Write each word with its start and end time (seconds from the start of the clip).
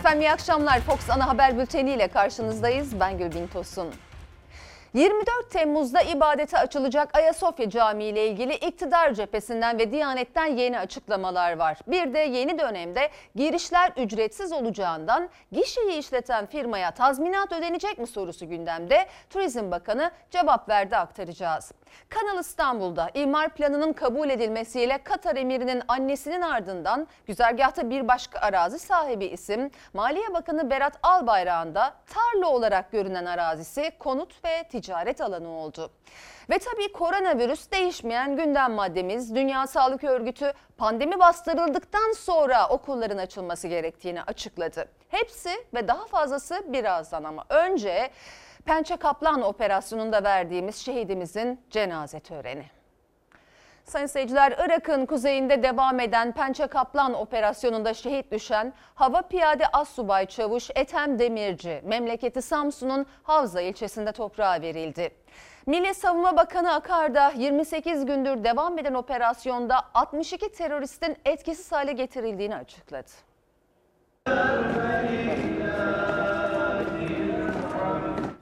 Efendim 0.00 0.20
iyi 0.20 0.30
akşamlar. 0.30 0.80
Fox 0.80 1.10
Ana 1.10 1.28
Haber 1.28 1.58
Bülteni 1.58 1.90
ile 1.90 2.08
karşınızdayız. 2.08 3.00
Ben 3.00 3.18
Gülbin 3.18 3.46
Tosun. 3.46 3.94
24 4.94 5.50
Temmuz'da 5.50 6.00
ibadete 6.02 6.58
açılacak 6.58 7.16
Ayasofya 7.16 7.70
Camii 7.70 8.04
ile 8.04 8.28
ilgili 8.28 8.54
iktidar 8.54 9.14
cephesinden 9.14 9.78
ve 9.78 9.92
Diyanet'ten 9.92 10.56
yeni 10.56 10.78
açıklamalar 10.78 11.56
var. 11.58 11.78
Bir 11.86 12.14
de 12.14 12.18
yeni 12.18 12.58
dönemde 12.58 13.10
girişler 13.34 13.92
ücretsiz 13.96 14.52
olacağından 14.52 15.28
gişeyi 15.52 15.98
işleten 15.98 16.46
firmaya 16.46 16.90
tazminat 16.90 17.52
ödenecek 17.52 17.98
mi 17.98 18.06
sorusu 18.06 18.48
gündemde. 18.48 19.06
Turizm 19.30 19.70
Bakanı 19.70 20.10
cevap 20.30 20.68
verdi 20.68 20.96
aktaracağız. 20.96 21.72
Kanal 22.08 22.38
İstanbul'da 22.40 23.10
imar 23.14 23.48
planının 23.48 23.92
kabul 23.92 24.30
edilmesiyle 24.30 24.98
Katar 25.04 25.36
emirinin 25.36 25.82
annesinin 25.88 26.40
ardından 26.40 27.06
güzergahta 27.26 27.90
bir 27.90 28.08
başka 28.08 28.40
arazi 28.40 28.78
sahibi 28.78 29.24
isim 29.24 29.70
Maliye 29.92 30.34
Bakanı 30.34 30.70
Berat 30.70 30.98
Albayrak'ın 31.02 31.74
da 31.74 31.94
tarla 32.06 32.46
olarak 32.48 32.92
görünen 32.92 33.26
arazisi 33.26 33.92
konut 33.98 34.44
ve 34.44 34.64
ticaret 34.68 35.20
alanı 35.20 35.48
oldu. 35.48 35.90
Ve 36.50 36.58
tabii 36.58 36.92
koronavirüs 36.92 37.70
değişmeyen 37.70 38.36
gündem 38.36 38.72
maddemiz. 38.72 39.34
Dünya 39.34 39.66
Sağlık 39.66 40.04
Örgütü 40.04 40.52
pandemi 40.76 41.18
bastırıldıktan 41.18 42.12
sonra 42.12 42.68
okulların 42.68 43.18
açılması 43.18 43.68
gerektiğini 43.68 44.22
açıkladı. 44.22 44.88
Hepsi 45.08 45.50
ve 45.74 45.88
daha 45.88 46.06
fazlası 46.06 46.64
birazdan 46.72 47.24
ama 47.24 47.44
önce 47.48 48.10
Pençe 48.64 48.96
Kaplan 48.96 49.42
operasyonunda 49.42 50.24
verdiğimiz 50.24 50.76
şehidimizin 50.76 51.60
cenaze 51.70 52.20
töreni. 52.20 52.64
Sayın 53.84 54.06
seyirciler, 54.06 54.52
Irak'ın 54.52 55.06
kuzeyinde 55.06 55.62
devam 55.62 56.00
eden 56.00 56.32
Pençe 56.32 56.66
Kaplan 56.66 57.14
operasyonunda 57.14 57.94
şehit 57.94 58.32
düşen 58.32 58.72
Hava 58.94 59.22
Piyade 59.22 59.66
Assubay 59.66 60.26
Çavuş 60.26 60.70
Ethem 60.74 61.18
Demirci, 61.18 61.80
memleketi 61.84 62.42
Samsun'un 62.42 63.06
Havza 63.22 63.60
ilçesinde 63.60 64.12
toprağa 64.12 64.62
verildi. 64.62 65.10
Milli 65.66 65.94
Savunma 65.94 66.36
Bakanı 66.36 66.74
Akar'da 66.74 67.32
28 67.36 68.06
gündür 68.06 68.44
devam 68.44 68.78
eden 68.78 68.94
operasyonda 68.94 69.80
62 69.94 70.52
teröristin 70.52 71.16
etkisiz 71.24 71.72
hale 71.72 71.92
getirildiğini 71.92 72.56
açıkladı. 72.56 73.10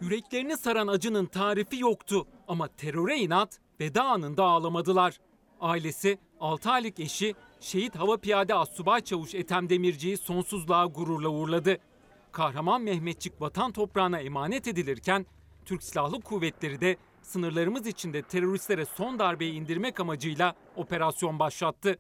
Yüreklerini 0.09 0.57
saran 0.57 0.87
acının 0.87 1.27
tarifi 1.27 1.79
yoktu 1.79 2.27
ama 2.49 2.69
teröre 2.69 3.17
inat 3.17 3.59
veda 3.81 4.05
anında 4.05 4.45
ağlamadılar. 4.45 5.21
Ailesi 5.61 6.19
6 6.41 6.71
aylık 6.71 7.01
eşi 7.01 7.35
şehit 7.61 7.97
hava 7.97 8.17
piyade 8.17 8.55
assubay 8.55 9.01
çavuş 9.01 9.35
Ethem 9.35 9.69
Demirci'yi 9.69 10.17
sonsuzluğa 10.17 10.87
gururla 10.87 11.29
uğurladı. 11.29 11.79
Kahraman 12.33 12.83
Mehmetçik 12.83 13.41
vatan 13.41 13.73
toprağına 13.73 14.21
emanet 14.21 14.69
edilirken 14.69 15.27
Türk 15.65 15.83
Silahlı 15.83 16.21
Kuvvetleri 16.21 16.81
de 16.81 16.97
sınırlarımız 17.23 17.87
içinde 17.87 18.23
teröristlere 18.23 18.85
son 18.85 19.19
darbeyi 19.19 19.53
indirmek 19.53 20.01
amacıyla 20.01 20.55
operasyon 20.77 21.39
başlattı. 21.39 21.99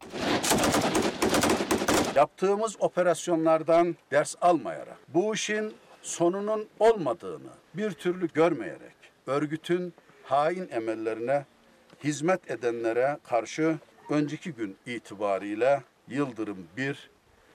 Yaptığımız 2.14 2.76
operasyonlardan 2.80 3.96
ders 4.10 4.34
almayarak, 4.40 4.98
bu 5.08 5.34
işin 5.34 5.74
sonunun 6.08 6.68
olmadığını 6.78 7.50
bir 7.74 7.90
türlü 7.90 8.32
görmeyerek, 8.32 8.96
örgütün 9.26 9.94
hain 10.24 10.68
emellerine 10.70 11.44
hizmet 12.04 12.50
edenlere 12.50 13.18
karşı 13.24 13.78
önceki 14.10 14.52
gün 14.52 14.76
itibariyle 14.86 15.82
Yıldırım 16.08 16.66
1 16.76 17.10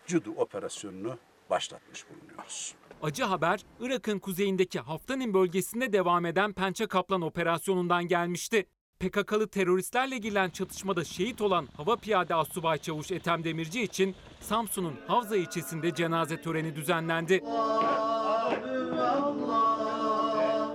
Cudu 0.08 0.32
operasyonunu 0.32 1.18
başlatmış 1.50 2.06
bulunuyoruz. 2.10 2.76
Acı 3.02 3.24
haber 3.24 3.66
Irak'ın 3.80 4.20
kuzeyindeki 4.20 4.80
Haftanin 4.80 5.34
bölgesinde 5.34 5.94
devam 5.94 6.26
eden 6.26 6.54
Pençe 6.54 6.88
Kaplan 6.88 7.22
operasyonundan 7.22 8.08
gelmişti. 8.08 8.66
PKK'lı 9.04 9.48
teröristlerle 9.48 10.18
girilen 10.18 10.50
çatışmada 10.50 11.04
şehit 11.04 11.42
olan 11.42 11.68
Hava 11.78 11.96
Piyade 11.96 12.36
Assubay 12.36 12.78
Çavuş 12.78 13.12
Ethem 13.12 13.44
Demirci 13.44 13.84
için 13.84 14.16
Samsun'un 14.42 14.94
Havza 15.08 15.36
ilçesinde 15.36 15.96
cenaze 15.96 16.42
töreni 16.42 16.76
düzenlendi. 16.76 17.44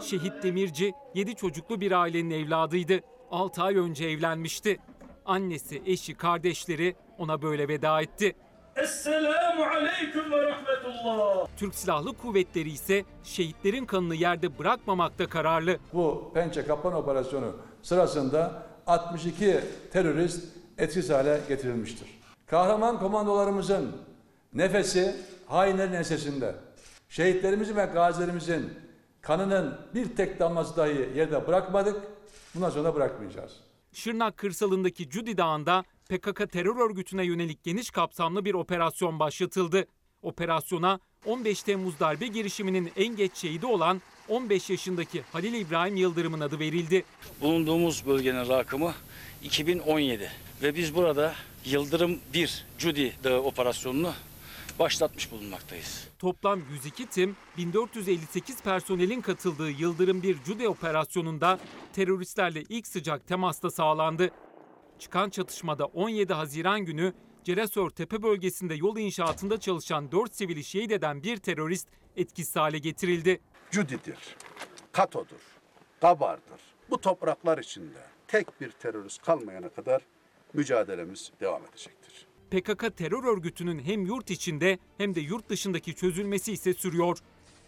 Şehit 0.02 0.42
Demirci 0.42 0.92
7 1.14 1.34
çocuklu 1.34 1.80
bir 1.80 1.92
ailenin 1.92 2.30
evladıydı. 2.30 3.00
6 3.30 3.62
ay 3.62 3.76
önce 3.76 4.04
evlenmişti. 4.04 4.78
Annesi, 5.24 5.82
eşi, 5.86 6.14
kardeşleri 6.14 6.96
ona 7.18 7.42
böyle 7.42 7.68
veda 7.68 8.00
etti. 8.00 8.36
Esselamu 8.76 9.62
aleyküm 9.64 10.32
ve 10.32 10.42
rahmetullah. 10.42 11.46
Türk 11.56 11.74
Silahlı 11.74 12.16
Kuvvetleri 12.16 12.70
ise 12.70 13.04
şehitlerin 13.24 13.86
kanını 13.86 14.14
yerde 14.14 14.58
bırakmamakta 14.58 15.26
kararlı. 15.26 15.78
Bu 15.92 16.30
Pençe 16.34 16.66
Kaplan 16.66 16.94
operasyonu 16.94 17.56
sırasında 17.82 18.62
62 18.86 19.60
terörist 19.92 20.44
etkisiz 20.78 21.10
hale 21.10 21.40
getirilmiştir. 21.48 22.08
Kahraman 22.46 22.98
komandolarımızın 22.98 23.96
nefesi 24.54 25.16
hainlerin 25.46 25.92
ensesinde. 25.92 26.54
Şehitlerimizin 27.08 27.76
ve 27.76 27.84
gazilerimizin 27.84 28.72
kanının 29.20 29.78
bir 29.94 30.16
tek 30.16 30.40
damlası 30.40 30.76
dahi 30.76 31.10
yerde 31.16 31.46
bırakmadık. 31.46 31.96
Bundan 32.54 32.70
sonra 32.70 32.94
bırakmayacağız. 32.94 33.52
Şırnak 33.92 34.36
kırsalındaki 34.36 35.10
Cudi 35.10 35.36
Dağı'nda 35.36 35.84
PKK 36.08 36.52
terör 36.52 36.90
örgütüne 36.90 37.24
yönelik 37.24 37.62
geniş 37.62 37.90
kapsamlı 37.90 38.44
bir 38.44 38.54
operasyon 38.54 39.18
başlatıldı. 39.18 39.84
Operasyona 40.22 41.00
15 41.28 41.62
Temmuz 41.62 42.00
darbe 42.00 42.26
girişiminin 42.26 42.92
en 42.96 43.16
geç 43.16 43.36
şehidi 43.36 43.66
olan 43.66 44.02
15 44.28 44.70
yaşındaki 44.70 45.22
Halil 45.32 45.54
İbrahim 45.54 45.96
Yıldırım'ın 45.96 46.40
adı 46.40 46.58
verildi. 46.58 47.04
Bulunduğumuz 47.40 48.06
bölgenin 48.06 48.48
rakımı 48.48 48.94
2017 49.42 50.30
ve 50.62 50.74
biz 50.74 50.94
burada 50.94 51.34
Yıldırım 51.64 52.18
1 52.34 52.64
Cudi 52.78 53.12
Dağı 53.24 53.40
operasyonunu 53.40 54.12
başlatmış 54.78 55.30
bulunmaktayız. 55.32 56.08
Toplam 56.18 56.60
102 56.72 57.06
tim, 57.06 57.36
1458 57.56 58.62
personelin 58.62 59.20
katıldığı 59.20 59.70
Yıldırım 59.70 60.22
1 60.22 60.36
Cude 60.46 60.68
operasyonunda 60.68 61.58
teröristlerle 61.92 62.62
ilk 62.68 62.86
sıcak 62.86 63.26
temasta 63.26 63.70
sağlandı. 63.70 64.30
Çıkan 64.98 65.30
çatışmada 65.30 65.84
17 65.84 66.32
Haziran 66.32 66.80
günü 66.80 67.12
Ceresör 67.48 67.90
Tepe 67.90 68.22
bölgesinde 68.22 68.74
yol 68.74 68.96
inşaatında 68.96 69.60
çalışan 69.60 70.12
4 70.12 70.34
sivili 70.34 70.64
şehit 70.64 70.92
eden 70.92 71.22
bir 71.22 71.36
terörist 71.36 71.88
etkisiz 72.16 72.56
hale 72.56 72.78
getirildi. 72.78 73.40
Cudidir, 73.70 74.18
Kato'dur, 74.92 75.40
Gabar'dır. 76.00 76.60
Bu 76.90 77.00
topraklar 77.00 77.58
içinde 77.58 77.98
tek 78.26 78.60
bir 78.60 78.70
terörist 78.70 79.22
kalmayana 79.22 79.68
kadar 79.68 80.02
mücadelemiz 80.54 81.32
devam 81.40 81.62
edecektir. 81.64 82.26
PKK 82.50 82.96
terör 82.96 83.24
örgütünün 83.24 83.78
hem 83.78 84.06
yurt 84.06 84.30
içinde 84.30 84.78
hem 84.98 85.14
de 85.14 85.20
yurt 85.20 85.48
dışındaki 85.48 85.94
çözülmesi 85.94 86.52
ise 86.52 86.74
sürüyor. 86.74 87.18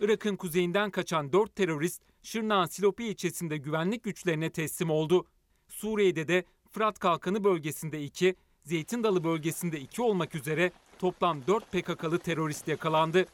Irak'ın 0.01 0.37
kuzeyinden 0.37 0.91
kaçan 0.91 1.33
4 1.33 1.57
terörist 1.57 2.03
Şırnak'ın 2.23 2.71
Silopi 2.71 3.05
ilçesinde 3.05 3.57
güvenlik 3.57 4.03
güçlerine 4.03 4.51
teslim 4.51 4.91
oldu. 4.91 5.27
Suriye'de 5.69 6.29
de 6.29 6.45
Fırat 6.71 6.99
Kalkanı 6.99 7.45
bölgesinde 7.45 8.03
2, 8.03 8.35
Zeytin 8.65 9.05
Dalı 9.05 9.25
bölgesinde 9.25 9.81
2 9.81 10.03
olmak 10.03 10.35
üzere 10.35 10.73
toplam 10.99 11.47
4 11.47 11.73
PKK'lı 11.73 12.19
terörist 12.19 12.69
yakalandı. 12.69 13.27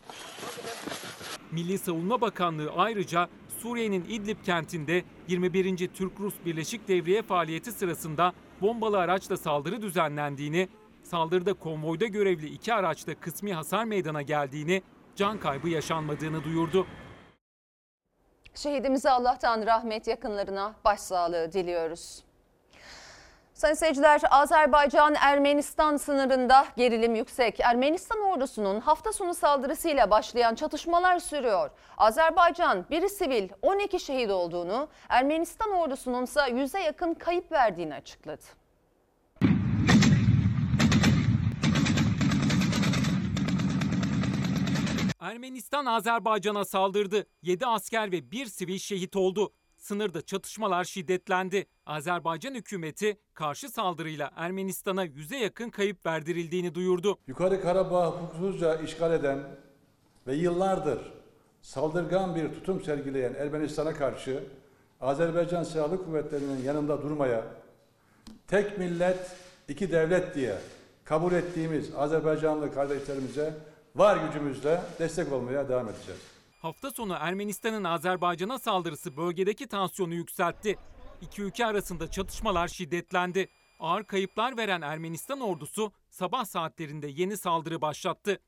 Milli 1.50 1.78
Savunma 1.78 2.20
Bakanlığı 2.20 2.70
ayrıca 2.76 3.28
Suriye'nin 3.58 4.04
İdlib 4.08 4.44
kentinde 4.44 5.04
21. 5.28 5.88
Türk-Rus 5.88 6.34
Birleşik 6.44 6.88
Devriye 6.88 7.22
faaliyeti 7.22 7.72
sırasında 7.72 8.32
bombalı 8.60 8.98
araçla 8.98 9.36
saldırı 9.36 9.82
düzenlendiğini, 9.82 10.68
saldırıda 11.02 11.54
konvoyda 11.54 12.06
görevli 12.06 12.46
iki 12.46 12.74
araçta 12.74 13.14
kısmi 13.14 13.54
hasar 13.54 13.84
meydana 13.84 14.22
geldiğini, 14.22 14.82
can 15.16 15.40
kaybı 15.40 15.68
yaşanmadığını 15.68 16.44
duyurdu. 16.44 16.86
Şehidimize 18.54 19.10
Allah'tan 19.10 19.66
rahmet 19.66 20.06
yakınlarına 20.06 20.74
başsağlığı 20.84 21.52
diliyoruz. 21.52 22.25
Sayın 23.56 23.74
seyirciler, 23.74 24.20
Azerbaycan-Ermenistan 24.30 25.96
sınırında 25.96 26.66
gerilim 26.76 27.14
yüksek. 27.14 27.60
Ermenistan 27.60 28.20
ordusunun 28.20 28.80
hafta 28.80 29.12
sonu 29.12 29.34
saldırısıyla 29.34 30.10
başlayan 30.10 30.54
çatışmalar 30.54 31.18
sürüyor. 31.18 31.70
Azerbaycan 31.98 32.84
biri 32.90 33.08
sivil 33.08 33.48
12 33.62 34.00
şehit 34.00 34.30
olduğunu, 34.30 34.88
Ermenistan 35.08 35.70
ordusunun 35.70 36.24
ise 36.24 36.40
100'e 36.40 36.82
yakın 36.82 37.14
kayıp 37.14 37.52
verdiğini 37.52 37.94
açıkladı. 37.94 38.42
Ermenistan 45.20 45.86
Azerbaycan'a 45.86 46.64
saldırdı. 46.64 47.26
7 47.42 47.66
asker 47.66 48.12
ve 48.12 48.30
1 48.30 48.46
sivil 48.46 48.78
şehit 48.78 49.16
oldu. 49.16 49.52
Sınırda 49.86 50.22
çatışmalar 50.22 50.84
şiddetlendi. 50.84 51.66
Azerbaycan 51.86 52.54
hükümeti 52.54 53.16
karşı 53.34 53.68
saldırıyla 53.68 54.30
Ermenistan'a 54.36 55.04
yüze 55.04 55.36
yakın 55.36 55.70
kayıp 55.70 56.06
verdirildiğini 56.06 56.74
duyurdu. 56.74 57.18
Yukarı 57.26 57.62
Karabağ 57.62 58.06
hukuksuzca 58.06 58.76
işgal 58.76 59.12
eden 59.12 59.38
ve 60.26 60.34
yıllardır 60.34 60.98
saldırgan 61.62 62.34
bir 62.34 62.48
tutum 62.48 62.82
sergileyen 62.82 63.34
Ermenistan'a 63.34 63.94
karşı 63.94 64.44
Azerbaycan 65.00 65.62
Silahlı 65.62 66.04
Kuvvetleri'nin 66.04 66.62
yanında 66.62 67.02
durmaya, 67.02 67.44
tek 68.48 68.78
millet, 68.78 69.36
iki 69.68 69.92
devlet 69.92 70.34
diye 70.34 70.58
kabul 71.04 71.32
ettiğimiz 71.32 71.94
Azerbaycanlı 71.94 72.74
kardeşlerimize 72.74 73.54
var 73.96 74.26
gücümüzle 74.26 74.80
destek 74.98 75.32
olmaya 75.32 75.68
devam 75.68 75.88
edeceğiz. 75.88 76.35
Hafta 76.58 76.90
sonu 76.90 77.16
Ermenistan'ın 77.20 77.84
Azerbaycan'a 77.84 78.58
saldırısı 78.58 79.16
bölgedeki 79.16 79.66
tansiyonu 79.66 80.14
yükseltti. 80.14 80.78
İki 81.20 81.42
ülke 81.42 81.66
arasında 81.66 82.10
çatışmalar 82.10 82.68
şiddetlendi. 82.68 83.48
Ağır 83.80 84.04
kayıplar 84.04 84.56
veren 84.56 84.80
Ermenistan 84.80 85.40
ordusu 85.40 85.92
sabah 86.10 86.44
saatlerinde 86.44 87.06
yeni 87.06 87.36
saldırı 87.36 87.80
başlattı. 87.80 88.40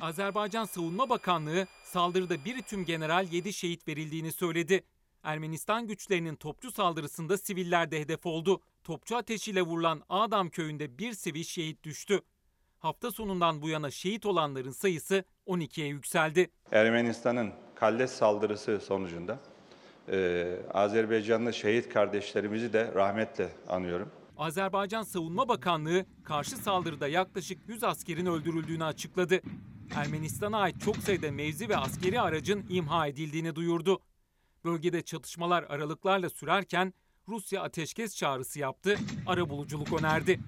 Azerbaycan 0.00 0.64
Savunma 0.64 1.08
Bakanlığı 1.08 1.66
saldırıda 1.84 2.44
bir 2.44 2.62
tüm 2.62 2.84
general 2.84 3.32
7 3.32 3.52
şehit 3.52 3.88
verildiğini 3.88 4.32
söyledi. 4.32 4.84
Ermenistan 5.22 5.86
güçlerinin 5.86 6.36
topçu 6.36 6.72
saldırısında 6.72 7.38
siviller 7.38 7.90
de 7.90 8.00
hedef 8.00 8.26
oldu. 8.26 8.60
Topçu 8.84 9.16
ateşiyle 9.16 9.62
vurulan 9.62 10.02
Adam 10.08 10.48
köyünde 10.50 10.98
bir 10.98 11.12
sivil 11.12 11.44
şehit 11.44 11.84
düştü. 11.84 12.20
Hafta 12.78 13.10
sonundan 13.10 13.62
bu 13.62 13.68
yana 13.68 13.90
şehit 13.90 14.26
olanların 14.26 14.70
sayısı 14.70 15.24
12'ye 15.46 15.86
yükseldi. 15.86 16.50
Ermenistan'ın 16.72 17.52
Kalles 17.74 18.10
saldırısı 18.12 18.80
sonucunda 18.80 19.38
e, 20.08 20.46
Azerbaycanlı 20.74 21.54
şehit 21.54 21.88
kardeşlerimizi 21.88 22.72
de 22.72 22.92
rahmetle 22.94 23.48
anıyorum. 23.68 24.10
Azerbaycan 24.38 25.02
Savunma 25.02 25.48
Bakanlığı 25.48 26.06
karşı 26.24 26.56
saldırıda 26.56 27.08
yaklaşık 27.08 27.68
100 27.68 27.84
askerin 27.84 28.26
öldürüldüğünü 28.26 28.84
açıkladı. 28.84 29.40
Ermenistan'a 29.94 30.58
ait 30.58 30.80
çok 30.80 30.96
sayıda 30.96 31.32
mevzi 31.32 31.68
ve 31.68 31.76
askeri 31.76 32.20
aracın 32.20 32.66
imha 32.68 33.06
edildiğini 33.06 33.54
duyurdu. 33.54 34.00
Bölgede 34.64 35.02
çatışmalar 35.02 35.62
aralıklarla 35.62 36.30
sürerken 36.30 36.94
Rusya 37.28 37.62
ateşkes 37.62 38.16
çağrısı 38.16 38.58
yaptı, 38.58 38.96
arabuluculuk 39.26 40.00
önerdi. 40.00 40.40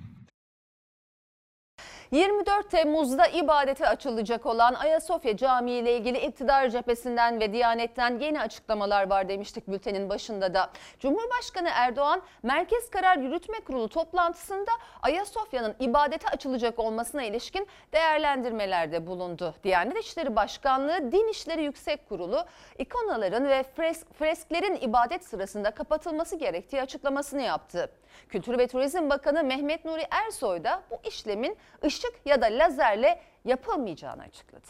24 2.10 2.70
Temmuz'da 2.70 3.26
ibadete 3.26 3.88
açılacak 3.88 4.46
olan 4.46 4.74
Ayasofya 4.74 5.36
Camii 5.36 5.72
ile 5.72 5.96
ilgili 5.96 6.18
iktidar 6.18 6.68
cephesinden 6.68 7.40
ve 7.40 7.52
Diyanet'ten 7.52 8.18
yeni 8.18 8.40
açıklamalar 8.40 9.10
var 9.10 9.28
demiştik 9.28 9.68
bültenin 9.68 10.08
başında 10.08 10.54
da. 10.54 10.70
Cumhurbaşkanı 10.98 11.68
Erdoğan 11.72 12.22
Merkez 12.42 12.90
Karar 12.90 13.16
Yürütme 13.16 13.60
Kurulu 13.60 13.88
toplantısında 13.88 14.70
Ayasofya'nın 15.02 15.74
ibadete 15.80 16.28
açılacak 16.28 16.78
olmasına 16.78 17.22
ilişkin 17.22 17.68
değerlendirmelerde 17.92 19.06
bulundu. 19.06 19.54
Diyanet 19.64 19.96
İşleri 19.96 20.36
Başkanlığı 20.36 21.12
Din 21.12 21.28
İşleri 21.28 21.62
Yüksek 21.62 22.08
Kurulu 22.08 22.44
ikonaların 22.78 23.48
ve 23.48 23.62
fresk, 23.62 24.14
fresklerin 24.14 24.76
ibadet 24.80 25.24
sırasında 25.24 25.70
kapatılması 25.70 26.36
gerektiği 26.36 26.82
açıklamasını 26.82 27.42
yaptı. 27.42 27.90
Kültür 28.28 28.58
ve 28.58 28.66
Turizm 28.66 29.10
Bakanı 29.10 29.44
Mehmet 29.44 29.84
Nuri 29.84 30.02
Ersoy 30.10 30.64
da 30.64 30.82
bu 30.90 31.08
işlemin 31.08 31.56
ışık 31.98 32.14
ya 32.26 32.42
da 32.42 32.46
lazerle 32.46 33.20
yapılmayacağını 33.44 34.22
açıkladı. 34.22 34.66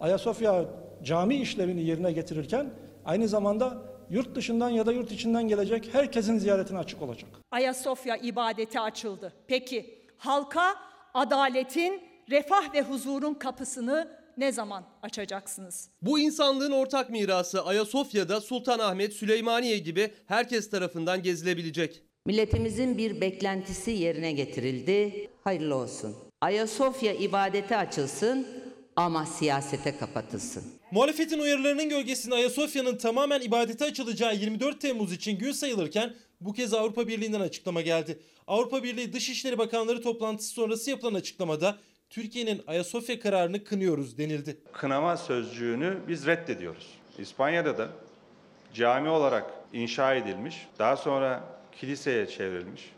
Ayasofya 0.00 0.64
cami 1.02 1.34
işlevini 1.36 1.82
yerine 1.82 2.12
getirirken 2.12 2.70
aynı 3.04 3.28
zamanda 3.28 3.82
yurt 4.10 4.34
dışından 4.34 4.70
ya 4.70 4.86
da 4.86 4.92
yurt 4.92 5.12
içinden 5.12 5.48
gelecek 5.48 5.94
herkesin 5.94 6.38
ziyaretine 6.38 6.78
açık 6.78 7.02
olacak. 7.02 7.30
Ayasofya 7.50 8.16
ibadete 8.16 8.80
açıldı. 8.80 9.32
Peki 9.46 9.98
halka 10.18 10.74
adaletin, 11.14 12.02
refah 12.30 12.74
ve 12.74 12.82
huzurun 12.82 13.34
kapısını 13.34 14.08
ne 14.36 14.52
zaman 14.52 14.84
açacaksınız? 15.02 15.90
Bu 16.02 16.18
insanlığın 16.18 16.72
ortak 16.72 17.10
mirası 17.10 17.64
Ayasofya'da 17.64 18.40
Sultanahmet, 18.40 19.12
Süleymaniye 19.12 19.78
gibi 19.78 20.14
herkes 20.26 20.70
tarafından 20.70 21.22
gezilebilecek. 21.22 22.05
Milletimizin 22.26 22.98
bir 22.98 23.20
beklentisi 23.20 23.90
yerine 23.90 24.32
getirildi. 24.32 25.28
Hayırlı 25.44 25.74
olsun. 25.74 26.16
Ayasofya 26.40 27.12
ibadete 27.12 27.76
açılsın 27.76 28.46
ama 28.96 29.26
siyasete 29.26 29.96
kapatılsın. 29.96 30.64
Muhalefetin 30.90 31.38
uyarılarının 31.38 31.88
gölgesinde 31.88 32.34
Ayasofya'nın 32.34 32.96
tamamen 32.96 33.40
ibadete 33.40 33.84
açılacağı 33.84 34.34
24 34.36 34.80
Temmuz 34.80 35.12
için 35.12 35.38
gün 35.38 35.52
sayılırken 35.52 36.14
bu 36.40 36.52
kez 36.52 36.74
Avrupa 36.74 37.08
Birliği'nden 37.08 37.40
açıklama 37.40 37.80
geldi. 37.80 38.18
Avrupa 38.46 38.82
Birliği 38.82 39.12
Dışişleri 39.12 39.58
Bakanları 39.58 40.02
toplantısı 40.02 40.50
sonrası 40.50 40.90
yapılan 40.90 41.14
açıklamada 41.14 41.78
Türkiye'nin 42.10 42.62
Ayasofya 42.66 43.20
kararını 43.20 43.64
kınıyoruz 43.64 44.18
denildi. 44.18 44.58
Kınama 44.72 45.16
sözcüğünü 45.16 45.98
biz 46.08 46.26
reddediyoruz. 46.26 46.86
İspanya'da 47.18 47.78
da 47.78 47.88
cami 48.74 49.08
olarak 49.08 49.50
inşa 49.72 50.14
edilmiş, 50.14 50.66
daha 50.78 50.96
sonra 50.96 51.55
kiliseye 51.80 52.26
çevrilmiş 52.26 52.92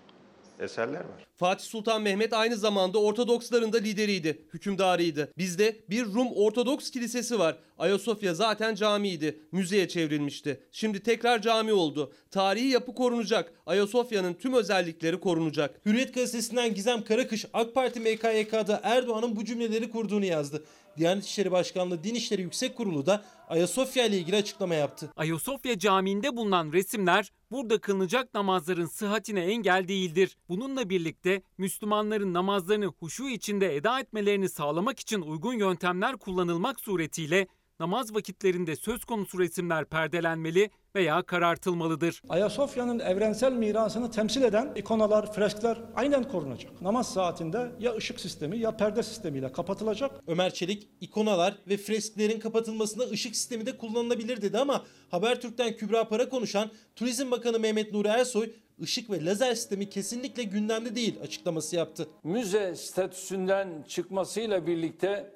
eserler 0.60 1.00
var. 1.00 1.26
Fatih 1.36 1.64
Sultan 1.64 2.02
Mehmet 2.02 2.32
aynı 2.32 2.56
zamanda 2.56 2.98
Ortodoksların 2.98 3.72
da 3.72 3.78
lideriydi, 3.78 4.42
hükümdarıydı. 4.54 5.32
Bizde 5.38 5.76
bir 5.90 6.04
Rum 6.04 6.32
Ortodoks 6.32 6.90
kilisesi 6.90 7.38
var. 7.38 7.56
Ayasofya 7.78 8.34
zaten 8.34 8.74
camiydi, 8.74 9.40
müzeye 9.52 9.88
çevrilmişti. 9.88 10.60
Şimdi 10.72 11.02
tekrar 11.02 11.42
cami 11.42 11.72
oldu. 11.72 12.12
Tarihi 12.30 12.68
yapı 12.68 12.94
korunacak. 12.94 13.52
Ayasofya'nın 13.66 14.34
tüm 14.34 14.54
özellikleri 14.54 15.20
korunacak. 15.20 15.80
Hürriyet 15.86 16.14
gazetesinden 16.14 16.74
Gizem 16.74 17.04
Karakış 17.04 17.46
AK 17.52 17.74
Parti 17.74 18.00
MKYK'da 18.00 18.80
Erdoğan'ın 18.82 19.36
bu 19.36 19.44
cümleleri 19.44 19.90
kurduğunu 19.90 20.24
yazdı. 20.24 20.64
Diyanet 20.98 21.24
İşleri 21.24 21.50
Başkanlığı 21.50 22.04
Din 22.04 22.14
İşleri 22.14 22.42
Yüksek 22.42 22.76
Kurulu 22.76 23.06
da 23.06 23.24
Ayasofya 23.48 24.06
ile 24.06 24.18
ilgili 24.18 24.36
açıklama 24.36 24.74
yaptı. 24.74 25.10
Ayasofya 25.16 25.78
Camii'nde 25.78 26.36
bulunan 26.36 26.72
resimler 26.72 27.32
burada 27.50 27.78
kılınacak 27.78 28.34
namazların 28.34 28.86
sıhhatine 28.86 29.40
engel 29.40 29.88
değildir. 29.88 30.36
Bununla 30.48 30.88
birlikte 30.90 31.42
Müslümanların 31.58 32.34
namazlarını 32.34 32.86
huşu 32.86 33.28
içinde 33.28 33.76
eda 33.76 34.00
etmelerini 34.00 34.48
sağlamak 34.48 35.00
için 35.00 35.20
uygun 35.20 35.54
yöntemler 35.54 36.16
kullanılmak 36.16 36.80
suretiyle 36.80 37.46
namaz 37.80 38.14
vakitlerinde 38.14 38.76
söz 38.76 39.04
konusu 39.04 39.38
resimler 39.38 39.84
perdelenmeli 39.84 40.70
veya 40.94 41.22
karartılmalıdır. 41.22 42.22
Ayasofya'nın 42.28 42.98
evrensel 42.98 43.52
mirasını 43.52 44.10
temsil 44.10 44.42
eden 44.42 44.72
ikonalar, 44.76 45.32
freskler 45.32 45.78
aynen 45.96 46.24
korunacak. 46.24 46.82
Namaz 46.82 47.12
saatinde 47.12 47.72
ya 47.80 47.94
ışık 47.96 48.20
sistemi 48.20 48.58
ya 48.58 48.76
perde 48.76 49.02
sistemiyle 49.02 49.52
kapatılacak. 49.52 50.20
Ömer 50.26 50.54
Çelik, 50.54 50.88
ikonalar 51.00 51.58
ve 51.68 51.76
fresklerin 51.76 52.40
kapatılmasında 52.40 53.04
ışık 53.04 53.36
sistemi 53.36 53.66
de 53.66 53.76
kullanılabilir 53.76 54.42
dedi 54.42 54.58
ama 54.58 54.84
Habertürk'ten 55.10 55.76
Kübra 55.76 56.08
Para 56.08 56.28
konuşan 56.28 56.70
Turizm 56.96 57.30
Bakanı 57.30 57.58
Mehmet 57.58 57.92
Nuri 57.92 58.08
Ersoy, 58.08 58.50
ışık 58.82 59.10
ve 59.10 59.24
lazer 59.24 59.54
sistemi 59.54 59.90
kesinlikle 59.90 60.42
gündemde 60.42 60.94
değil 60.94 61.20
açıklaması 61.22 61.76
yaptı. 61.76 62.08
Müze 62.24 62.74
statüsünden 62.76 63.84
çıkmasıyla 63.88 64.66
birlikte 64.66 65.30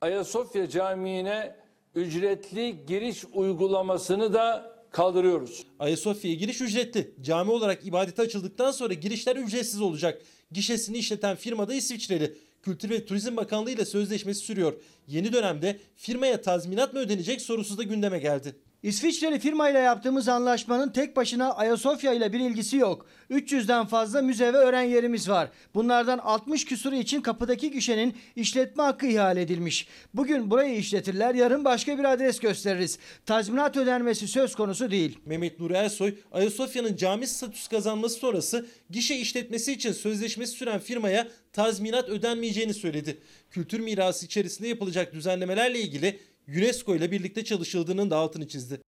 Ayasofya 0.00 0.68
Camii'ne 0.68 1.61
ücretli 1.94 2.86
giriş 2.86 3.24
uygulamasını 3.32 4.32
da 4.32 4.72
kaldırıyoruz. 4.90 5.66
Ayasofya'ya 5.78 6.36
giriş 6.36 6.60
ücretli. 6.60 7.14
Cami 7.20 7.50
olarak 7.50 7.86
ibadete 7.86 8.22
açıldıktan 8.22 8.70
sonra 8.70 8.94
girişler 8.94 9.36
ücretsiz 9.36 9.80
olacak. 9.80 10.22
Gişesini 10.52 10.98
işleten 10.98 11.36
firma 11.36 11.68
da 11.68 11.74
İsviçreli. 11.74 12.34
Kültür 12.62 12.90
ve 12.90 13.04
Turizm 13.04 13.36
Bakanlığı 13.36 13.70
ile 13.70 13.84
sözleşmesi 13.84 14.40
sürüyor. 14.40 14.72
Yeni 15.08 15.32
dönemde 15.32 15.78
firmaya 15.96 16.42
tazminat 16.42 16.94
mı 16.94 17.00
ödenecek 17.00 17.40
sorusu 17.40 17.78
da 17.78 17.82
gündeme 17.82 18.18
geldi. 18.18 18.56
İsviçreli 18.82 19.38
firmayla 19.38 19.80
yaptığımız 19.80 20.28
anlaşmanın 20.28 20.88
tek 20.88 21.16
başına 21.16 21.52
Ayasofya 21.52 22.12
ile 22.12 22.32
bir 22.32 22.40
ilgisi 22.40 22.76
yok. 22.76 23.06
300'den 23.30 23.86
fazla 23.86 24.22
müze 24.22 24.52
ve 24.52 24.56
öğren 24.56 24.82
yerimiz 24.82 25.28
var. 25.28 25.48
Bunlardan 25.74 26.18
60 26.18 26.64
küsuru 26.64 26.94
için 26.94 27.20
kapıdaki 27.20 27.70
gişenin 27.70 28.16
işletme 28.36 28.82
hakkı 28.82 29.06
ihale 29.06 29.42
edilmiş. 29.42 29.88
Bugün 30.14 30.50
burayı 30.50 30.76
işletirler, 30.76 31.34
yarın 31.34 31.64
başka 31.64 31.98
bir 31.98 32.04
adres 32.04 32.38
gösteririz. 32.40 32.98
Tazminat 33.26 33.76
ödenmesi 33.76 34.28
söz 34.28 34.54
konusu 34.54 34.90
değil. 34.90 35.18
Mehmet 35.26 35.60
Nuri 35.60 35.74
Ersoy, 35.74 36.14
Ayasofya'nın 36.32 36.96
cami 36.96 37.26
statüsü 37.26 37.70
kazanması 37.70 38.18
sonrası 38.18 38.66
gişe 38.90 39.16
işletmesi 39.16 39.72
için 39.72 39.92
sözleşmesi 39.92 40.52
süren 40.52 40.80
firmaya 40.80 41.28
tazminat 41.52 42.08
ödenmeyeceğini 42.08 42.74
söyledi. 42.74 43.18
Kültür 43.50 43.80
mirası 43.80 44.26
içerisinde 44.26 44.68
yapılacak 44.68 45.12
düzenlemelerle 45.12 45.80
ilgili 45.80 46.18
UNESCO 46.48 46.94
ile 46.94 47.10
birlikte 47.10 47.44
çalışıldığının 47.44 48.10
da 48.10 48.16
altını 48.16 48.48
çizdi. 48.48 48.80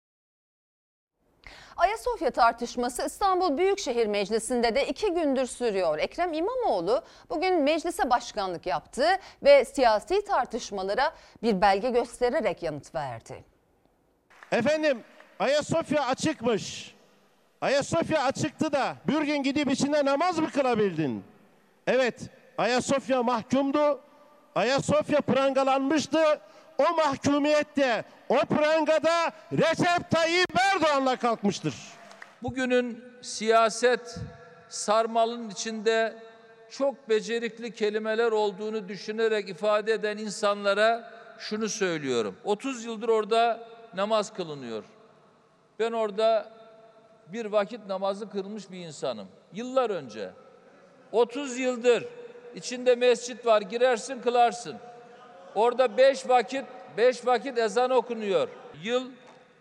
Ayasofya 1.77 2.31
tartışması 2.31 3.07
İstanbul 3.07 3.59
Büyükşehir 3.59 4.07
Meclisi'nde 4.07 4.75
de 4.75 4.87
iki 4.89 5.11
gündür 5.15 5.47
sürüyor. 5.47 5.99
Ekrem 5.99 6.33
İmamoğlu 6.33 7.03
bugün 7.31 7.63
meclise 7.63 8.11
başkanlık 8.11 8.67
yaptı 8.67 9.07
ve 9.43 9.65
siyasi 9.65 10.25
tartışmalara 10.25 11.15
bir 11.43 11.61
belge 11.61 11.91
göstererek 11.91 12.63
yanıt 12.63 12.95
verdi. 12.95 13.45
Efendim 14.53 15.05
Ayasofya 15.39 16.07
açıkmış. 16.07 16.95
Ayasofya 17.61 18.25
açıktı 18.25 18.73
da 18.73 18.97
bir 19.09 19.21
gün 19.21 19.43
gidip 19.43 19.71
içinde 19.71 20.05
namaz 20.05 20.39
mı 20.39 20.51
kılabildin? 20.51 21.25
Evet, 21.87 22.21
Ayasofya 22.59 23.23
mahkumdu. 23.23 24.01
Ayasofya 24.55 25.21
prangalanmıştı. 25.21 26.41
O 26.79 26.97
mahkumiyette, 26.97 28.05
o 28.29 28.37
prangada 28.37 29.33
Recep 29.53 30.11
Tayyip 30.11 30.51
Erdoğan'la 30.75 31.17
kalkmıştır. 31.17 31.75
Bugünün 32.43 33.05
siyaset 33.23 34.19
sarmalının 34.69 35.51
içinde 35.51 36.17
çok 36.71 37.09
becerikli 37.09 37.75
kelimeler 37.75 38.33
olduğunu 38.33 38.89
düşünerek 38.89 39.49
ifade 39.49 39.93
eden 39.93 40.19
insanlara 40.19 41.11
şunu 41.39 41.69
söylüyorum. 41.69 42.37
30 42.45 42.85
yıldır 42.85 43.09
orada 43.09 43.69
namaz 43.95 44.33
kılınıyor. 44.35 44.85
Ben 45.79 45.93
orada 45.93 46.53
bir 47.33 47.47
vakit 47.47 47.87
namazı 47.87 48.31
kılmış 48.31 48.71
bir 48.71 48.79
insanım. 48.79 49.29
Yıllar 49.53 49.91
önce. 49.91 50.31
30 51.13 51.59
yıldır 51.59 52.05
içinde 52.55 52.95
mescit 52.95 53.47
var. 53.47 53.63
Girersin 53.63 54.23
kılarsın. 54.23 54.77
Orada 55.55 55.97
beş 55.97 56.29
vakit 56.29 56.65
beş 56.97 57.27
vakit 57.27 57.59
ezan 57.59 57.91
okunuyor. 57.91 58.49
Yıl 58.83 59.11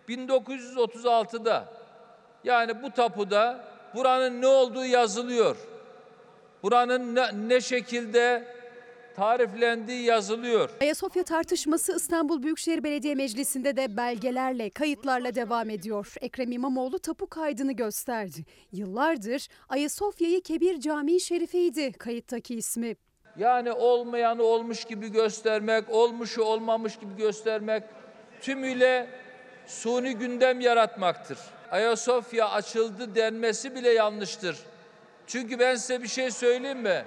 1936'da. 0.10 1.66
Yani 2.44 2.84
bu 2.84 2.92
tapuda 2.92 3.66
buranın 3.96 4.42
ne 4.42 4.48
olduğu 4.48 4.86
yazılıyor. 4.86 5.56
Buranın 6.64 7.16
ne, 7.16 7.48
ne 7.48 7.62
şekilde 7.62 8.54
tariflendiği 9.16 10.04
yazılıyor. 10.04 10.70
Ayasofya 10.82 11.24
tartışması 11.24 11.96
İstanbul 11.96 12.44
Büyükşehir 12.44 12.84
Belediye 12.84 13.16
Meclisi'nde 13.16 13.78
de 13.78 13.98
belgelerle, 13.98 14.70
kayıtlarla 14.70 15.36
devam 15.36 15.70
ediyor. 15.70 16.14
Ekrem 16.22 16.52
İmamoğlu 16.52 17.00
tapu 17.00 17.28
kaydını 17.28 17.72
gösterdi. 17.72 18.46
Yıllardır 18.72 19.48
Ayasofya'yı 19.70 20.42
Kebir 20.42 20.80
Camii 20.80 21.20
Şerife'ydi 21.20 21.92
kayıttaki 21.92 22.56
ismi. 22.56 22.96
Yani 23.38 23.72
olmayanı 23.72 24.44
olmuş 24.44 24.86
gibi 24.86 25.12
göstermek, 25.12 25.90
olmuşu 25.90 26.44
olmamış 26.44 27.00
gibi 27.00 27.16
göstermek 27.18 27.84
tümüyle 28.42 29.08
suni 29.68 30.16
gündem 30.16 30.62
yaratmaktır. 30.62 31.38
Ayasofya 31.72 32.50
açıldı 32.50 33.16
denmesi 33.16 33.76
bile 33.76 33.90
yanlıştır. 33.90 34.58
Çünkü 35.28 35.60
ben 35.60 35.76
size 35.76 36.04
bir 36.04 36.08
şey 36.08 36.32
söyleyeyim 36.32 36.80
mi? 36.80 37.06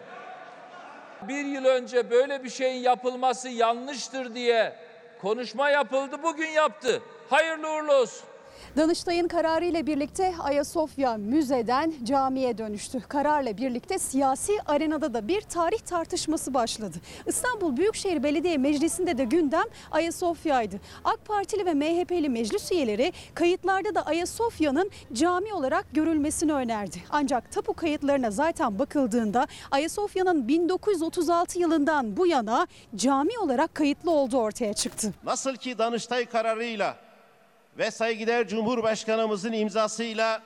Bir 1.28 1.44
yıl 1.44 1.64
önce 1.64 2.10
böyle 2.10 2.44
bir 2.44 2.50
şeyin 2.50 2.82
yapılması 2.82 3.48
yanlıştır 3.48 4.34
diye 4.34 4.76
konuşma 5.20 5.70
yapıldı, 5.70 6.22
bugün 6.22 6.48
yaptı. 6.48 7.02
Hayırlı 7.30 7.68
uğurlu 7.68 7.92
olsun. 7.92 8.28
Danıştay'ın 8.76 9.28
kararı 9.28 9.64
ile 9.64 9.86
birlikte 9.86 10.34
Ayasofya 10.38 11.16
müzeden 11.16 11.94
camiye 12.04 12.58
dönüştü. 12.58 13.00
Kararla 13.08 13.56
birlikte 13.56 13.98
siyasi 13.98 14.52
arenada 14.66 15.14
da 15.14 15.28
bir 15.28 15.40
tarih 15.40 15.78
tartışması 15.78 16.54
başladı. 16.54 16.96
İstanbul 17.26 17.76
Büyükşehir 17.76 18.22
Belediye 18.22 18.58
Meclisi'nde 18.58 19.18
de 19.18 19.24
gündem 19.24 19.64
Ayasofya'ydı. 19.90 20.80
AK 21.04 21.24
Partili 21.24 21.66
ve 21.66 21.74
MHP'li 21.74 22.28
meclis 22.28 22.72
üyeleri 22.72 23.12
kayıtlarda 23.34 23.94
da 23.94 24.06
Ayasofya'nın 24.06 24.90
cami 25.12 25.54
olarak 25.54 25.86
görülmesini 25.92 26.52
önerdi. 26.52 26.96
Ancak 27.10 27.52
tapu 27.52 27.74
kayıtlarına 27.74 28.30
zaten 28.30 28.78
bakıldığında 28.78 29.46
Ayasofya'nın 29.70 30.48
1936 30.48 31.58
yılından 31.58 32.16
bu 32.16 32.26
yana 32.26 32.66
cami 32.96 33.38
olarak 33.38 33.74
kayıtlı 33.74 34.10
olduğu 34.10 34.38
ortaya 34.38 34.72
çıktı. 34.74 35.14
Nasıl 35.24 35.56
ki 35.56 35.78
Danıştay 35.78 36.26
kararıyla 36.26 37.05
ve 37.78 37.90
saygıdeğer 37.90 38.48
Cumhurbaşkanımızın 38.48 39.52
imzasıyla 39.52 40.42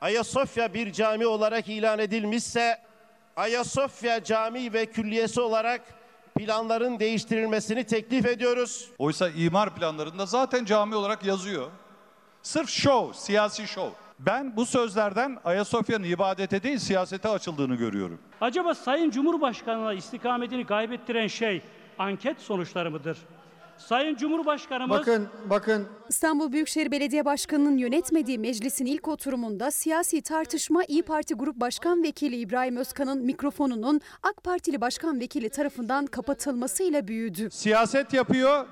Ayasofya 0.00 0.74
bir 0.74 0.92
cami 0.92 1.26
olarak 1.26 1.68
ilan 1.68 1.98
edilmişse 1.98 2.78
Ayasofya 3.36 4.24
Camii 4.24 4.72
ve 4.72 4.86
Külliyesi 4.86 5.40
olarak 5.40 5.80
planların 6.38 7.00
değiştirilmesini 7.00 7.84
teklif 7.84 8.26
ediyoruz. 8.26 8.90
Oysa 8.98 9.30
imar 9.30 9.74
planlarında 9.74 10.26
zaten 10.26 10.64
cami 10.64 10.94
olarak 10.94 11.24
yazıyor. 11.24 11.70
Sırf 12.42 12.68
şov, 12.68 13.12
siyasi 13.12 13.66
şov. 13.66 13.90
Ben 14.18 14.56
bu 14.56 14.66
sözlerden 14.66 15.38
Ayasofya'nın 15.44 16.04
ibadete 16.04 16.62
değil 16.62 16.78
siyasete 16.78 17.28
açıldığını 17.28 17.74
görüyorum. 17.74 18.18
Acaba 18.40 18.74
Sayın 18.74 19.10
Cumhurbaşkanı'na 19.10 19.92
istikametini 19.92 20.66
kaybettiren 20.66 21.26
şey 21.26 21.62
anket 21.98 22.40
sonuçları 22.40 22.90
mıdır? 22.90 23.18
Sayın 23.78 24.16
Cumhurbaşkanımız... 24.16 24.98
Bakın, 24.98 25.28
bakın. 25.50 25.88
İstanbul 26.08 26.52
Büyükşehir 26.52 26.90
Belediye 26.90 27.24
Başkanı'nın 27.24 27.76
yönetmediği 27.76 28.38
meclisin 28.38 28.86
ilk 28.86 29.08
oturumunda 29.08 29.70
siyasi 29.70 30.22
tartışma 30.22 30.84
İyi 30.84 31.02
Parti 31.02 31.34
Grup 31.34 31.56
Başkan 31.56 32.02
Vekili 32.02 32.36
İbrahim 32.36 32.76
Özkan'ın 32.76 33.24
mikrofonunun 33.24 34.00
AK 34.22 34.44
Partili 34.44 34.80
Başkan 34.80 35.20
Vekili 35.20 35.50
tarafından 35.50 36.06
kapatılmasıyla 36.06 37.08
büyüdü. 37.08 37.48
Siyaset 37.50 38.12
yapıyor, 38.12 38.66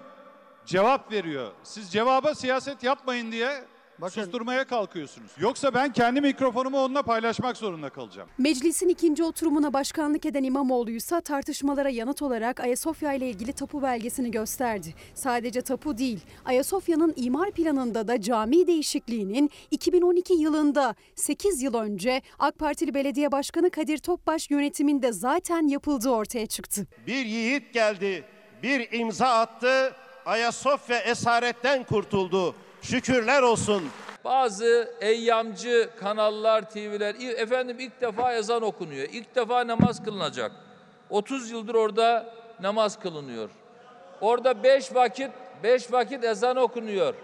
cevap 0.66 1.12
veriyor. 1.12 1.52
Siz 1.62 1.92
cevaba 1.92 2.34
siyaset 2.34 2.82
yapmayın 2.82 3.32
diye 3.32 3.64
susturmaya 4.02 4.64
kalkıyorsunuz. 4.64 5.30
Yoksa 5.38 5.74
ben 5.74 5.92
kendi 5.92 6.20
mikrofonumu 6.20 6.78
onunla 6.84 7.02
paylaşmak 7.02 7.56
zorunda 7.56 7.90
kalacağım. 7.90 8.28
Meclisin 8.38 8.88
ikinci 8.88 9.24
oturumuna 9.24 9.72
başkanlık 9.72 10.26
eden 10.26 10.42
İmamoğlu 10.44 10.90
ise 10.90 11.20
tartışmalara 11.20 11.88
yanıt 11.88 12.22
olarak 12.22 12.60
Ayasofya 12.60 13.12
ile 13.12 13.30
ilgili 13.30 13.52
tapu 13.52 13.82
belgesini 13.82 14.30
gösterdi. 14.30 14.94
Sadece 15.14 15.62
tapu 15.62 15.98
değil, 15.98 16.20
Ayasofya'nın 16.44 17.12
imar 17.16 17.50
planında 17.50 18.08
da 18.08 18.20
cami 18.20 18.66
değişikliğinin 18.66 19.50
2012 19.70 20.34
yılında 20.34 20.94
8 21.14 21.62
yıl 21.62 21.74
önce 21.74 22.22
AK 22.38 22.58
Partili 22.58 22.94
Belediye 22.94 23.32
Başkanı 23.32 23.70
Kadir 23.70 23.98
Topbaş 23.98 24.50
yönetiminde 24.50 25.12
zaten 25.12 25.68
yapıldığı 25.68 26.10
ortaya 26.10 26.46
çıktı. 26.46 26.86
Bir 27.06 27.24
yiğit 27.24 27.72
geldi, 27.74 28.24
bir 28.62 28.92
imza 28.92 29.26
attı, 29.26 29.92
Ayasofya 30.26 30.98
esaretten 30.98 31.84
kurtuldu. 31.84 32.54
Şükürler 32.84 33.42
olsun. 33.42 33.82
Bazı 34.24 34.94
eyyamcı 35.00 35.88
kanallar, 36.00 36.70
TV'ler 36.70 37.14
"İ- 37.14 37.30
efendim 37.30 37.76
ilk 37.80 38.00
defa 38.00 38.34
ezan 38.34 38.62
okunuyor. 38.62 39.08
İlk 39.12 39.34
defa 39.34 39.66
namaz 39.66 40.04
kılınacak. 40.04 40.52
30 41.10 41.50
yıldır 41.50 41.74
orada 41.74 42.34
namaz 42.60 42.98
kılınıyor. 42.98 43.50
Orada 44.20 44.62
beş 44.62 44.94
vakit 44.94 45.30
beş 45.62 45.92
vakit 45.92 46.24
ezan 46.24 46.56
okunuyor. 46.56 47.14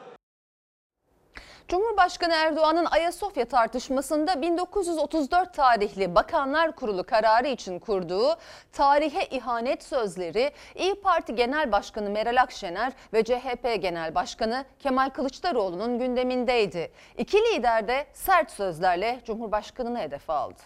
Cumhurbaşkanı 1.70 2.32
Erdoğan'ın 2.34 2.84
Ayasofya 2.84 3.44
tartışmasında 3.44 4.42
1934 4.42 5.54
tarihli 5.54 6.14
Bakanlar 6.14 6.76
Kurulu 6.76 7.04
kararı 7.04 7.48
için 7.48 7.78
kurduğu 7.78 8.36
tarihe 8.72 9.24
ihanet 9.24 9.82
sözleri 9.82 10.50
İyi 10.74 10.94
Parti 10.94 11.34
Genel 11.34 11.72
Başkanı 11.72 12.10
Meral 12.10 12.42
Akşener 12.42 12.92
ve 13.12 13.24
CHP 13.24 13.82
Genel 13.82 14.14
Başkanı 14.14 14.64
Kemal 14.78 15.10
Kılıçdaroğlu'nun 15.10 15.98
gündemindeydi. 15.98 16.92
İki 17.18 17.38
lider 17.38 17.88
de 17.88 18.06
sert 18.12 18.50
sözlerle 18.50 19.20
Cumhurbaşkanı'nı 19.24 19.98
hedef 19.98 20.30
aldı. 20.30 20.60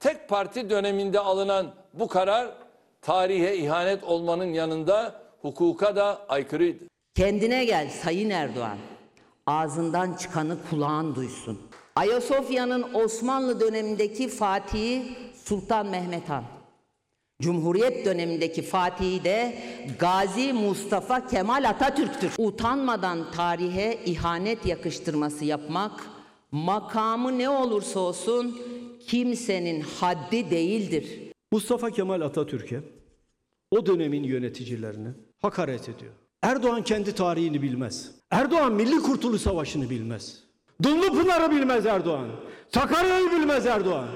Tek 0.00 0.28
parti 0.28 0.70
döneminde 0.70 1.20
alınan 1.20 1.74
bu 1.94 2.08
karar 2.08 2.48
tarihe 3.02 3.56
ihanet 3.56 4.04
olmanın 4.04 4.52
yanında 4.52 5.22
hukuka 5.42 5.96
da 5.96 6.18
aykırıydı. 6.28 6.84
Kendine 7.14 7.64
gel 7.64 7.90
Sayın 7.90 8.30
Erdoğan. 8.30 8.78
Ağzından 9.48 10.14
çıkanı 10.14 10.56
kulağın 10.70 11.14
duysun. 11.14 11.58
Ayasofya'nın 11.96 12.94
Osmanlı 12.94 13.60
dönemindeki 13.60 14.28
Fatihi 14.28 15.16
Sultan 15.44 15.86
Mehmet 15.86 16.28
Han. 16.28 16.44
Cumhuriyet 17.42 18.06
dönemindeki 18.06 18.62
Fatihi 18.62 19.24
de 19.24 19.58
Gazi 19.98 20.52
Mustafa 20.52 21.26
Kemal 21.26 21.68
Atatürk'tür. 21.68 22.32
Utanmadan 22.38 23.30
tarihe 23.30 23.98
ihanet 24.04 24.66
yakıştırması 24.66 25.44
yapmak, 25.44 26.06
makamı 26.52 27.38
ne 27.38 27.48
olursa 27.48 28.00
olsun 28.00 28.60
kimsenin 29.06 29.80
haddi 29.80 30.50
değildir. 30.50 31.32
Mustafa 31.52 31.90
Kemal 31.90 32.20
Atatürk'e 32.20 32.80
o 33.70 33.86
dönemin 33.86 34.22
yöneticilerine 34.22 35.08
hakaret 35.38 35.88
ediyor. 35.88 36.12
Erdoğan 36.42 36.82
kendi 36.82 37.14
tarihini 37.14 37.62
bilmez. 37.62 38.10
Erdoğan 38.30 38.72
Milli 38.72 39.02
Kurtuluş 39.02 39.42
Savaşı'nı 39.42 39.90
bilmez. 39.90 40.38
Dumlupınar'ı 40.82 41.50
bilmez 41.50 41.86
Erdoğan. 41.86 42.28
Sakarya'yı 42.74 43.30
bilmez 43.30 43.66
Erdoğan. 43.66 44.06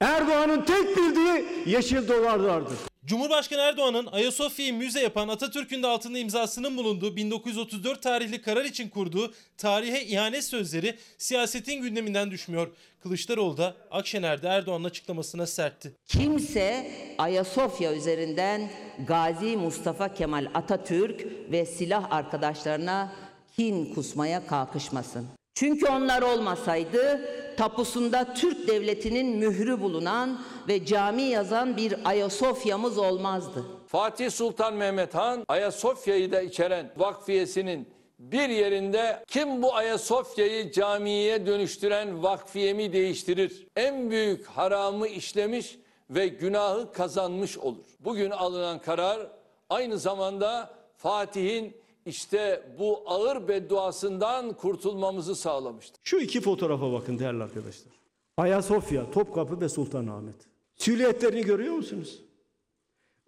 Erdoğan'ın 0.00 0.64
tek 0.64 0.96
bildiği 0.96 1.44
yeşil 1.66 2.08
dolarlardır. 2.08 2.78
Cumhurbaşkanı 3.06 3.60
Erdoğan'ın 3.60 4.06
Ayasofya'yı 4.06 4.74
müze 4.74 5.00
yapan 5.00 5.28
Atatürk'ün 5.28 5.82
de 5.82 5.86
altında 5.86 6.18
imzasının 6.18 6.76
bulunduğu 6.76 7.16
1934 7.16 8.02
tarihli 8.02 8.42
karar 8.42 8.64
için 8.64 8.88
kurduğu 8.88 9.34
tarihe 9.58 10.04
ihanet 10.04 10.44
sözleri 10.44 10.98
siyasetin 11.18 11.82
gündeminden 11.82 12.30
düşmüyor. 12.30 12.68
Kılıçdaroğlu 13.02 13.56
da 13.56 13.74
Akşener'de 13.90 14.48
Erdoğan'ın 14.48 14.84
açıklamasına 14.84 15.46
sertti. 15.46 15.92
Kimse 16.06 16.90
Ayasofya 17.18 17.94
üzerinden 17.94 18.70
Gazi 19.06 19.56
Mustafa 19.56 20.14
Kemal 20.14 20.46
Atatürk 20.54 21.26
ve 21.52 21.66
silah 21.66 22.12
arkadaşlarına 22.12 23.12
kin 23.56 23.94
kusmaya 23.94 24.46
kalkışmasın. 24.46 25.35
Çünkü 25.56 25.86
onlar 25.86 26.22
olmasaydı 26.22 27.20
tapusunda 27.56 28.34
Türk 28.34 28.68
devletinin 28.68 29.36
mührü 29.36 29.80
bulunan 29.80 30.40
ve 30.68 30.86
cami 30.86 31.22
yazan 31.22 31.76
bir 31.76 31.94
Ayasofya'mız 32.04 32.98
olmazdı. 32.98 33.64
Fatih 33.86 34.30
Sultan 34.30 34.74
Mehmet 34.74 35.14
Han 35.14 35.44
Ayasofya'yı 35.48 36.32
da 36.32 36.40
içeren 36.40 36.92
vakfiyesinin 36.96 37.88
bir 38.18 38.48
yerinde 38.48 39.24
kim 39.26 39.62
bu 39.62 39.74
Ayasofya'yı 39.74 40.72
camiye 40.72 41.46
dönüştüren 41.46 42.22
vakfiyemi 42.22 42.92
değiştirir? 42.92 43.66
En 43.76 44.10
büyük 44.10 44.46
haramı 44.46 45.08
işlemiş 45.08 45.78
ve 46.10 46.28
günahı 46.28 46.92
kazanmış 46.92 47.58
olur. 47.58 47.84
Bugün 48.00 48.30
alınan 48.30 48.78
karar 48.78 49.26
aynı 49.70 49.98
zamanda 49.98 50.70
Fatih'in 50.96 51.76
işte 52.06 52.62
bu 52.78 53.02
ağır 53.06 53.48
bedduasından 53.48 54.52
kurtulmamızı 54.52 55.36
sağlamıştır. 55.36 56.00
Şu 56.04 56.18
iki 56.18 56.40
fotoğrafa 56.40 56.92
bakın 56.92 57.18
değerli 57.18 57.42
arkadaşlar. 57.42 57.92
Ayasofya, 58.36 59.10
Topkapı 59.10 59.60
ve 59.60 59.68
Sultanahmet. 59.68 60.36
Silüetlerini 60.76 61.42
görüyor 61.42 61.74
musunuz? 61.74 62.22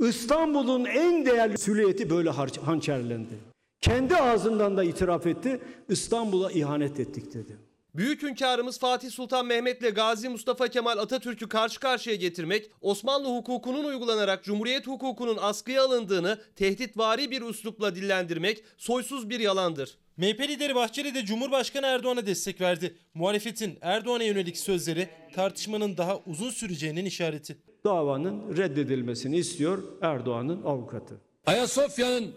İstanbul'un 0.01 0.85
en 0.85 1.27
değerli 1.27 1.59
silüeti 1.59 2.11
böyle 2.11 2.31
hançerlendi. 2.65 3.35
Kendi 3.81 4.17
ağzından 4.17 4.77
da 4.77 4.85
itiraf 4.85 5.27
etti. 5.27 5.61
İstanbul'a 5.89 6.51
ihanet 6.53 7.01
ettik 7.01 7.35
dedi. 7.35 7.57
Büyük 7.95 8.23
hünkârımız 8.23 8.79
Fatih 8.79 9.11
Sultan 9.11 9.47
Mehmet 9.47 9.83
ile 9.83 9.91
Gazi 9.91 10.29
Mustafa 10.29 10.69
Kemal 10.69 10.99
Atatürk'ü 10.99 11.49
karşı 11.49 11.81
karşıya 11.81 12.17
getirmek, 12.17 12.71
Osmanlı 12.81 13.29
hukukunun 13.29 13.85
uygulanarak 13.85 14.45
Cumhuriyet 14.45 14.87
hukukunun 14.87 15.37
askıya 15.41 15.85
alındığını 15.85 16.39
tehditvari 16.57 17.31
bir 17.31 17.43
üslupla 17.43 17.95
dillendirmek 17.95 18.65
soysuz 18.77 19.31
bir 19.31 19.41
yalandır. 19.41 19.99
MHP 20.17 20.41
lideri 20.41 20.75
Bahçeli 20.75 21.15
de 21.15 21.25
Cumhurbaşkanı 21.25 21.87
Erdoğan'a 21.87 22.27
destek 22.27 22.61
verdi. 22.61 22.95
Muhalefetin 23.15 23.79
Erdoğan'a 23.81 24.25
yönelik 24.25 24.57
sözleri 24.57 25.09
tartışmanın 25.35 25.97
daha 25.97 26.19
uzun 26.27 26.51
süreceğinin 26.51 27.05
işareti. 27.05 27.57
Davanın 27.85 28.57
reddedilmesini 28.57 29.37
istiyor 29.37 29.83
Erdoğan'ın 30.03 30.63
avukatı. 30.63 31.15
Ayasofya'nın 31.47 32.35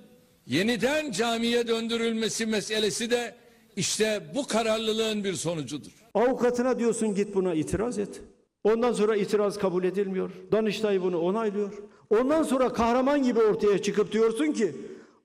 yeniden 0.48 1.12
camiye 1.12 1.67
döndürülmesi 1.67 2.46
meselesi 2.46 3.12
de 3.12 3.41
işte 3.75 4.24
bu 4.36 4.48
kararlılığın 4.48 5.24
bir 5.24 5.34
sonucudur. 5.34 5.92
Avukatına 6.13 6.80
diyorsun 6.80 7.16
git 7.16 7.36
buna 7.36 7.54
itiraz 7.54 7.98
et. 7.98 8.22
Ondan 8.63 8.94
sonra 8.94 9.16
itiraz 9.16 9.58
kabul 9.58 9.84
edilmiyor. 9.84 10.32
Danıştay 10.51 11.01
bunu 11.01 11.20
onaylıyor. 11.20 11.74
Ondan 12.10 12.44
sonra 12.44 12.74
kahraman 12.74 13.24
gibi 13.24 13.40
ortaya 13.40 13.82
çıkıp 13.82 14.12
diyorsun 14.12 14.51
ki 14.51 14.75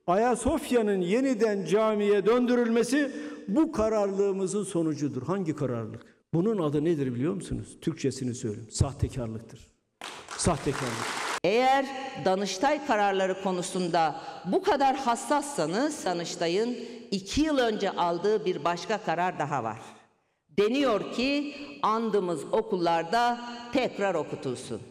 Ayasofya'nın 0.07 1.00
yeniden 1.00 1.65
camiye 1.65 2.26
döndürülmesi 2.26 3.11
bu 3.49 3.73
kararlılığımızın 3.73 4.65
sonucudur. 4.65 5.23
Hangi 5.23 5.57
kararlılık? 5.57 6.17
Bunun 6.35 6.59
adı 6.59 6.85
nedir 6.85 7.15
biliyor 7.15 7.35
musunuz? 7.35 7.79
Türkçesini 7.81 8.35
söyleyeyim. 8.35 8.71
Sahtekarlıktır. 8.71 9.61
Sahtekarlık. 10.37 11.26
Eğer 11.45 11.87
Danıştay 12.25 12.87
kararları 12.87 13.43
konusunda 13.43 14.21
bu 14.53 14.62
kadar 14.62 14.97
hassassanız 14.97 16.05
Danıştay'ın 16.05 16.76
iki 17.11 17.41
yıl 17.41 17.59
önce 17.59 17.91
aldığı 17.91 18.45
bir 18.45 18.65
başka 18.65 18.99
karar 18.99 19.39
daha 19.39 19.65
var. 19.65 19.79
Deniyor 20.59 21.15
ki 21.15 21.57
andımız 21.83 22.45
okullarda 22.53 23.41
tekrar 23.73 24.15
okutulsun. 24.15 24.83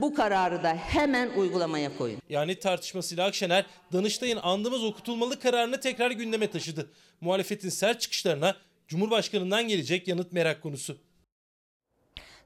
Bu 0.00 0.14
kararı 0.14 0.62
da 0.62 0.74
hemen 0.74 1.30
uygulamaya 1.36 1.96
koyun. 1.98 2.18
Yani 2.28 2.58
tartışmasıyla 2.58 3.26
Akşener, 3.26 3.66
Danıştay'ın 3.92 4.38
andımız 4.42 4.84
okutulmalı 4.84 5.38
kararını 5.38 5.80
tekrar 5.80 6.10
gündeme 6.10 6.50
taşıdı. 6.50 6.90
Muhalefetin 7.20 7.68
sert 7.68 8.00
çıkışlarına 8.00 8.56
Cumhurbaşkanı'ndan 8.88 9.68
gelecek 9.68 10.08
yanıt 10.08 10.32
merak 10.32 10.62
konusu. 10.62 10.96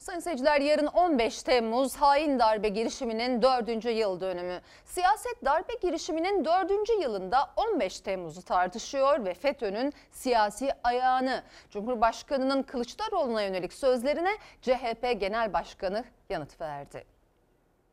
Sayın 0.06 0.20
seyirciler 0.20 0.60
yarın 0.60 0.86
15 0.86 1.42
Temmuz 1.42 1.96
hain 1.96 2.38
darbe 2.38 2.68
girişiminin 2.68 3.42
4. 3.42 3.84
yıl 3.84 4.20
dönümü. 4.20 4.60
Siyaset 4.84 5.44
darbe 5.44 5.72
girişiminin 5.82 6.44
4. 6.44 6.70
yılında 7.02 7.38
15 7.56 8.00
Temmuz'u 8.00 8.42
tartışıyor 8.42 9.24
ve 9.24 9.34
FETÖ'nün 9.34 9.92
siyasi 10.12 10.70
ayağını 10.84 11.42
Cumhurbaşkanı'nın 11.70 12.62
Kılıçdaroğlu'na 12.62 13.42
yönelik 13.42 13.72
sözlerine 13.72 14.30
CHP 14.62 15.20
Genel 15.20 15.52
Başkanı 15.52 16.04
yanıt 16.30 16.60
verdi. 16.60 17.04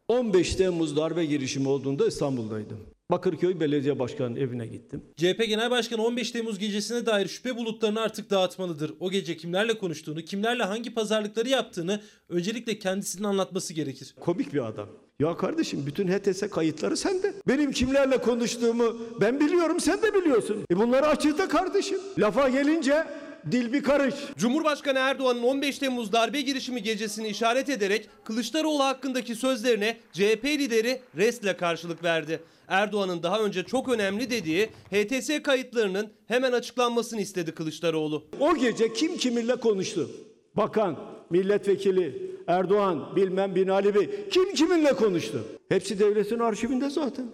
15 0.08 0.56
Temmuz 0.56 0.98
darbe 0.98 1.26
girişimi 1.26 1.70
olduğunda 1.70 2.08
İstanbul'daydım. 2.08 2.93
Bakırköy 3.14 3.60
Belediye 3.60 4.00
Başkanı'nın 4.00 4.36
evine 4.36 4.68
gittim. 4.68 5.04
CHP 5.18 5.48
Genel 5.48 5.72
Başkanı 5.72 6.04
15 6.06 6.32
Temmuz 6.32 6.60
gecesine 6.60 7.06
dair 7.06 7.28
şüphe 7.28 7.56
bulutlarını 7.58 8.02
artık 8.02 8.30
dağıtmalıdır. 8.30 8.94
O 9.00 9.12
gece 9.12 9.38
kimlerle 9.38 9.78
konuştuğunu, 9.78 10.22
kimlerle 10.22 10.64
hangi 10.64 10.94
pazarlıkları 10.94 11.50
yaptığını 11.50 12.02
öncelikle 12.30 12.80
kendisinin 12.80 13.24
anlatması 13.24 13.74
gerekir. 13.74 14.16
Komik 14.20 14.54
bir 14.54 14.68
adam. 14.68 14.90
Ya 15.20 15.38
kardeşim 15.38 15.86
bütün 15.86 16.08
HTS 16.08 16.50
kayıtları 16.50 16.98
sende. 16.98 17.34
Benim 17.48 17.72
kimlerle 17.72 18.18
konuştuğumu 18.18 18.98
ben 19.22 19.40
biliyorum 19.40 19.80
sen 19.80 20.02
de 20.02 20.14
biliyorsun. 20.14 20.66
E 20.72 20.78
bunları 20.78 21.08
açıkta 21.08 21.48
kardeşim. 21.48 22.00
Lafa 22.18 22.50
gelince 22.50 23.04
dil 23.52 23.74
bir 23.74 23.84
karış. 23.84 24.16
Cumhurbaşkanı 24.38 25.00
Erdoğan'ın 25.00 25.44
15 25.44 25.78
Temmuz 25.78 26.12
darbe 26.12 26.42
girişimi 26.42 26.84
gecesini 26.84 27.28
işaret 27.28 27.70
ederek 27.70 28.10
Kılıçdaroğlu 28.24 28.84
hakkındaki 28.84 29.36
sözlerine 29.36 29.98
CHP 30.14 30.46
lideri 30.46 31.02
restle 31.18 31.58
karşılık 31.58 32.04
verdi. 32.04 32.40
Erdoğan'ın 32.68 33.24
daha 33.24 33.40
önce 33.40 33.64
çok 33.64 33.90
önemli 33.90 34.30
dediği 34.30 34.70
HTS 34.92 35.44
kayıtlarının 35.44 36.10
hemen 36.28 36.52
açıklanmasını 36.52 37.22
istedi 37.22 37.52
Kılıçdaroğlu. 37.52 38.24
O 38.40 38.56
gece 38.56 38.94
kim 38.94 39.18
kiminle 39.18 39.56
konuştu? 39.56 40.10
Bakan, 40.56 41.00
milletvekili, 41.30 42.32
Erdoğan, 42.48 43.16
bilmem 43.16 43.56
Binali 43.56 43.96
Bey. 43.96 44.10
Kim 44.32 44.54
kiminle 44.54 44.94
konuştu? 44.94 45.46
Hepsi 45.70 46.00
devletin 46.00 46.40
arşivinde 46.40 46.90
zaten. 46.90 47.26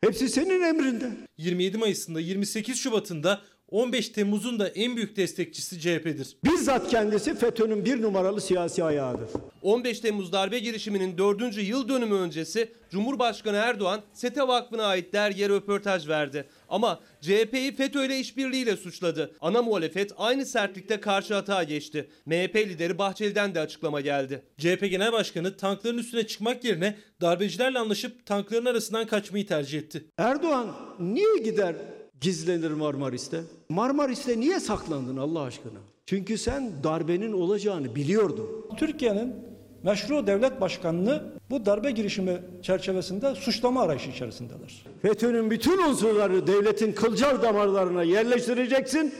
Hepsi 0.00 0.28
senin 0.28 0.62
emrinde. 0.62 1.10
27 1.36 1.78
Mayıs'ında 1.78 2.20
28 2.20 2.78
Şubat'ında 2.78 3.40
15 3.70 4.08
Temmuz'un 4.08 4.58
da 4.58 4.68
en 4.68 4.96
büyük 4.96 5.16
destekçisi 5.16 5.80
CHP'dir. 5.80 6.36
Bizzat 6.44 6.90
kendisi 6.90 7.34
FETÖ'nün 7.34 7.84
bir 7.84 8.02
numaralı 8.02 8.40
siyasi 8.40 8.84
ayağıdır. 8.84 9.28
15 9.62 10.00
Temmuz 10.00 10.32
darbe 10.32 10.58
girişiminin 10.58 11.18
4. 11.18 11.56
yıl 11.56 11.88
dönümü 11.88 12.14
öncesi 12.14 12.72
Cumhurbaşkanı 12.90 13.56
Erdoğan 13.56 14.00
SETE 14.12 14.48
Vakfı'na 14.48 14.84
ait 14.84 15.12
dergiye 15.12 15.48
röportaj 15.48 16.08
verdi. 16.08 16.46
Ama 16.68 17.00
CHP'yi 17.20 17.76
FETÖ 17.76 18.04
ile 18.06 18.18
işbirliğiyle 18.18 18.76
suçladı. 18.76 19.32
Ana 19.40 19.62
muhalefet 19.62 20.12
aynı 20.16 20.46
sertlikte 20.46 21.00
karşı 21.00 21.34
hata 21.34 21.62
geçti. 21.62 22.08
MHP 22.26 22.56
lideri 22.56 22.98
Bahçeli'den 22.98 23.54
de 23.54 23.60
açıklama 23.60 24.00
geldi. 24.00 24.42
CHP 24.58 24.90
Genel 24.90 25.12
Başkanı 25.12 25.56
tankların 25.56 25.98
üstüne 25.98 26.26
çıkmak 26.26 26.64
yerine 26.64 26.96
darbecilerle 27.20 27.78
anlaşıp 27.78 28.26
tankların 28.26 28.66
arasından 28.66 29.06
kaçmayı 29.06 29.46
tercih 29.46 29.78
etti. 29.78 30.04
Erdoğan 30.18 30.76
niye 31.00 31.38
gider 31.44 31.74
gizlenir 32.20 32.70
Marmaris'te? 32.70 33.40
Marmaris'te 33.68 34.40
niye 34.40 34.60
saklandın 34.60 35.16
Allah 35.16 35.42
aşkına? 35.42 35.78
Çünkü 36.06 36.38
sen 36.38 36.72
darbenin 36.84 37.32
olacağını 37.32 37.94
biliyordun. 37.94 38.66
Türkiye'nin 38.76 39.34
meşru 39.82 40.26
devlet 40.26 40.60
başkanını 40.60 41.32
bu 41.50 41.66
darbe 41.66 41.90
girişimi 41.90 42.40
çerçevesinde 42.62 43.34
suçlama 43.34 43.82
arayışı 43.82 44.10
içerisindeler. 44.10 44.84
FETÖ'nün 45.02 45.50
bütün 45.50 45.78
unsurları 45.78 46.46
devletin 46.46 46.92
kılcal 46.92 47.42
damarlarına 47.42 48.02
yerleştireceksin. 48.02 49.14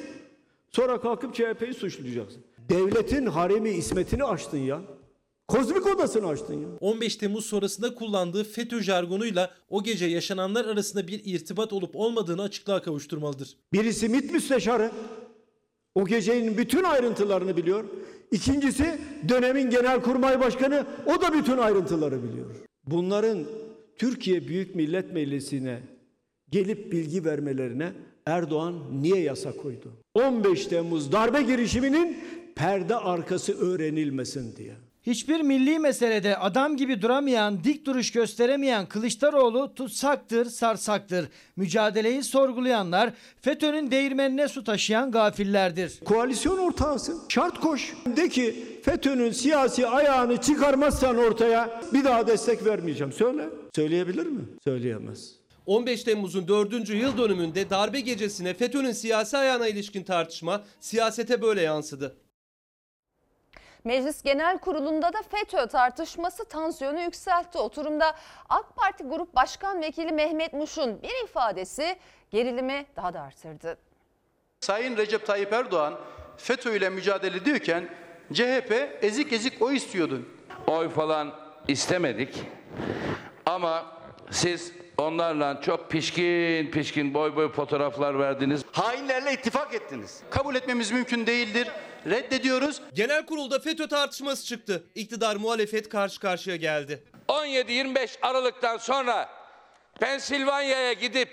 Sonra 0.71 1.01
kalkıp 1.01 1.35
CHP'yi 1.35 1.75
suçlayacaksın. 1.75 2.43
Devletin 2.69 3.27
haremi 3.27 3.71
ismetini 3.71 4.25
açtın 4.25 4.59
ya. 4.59 4.81
Kozmik 5.51 5.87
odasını 5.87 6.27
açtın 6.27 6.55
ya. 6.55 6.69
15 6.81 7.17
Temmuz 7.17 7.47
sonrasında 7.47 7.95
kullandığı 7.95 8.45
FETÖ 8.45 8.83
jargonuyla 8.83 9.51
o 9.71 9.83
gece 9.83 10.07
yaşananlar 10.07 10.65
arasında 10.65 11.09
bir 11.09 11.21
irtibat 11.25 11.73
olup 11.73 11.97
olmadığını 11.97 12.43
açıklığa 12.43 12.83
kavuşturmalıdır. 12.83 13.57
Birisi 13.73 14.09
MİT 14.09 14.33
müsteşarı. 14.33 14.91
O 15.95 16.05
gecenin 16.05 16.59
bütün 16.59 16.83
ayrıntılarını 16.83 17.57
biliyor. 17.57 17.85
İkincisi 18.31 18.99
dönemin 19.29 19.71
genelkurmay 19.71 20.41
başkanı. 20.41 20.87
O 21.07 21.23
da 21.23 21.35
bütün 21.35 21.59
ayrıntıları 21.59 22.23
biliyor. 22.23 22.51
Bunların 22.87 23.39
Türkiye 23.97 24.49
Büyük 24.49 24.75
Millet 24.75 25.13
Meclisi'ne 25.13 25.81
gelip 26.51 26.93
bilgi 26.93 27.25
vermelerine 27.25 27.93
Erdoğan 28.27 29.03
niye 29.03 29.21
yasa 29.21 29.53
koydu? 29.57 29.93
15 30.15 30.67
Temmuz 30.67 31.13
darbe 31.13 31.43
girişiminin 31.43 32.19
perde 32.55 32.97
arkası 32.97 33.59
öğrenilmesin 33.59 34.57
diye. 34.57 34.90
Hiçbir 35.07 35.41
milli 35.41 35.79
meselede 35.79 36.37
adam 36.37 36.77
gibi 36.77 37.03
duramayan, 37.03 37.65
dik 37.65 37.87
duruş 37.87 38.13
gösteremeyen 38.13 38.87
Kılıçdaroğlu 38.87 39.75
tutsaktır, 39.75 40.47
sarsaktır. 40.47 41.29
Mücadeleyi 41.57 42.23
sorgulayanlar 42.23 43.13
FETÖ'nün 43.41 43.91
değirmenine 43.91 44.49
su 44.49 44.65
taşıyan 44.65 45.11
gafillerdir. 45.11 46.01
Koalisyon 46.05 46.59
ortağısın. 46.59 47.21
Şart 47.29 47.61
koş. 47.61 47.95
De 48.17 48.29
ki 48.29 48.65
FETÖ'nün 48.85 49.31
siyasi 49.33 49.87
ayağını 49.87 50.37
çıkarmazsan 50.37 51.17
ortaya 51.17 51.83
bir 51.93 52.05
daha 52.05 52.27
destek 52.27 52.65
vermeyeceğim. 52.67 53.13
Söyle. 53.13 53.49
Söyleyebilir 53.77 54.27
mi? 54.27 54.41
Söyleyemez. 54.65 55.41
15 55.67 56.05
Temmuz'un 56.05 56.49
4. 56.49 56.89
yıl 56.89 57.19
dönümünde 57.19 57.71
darbe 57.71 58.01
gecesine 58.01 58.55
FETÖ'nün 58.55 58.93
siyasi 58.93 59.37
ayağına 59.37 59.69
ilişkin 59.69 60.03
tartışma 60.03 60.65
siyasete 60.81 61.43
böyle 61.43 61.63
yansıdı. 61.63 62.17
Meclis 63.85 64.23
Genel 64.23 64.59
Kurulu'nda 64.59 65.13
da 65.13 65.19
FETÖ 65.31 65.67
tartışması 65.67 66.45
tansiyonu 66.45 67.01
yükseltti. 67.01 67.59
Oturumda 67.59 68.17
AK 68.49 68.77
Parti 68.77 69.05
Grup 69.05 69.35
Başkan 69.35 69.83
Vekili 69.83 70.13
Mehmet 70.13 70.53
Muş'un 70.53 71.03
bir 71.03 71.25
ifadesi 71.25 71.97
gerilimi 72.31 72.87
daha 72.97 73.15
da 73.15 73.21
artırdı. 73.21 73.79
Sayın 74.61 74.97
Recep 74.97 75.27
Tayyip 75.27 75.53
Erdoğan 75.53 75.95
FETÖ 76.37 76.77
ile 76.77 76.91
mücadele 76.91 77.37
ediyorken 77.37 77.89
CHP 78.33 78.99
ezik 79.03 79.33
ezik 79.33 79.63
o 79.63 79.73
istiyordu. 79.73 80.23
Oy 80.67 80.89
falan 80.89 81.35
istemedik. 81.69 82.43
Ama 83.47 83.87
siz 84.31 84.73
onlarla 85.01 85.61
çok 85.63 85.91
pişkin 85.91 86.71
pişkin 86.71 87.15
boy 87.15 87.37
boy 87.37 87.53
fotoğraflar 87.53 88.19
verdiniz. 88.19 88.63
Hainlerle 88.73 89.33
ittifak 89.33 89.75
ettiniz. 89.75 90.21
Kabul 90.31 90.55
etmemiz 90.55 90.91
mümkün 90.91 91.27
değildir. 91.27 91.69
Reddediyoruz. 92.07 92.83
Genel 92.95 93.27
kurulda 93.27 93.59
FETÖ 93.59 93.89
tartışması 93.89 94.47
çıktı. 94.47 94.85
İktidar 94.95 95.37
muhalefet 95.37 95.89
karşı 95.89 96.21
karşıya 96.21 96.57
geldi. 96.57 97.05
17-25 97.29 98.17
Aralık'tan 98.23 98.77
sonra 98.77 99.29
Pensilvanya'ya 100.01 100.93
gidip 100.93 101.29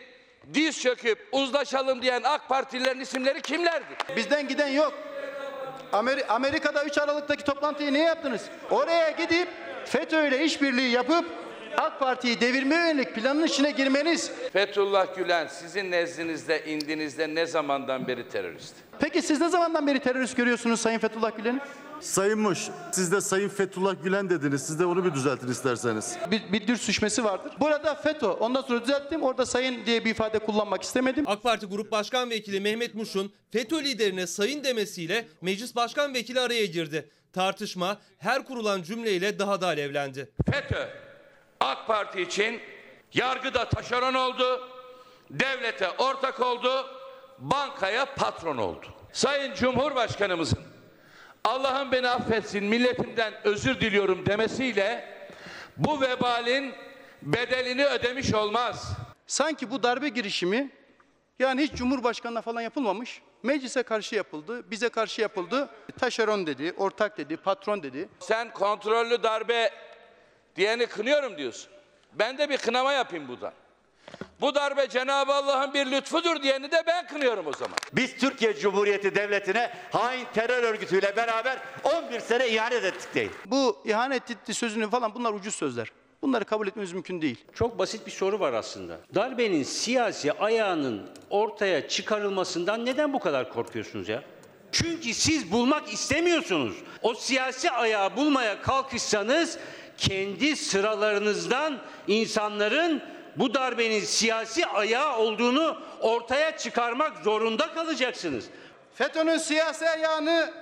diz 0.54 0.82
çöküp 0.82 1.28
uzlaşalım 1.32 2.02
diyen 2.02 2.22
AK 2.24 2.50
Partililerin 2.50 3.00
isimleri 3.00 3.42
kimlerdi? 3.42 3.86
Bizden 4.16 4.48
giden 4.48 4.68
yok. 4.68 4.94
Ameri- 5.94 6.26
Amerika'da 6.28 6.84
3 6.84 6.98
Aralık'taki 6.98 7.44
toplantıyı 7.44 7.94
ne 7.94 8.00
yaptınız? 8.04 8.42
Oraya 8.72 9.10
gidip 9.12 9.48
FETÖ 9.86 10.28
ile 10.28 10.44
işbirliği 10.46 10.92
yapıp 10.92 11.26
AK 11.78 12.00
Parti'yi 12.00 12.42
devirmeye 12.42 12.82
yönelik 12.82 13.16
planın 13.16 13.44
içine 13.44 13.72
girmeniz. 13.72 14.32
Fethullah 14.54 15.16
Gülen 15.16 15.48
sizin 15.48 15.92
nezdinizde 15.92 16.66
indinizde 16.66 17.36
ne 17.36 17.46
zamandan 17.46 18.08
beri 18.08 18.30
terörist? 18.30 18.76
Peki 19.00 19.22
siz 19.22 19.42
ne 19.42 19.50
zamandan 19.50 19.88
beri 19.88 20.00
terörist 20.00 20.38
görüyorsunuz 20.38 20.80
Sayın 20.80 21.00
Fethullah 21.00 21.38
Gülen'i? 21.38 21.60
Sayın 22.00 22.40
Muş, 22.40 22.60
siz 22.92 23.12
de 23.12 23.22
Sayın 23.22 23.50
Fethullah 23.50 23.96
Gülen 24.04 24.30
dediniz. 24.30 24.62
Siz 24.62 24.80
de 24.80 24.86
onu 24.86 25.06
bir 25.06 25.14
düzeltin 25.14 25.48
isterseniz. 25.48 26.18
Bir, 26.32 26.42
bir 26.54 26.68
dür 26.68 26.80
düşmesi 26.88 27.24
vardır. 27.24 27.54
Burada 27.60 27.96
FETÖ. 27.96 28.28
Ondan 28.28 28.62
sonra 28.62 28.82
düzelttim. 28.82 29.24
Orada 29.24 29.46
sayın 29.46 29.86
diye 29.86 30.06
bir 30.06 30.10
ifade 30.10 30.40
kullanmak 30.40 30.84
istemedim. 30.84 31.24
AK 31.28 31.44
Parti 31.44 31.66
Grup 31.66 31.92
Başkan 31.92 32.30
Vekili 32.30 32.60
Mehmet 32.60 32.96
Muş'un 32.96 33.34
FETÖ 33.52 33.84
liderine 33.84 34.28
sayın 34.28 34.64
demesiyle 34.64 35.28
Meclis 35.42 35.76
Başkan 35.76 36.14
Vekili 36.14 36.40
araya 36.40 36.66
girdi. 36.66 37.10
Tartışma 37.34 37.98
her 38.18 38.46
kurulan 38.46 38.84
cümleyle 38.84 39.40
daha 39.40 39.62
da 39.62 39.68
alevlendi. 39.68 40.30
FETÖ 40.52 41.07
AK 41.88 41.96
Parti 41.96 42.22
için 42.22 42.62
yargıda 43.14 43.70
taşeron 43.70 44.14
oldu, 44.14 44.70
devlete 45.30 45.90
ortak 45.90 46.40
oldu, 46.40 46.86
bankaya 47.40 48.06
patron 48.16 48.58
oldu. 48.58 48.86
Sayın 49.12 49.54
Cumhurbaşkanımızın 49.56 50.60
Allah'ım 51.44 51.92
beni 51.92 52.10
affetsin 52.10 52.64
milletimden 52.64 53.34
özür 53.44 53.80
diliyorum 53.80 54.26
demesiyle 54.26 55.18
bu 55.78 56.02
vebalin 56.02 56.74
bedelini 57.22 57.86
ödemiş 57.86 58.34
olmaz. 58.34 58.94
Sanki 59.28 59.72
bu 59.72 59.84
darbe 59.84 60.10
girişimi 60.10 60.70
yani 61.40 61.62
hiç 61.62 61.74
Cumhurbaşkanı'na 61.74 62.42
falan 62.42 62.62
yapılmamış. 62.62 63.22
Meclise 63.44 63.84
karşı 63.84 64.16
yapıldı, 64.16 64.72
bize 64.72 64.90
karşı 64.90 65.22
yapıldı. 65.22 65.70
Taşeron 66.00 66.48
dedi, 66.48 66.74
ortak 66.78 67.18
dedi, 67.18 67.38
patron 67.38 67.84
dedi. 67.84 68.10
Sen 68.20 68.54
kontrollü 68.54 69.24
darbe 69.24 69.72
diyeni 70.56 70.86
kınıyorum 70.86 71.38
diyorsun. 71.38 71.77
Ben 72.20 72.38
de 72.38 72.50
bir 72.50 72.58
kınama 72.58 72.94
yapayım 72.94 73.28
buradan. 73.28 73.54
Bu 74.42 74.56
darbe 74.56 74.90
Cenab-ı 74.90 75.34
Allah'ın 75.34 75.74
bir 75.74 75.92
lütfudur 75.92 76.44
diyeni 76.44 76.72
de 76.72 76.84
ben 76.88 77.08
kınıyorum 77.08 77.48
o 77.48 77.54
zaman. 77.54 77.78
Biz 77.94 78.18
Türkiye 78.18 78.54
Cumhuriyeti 78.56 79.16
Devleti'ne 79.16 79.72
hain 79.92 80.26
terör 80.34 80.64
örgütüyle 80.64 81.16
beraber 81.16 81.58
11 81.84 82.20
sene 82.20 82.50
ihanet 82.50 82.84
ettik 82.84 83.16
değil. 83.16 83.32
Bu 83.46 83.82
ihanet 83.86 84.32
etti 84.32 84.54
sözünü 84.54 84.90
falan 84.90 85.16
bunlar 85.16 85.34
ucuz 85.34 85.56
sözler. 85.56 85.92
Bunları 86.22 86.46
kabul 86.46 86.68
etmemiz 86.68 86.94
mümkün 86.94 87.22
değil. 87.22 87.46
Çok 87.54 87.80
basit 87.80 88.06
bir 88.06 88.12
soru 88.12 88.40
var 88.40 88.54
aslında. 88.54 88.98
Darbenin 89.16 89.64
siyasi 89.64 90.32
ayağının 90.32 91.10
ortaya 91.30 91.88
çıkarılmasından 91.88 92.86
neden 92.86 93.14
bu 93.14 93.20
kadar 93.20 93.54
korkuyorsunuz 93.54 94.10
ya? 94.10 94.24
Çünkü 94.72 95.14
siz 95.14 95.52
bulmak 95.52 95.94
istemiyorsunuz. 95.94 96.76
O 97.02 97.14
siyasi 97.14 97.72
ayağı 97.72 98.16
bulmaya 98.16 98.62
kalkışsanız 98.62 99.58
kendi 99.98 100.56
sıralarınızdan 100.56 101.80
insanların 102.08 103.04
bu 103.36 103.54
darbenin 103.54 104.00
siyasi 104.00 104.66
ayağı 104.66 105.18
olduğunu 105.18 105.82
ortaya 106.02 106.58
çıkarmak 106.58 107.18
zorunda 107.18 107.74
kalacaksınız. 107.74 108.46
FETÖ'nün 108.96 109.38
siyasi 109.38 109.90
ayağını 109.90 110.54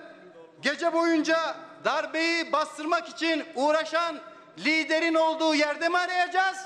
gece 0.61 0.93
boyunca 0.93 1.55
darbeyi 1.85 2.51
bastırmak 2.51 3.09
için 3.09 3.43
uğraşan 3.55 4.19
liderin 4.57 5.13
olduğu 5.13 5.55
yerde 5.55 5.89
mi 5.89 5.97
arayacağız? 5.97 6.57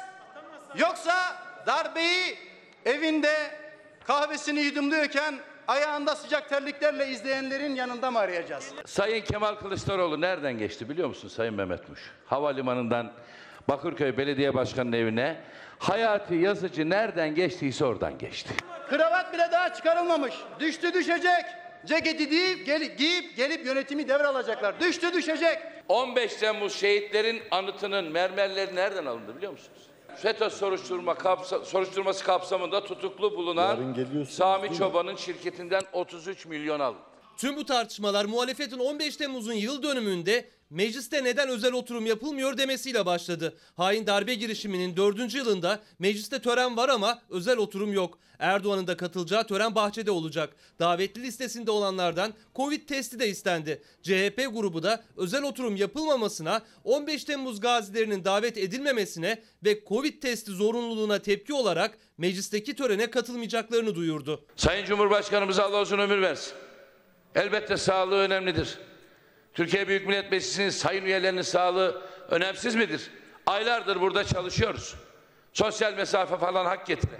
Yoksa 0.75 1.35
darbeyi 1.67 2.37
evinde 2.85 3.51
kahvesini 4.07 4.59
yudumluyorken 4.59 5.35
ayağında 5.73 6.15
sıcak 6.15 6.49
terliklerle 6.49 7.07
izleyenlerin 7.07 7.75
yanında 7.75 8.11
mı 8.11 8.19
arayacağız? 8.19 8.73
Sayın 8.85 9.21
Kemal 9.25 9.55
Kılıçdaroğlu 9.55 10.21
nereden 10.21 10.57
geçti 10.57 10.89
biliyor 10.89 11.07
musun 11.07 11.27
Sayın 11.27 11.53
Mehmetmuş? 11.53 11.99
Havalimanından 12.25 13.11
Bakırköy 13.69 14.17
Belediye 14.17 14.53
Başkanı'nın 14.53 14.97
evine 14.97 15.37
Hayati 15.79 16.35
Yazıcı 16.35 16.89
nereden 16.89 17.35
geçtiyse 17.35 17.85
oradan 17.85 18.17
geçti. 18.17 18.53
Kravat 18.89 19.33
bile 19.33 19.49
daha 19.51 19.73
çıkarılmamış. 19.73 20.33
Düştü 20.59 20.93
düşecek. 20.93 21.45
Ceketi 21.85 22.29
giyip, 22.29 22.65
gel- 22.65 22.95
giyip 22.97 23.37
gelip 23.37 23.65
yönetimi 23.65 24.07
devralacaklar. 24.07 24.79
Düştü 24.79 25.13
düşecek. 25.13 25.59
15 25.87 26.35
Temmuz 26.35 26.75
şehitlerin 26.75 27.41
anıtının 27.51 28.05
mermerleri 28.11 28.75
nereden 28.75 29.05
alındı 29.05 29.37
biliyor 29.37 29.51
musunuz? 29.51 29.88
FETÖ 30.21 30.49
soruşturma 30.49 31.13
kapsa- 31.13 31.65
soruşturması 31.65 32.23
kapsamında 32.25 32.83
tutuklu 32.83 33.35
bulunan 33.37 33.95
Sami? 34.29 34.77
Çoban'ın 34.77 35.15
şirketinden 35.15 35.81
33 35.93 36.45
milyon 36.45 36.79
alındı. 36.79 36.99
Tüm 37.37 37.55
bu 37.55 37.65
tartışmalar 37.65 38.25
muhalefetin 38.25 38.79
15 38.79 39.15
Temmuz'un 39.17 39.53
yıl 39.53 39.83
dönümünde 39.83 40.49
mecliste 40.69 41.23
neden 41.23 41.49
özel 41.49 41.73
oturum 41.73 42.05
yapılmıyor 42.05 42.57
demesiyle 42.57 43.05
başladı. 43.05 43.57
Hain 43.75 44.07
darbe 44.07 44.33
girişiminin 44.33 44.97
4. 44.97 45.35
yılında 45.35 45.79
mecliste 45.99 46.39
tören 46.39 46.77
var 46.77 46.89
ama 46.89 47.21
özel 47.29 47.57
oturum 47.57 47.93
yok. 47.93 48.19
Erdoğan'ın 48.39 48.87
da 48.87 48.97
katılacağı 48.97 49.47
tören 49.47 49.75
bahçede 49.75 50.11
olacak. 50.11 50.55
Davetli 50.79 51.23
listesinde 51.23 51.71
olanlardan 51.71 52.33
Covid 52.55 52.87
testi 52.87 53.19
de 53.19 53.29
istendi. 53.29 53.81
CHP 54.01 54.47
grubu 54.53 54.83
da 54.83 55.03
özel 55.17 55.43
oturum 55.43 55.75
yapılmamasına, 55.75 56.61
15 56.83 57.23
Temmuz 57.23 57.59
gazilerinin 57.59 58.23
davet 58.23 58.57
edilmemesine 58.57 59.43
ve 59.65 59.83
Covid 59.87 60.21
testi 60.21 60.51
zorunluluğuna 60.51 61.19
tepki 61.19 61.53
olarak 61.53 61.97
meclisteki 62.17 62.75
törene 62.75 63.09
katılmayacaklarını 63.09 63.95
duyurdu. 63.95 64.45
Sayın 64.55 64.85
Cumhurbaşkanımıza 64.85 65.63
Allah 65.63 65.81
uzun 65.81 65.99
ömür 65.99 66.21
versin. 66.21 66.53
Elbette 67.35 67.77
sağlığı 67.77 68.15
önemlidir. 68.17 68.77
Türkiye 69.59 69.87
Büyük 69.87 70.07
Millet 70.07 70.31
Meclisi'nin 70.31 70.69
sayın 70.69 71.05
üyelerinin 71.05 71.41
sağlığı 71.41 72.01
önemsiz 72.29 72.75
midir? 72.75 73.11
Aylardır 73.45 74.01
burada 74.01 74.23
çalışıyoruz. 74.23 74.95
Sosyal 75.53 75.93
mesafe 75.93 76.37
falan 76.37 76.65
hak 76.65 76.85
getire. 76.85 77.19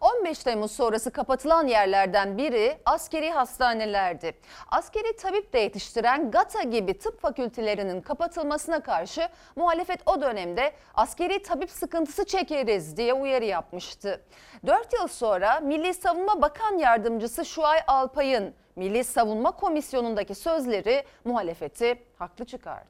15 0.00 0.38
Temmuz 0.38 0.72
sonrası 0.72 1.10
kapatılan 1.10 1.66
yerlerden 1.66 2.38
biri 2.38 2.78
askeri 2.84 3.30
hastanelerdi. 3.30 4.32
Askeri 4.70 5.16
tabip 5.16 5.52
de 5.52 5.58
yetiştiren 5.58 6.30
GATA 6.30 6.62
gibi 6.62 6.98
tıp 6.98 7.20
fakültelerinin 7.20 8.00
kapatılmasına 8.00 8.80
karşı 8.80 9.28
muhalefet 9.56 10.00
o 10.06 10.20
dönemde 10.20 10.72
askeri 10.94 11.42
tabip 11.42 11.70
sıkıntısı 11.70 12.24
çekeriz 12.24 12.96
diye 12.96 13.14
uyarı 13.14 13.44
yapmıştı. 13.44 14.20
4 14.66 14.92
yıl 14.92 15.08
sonra 15.08 15.60
Milli 15.60 15.94
Savunma 15.94 16.42
Bakan 16.42 16.78
Yardımcısı 16.78 17.44
Şuay 17.44 17.78
Alpay'ın 17.86 18.54
Milli 18.76 19.04
Savunma 19.04 19.50
Komisyonu'ndaki 19.50 20.34
sözleri 20.34 21.04
muhalefeti 21.24 21.94
haklı 22.18 22.44
çıkardı. 22.44 22.86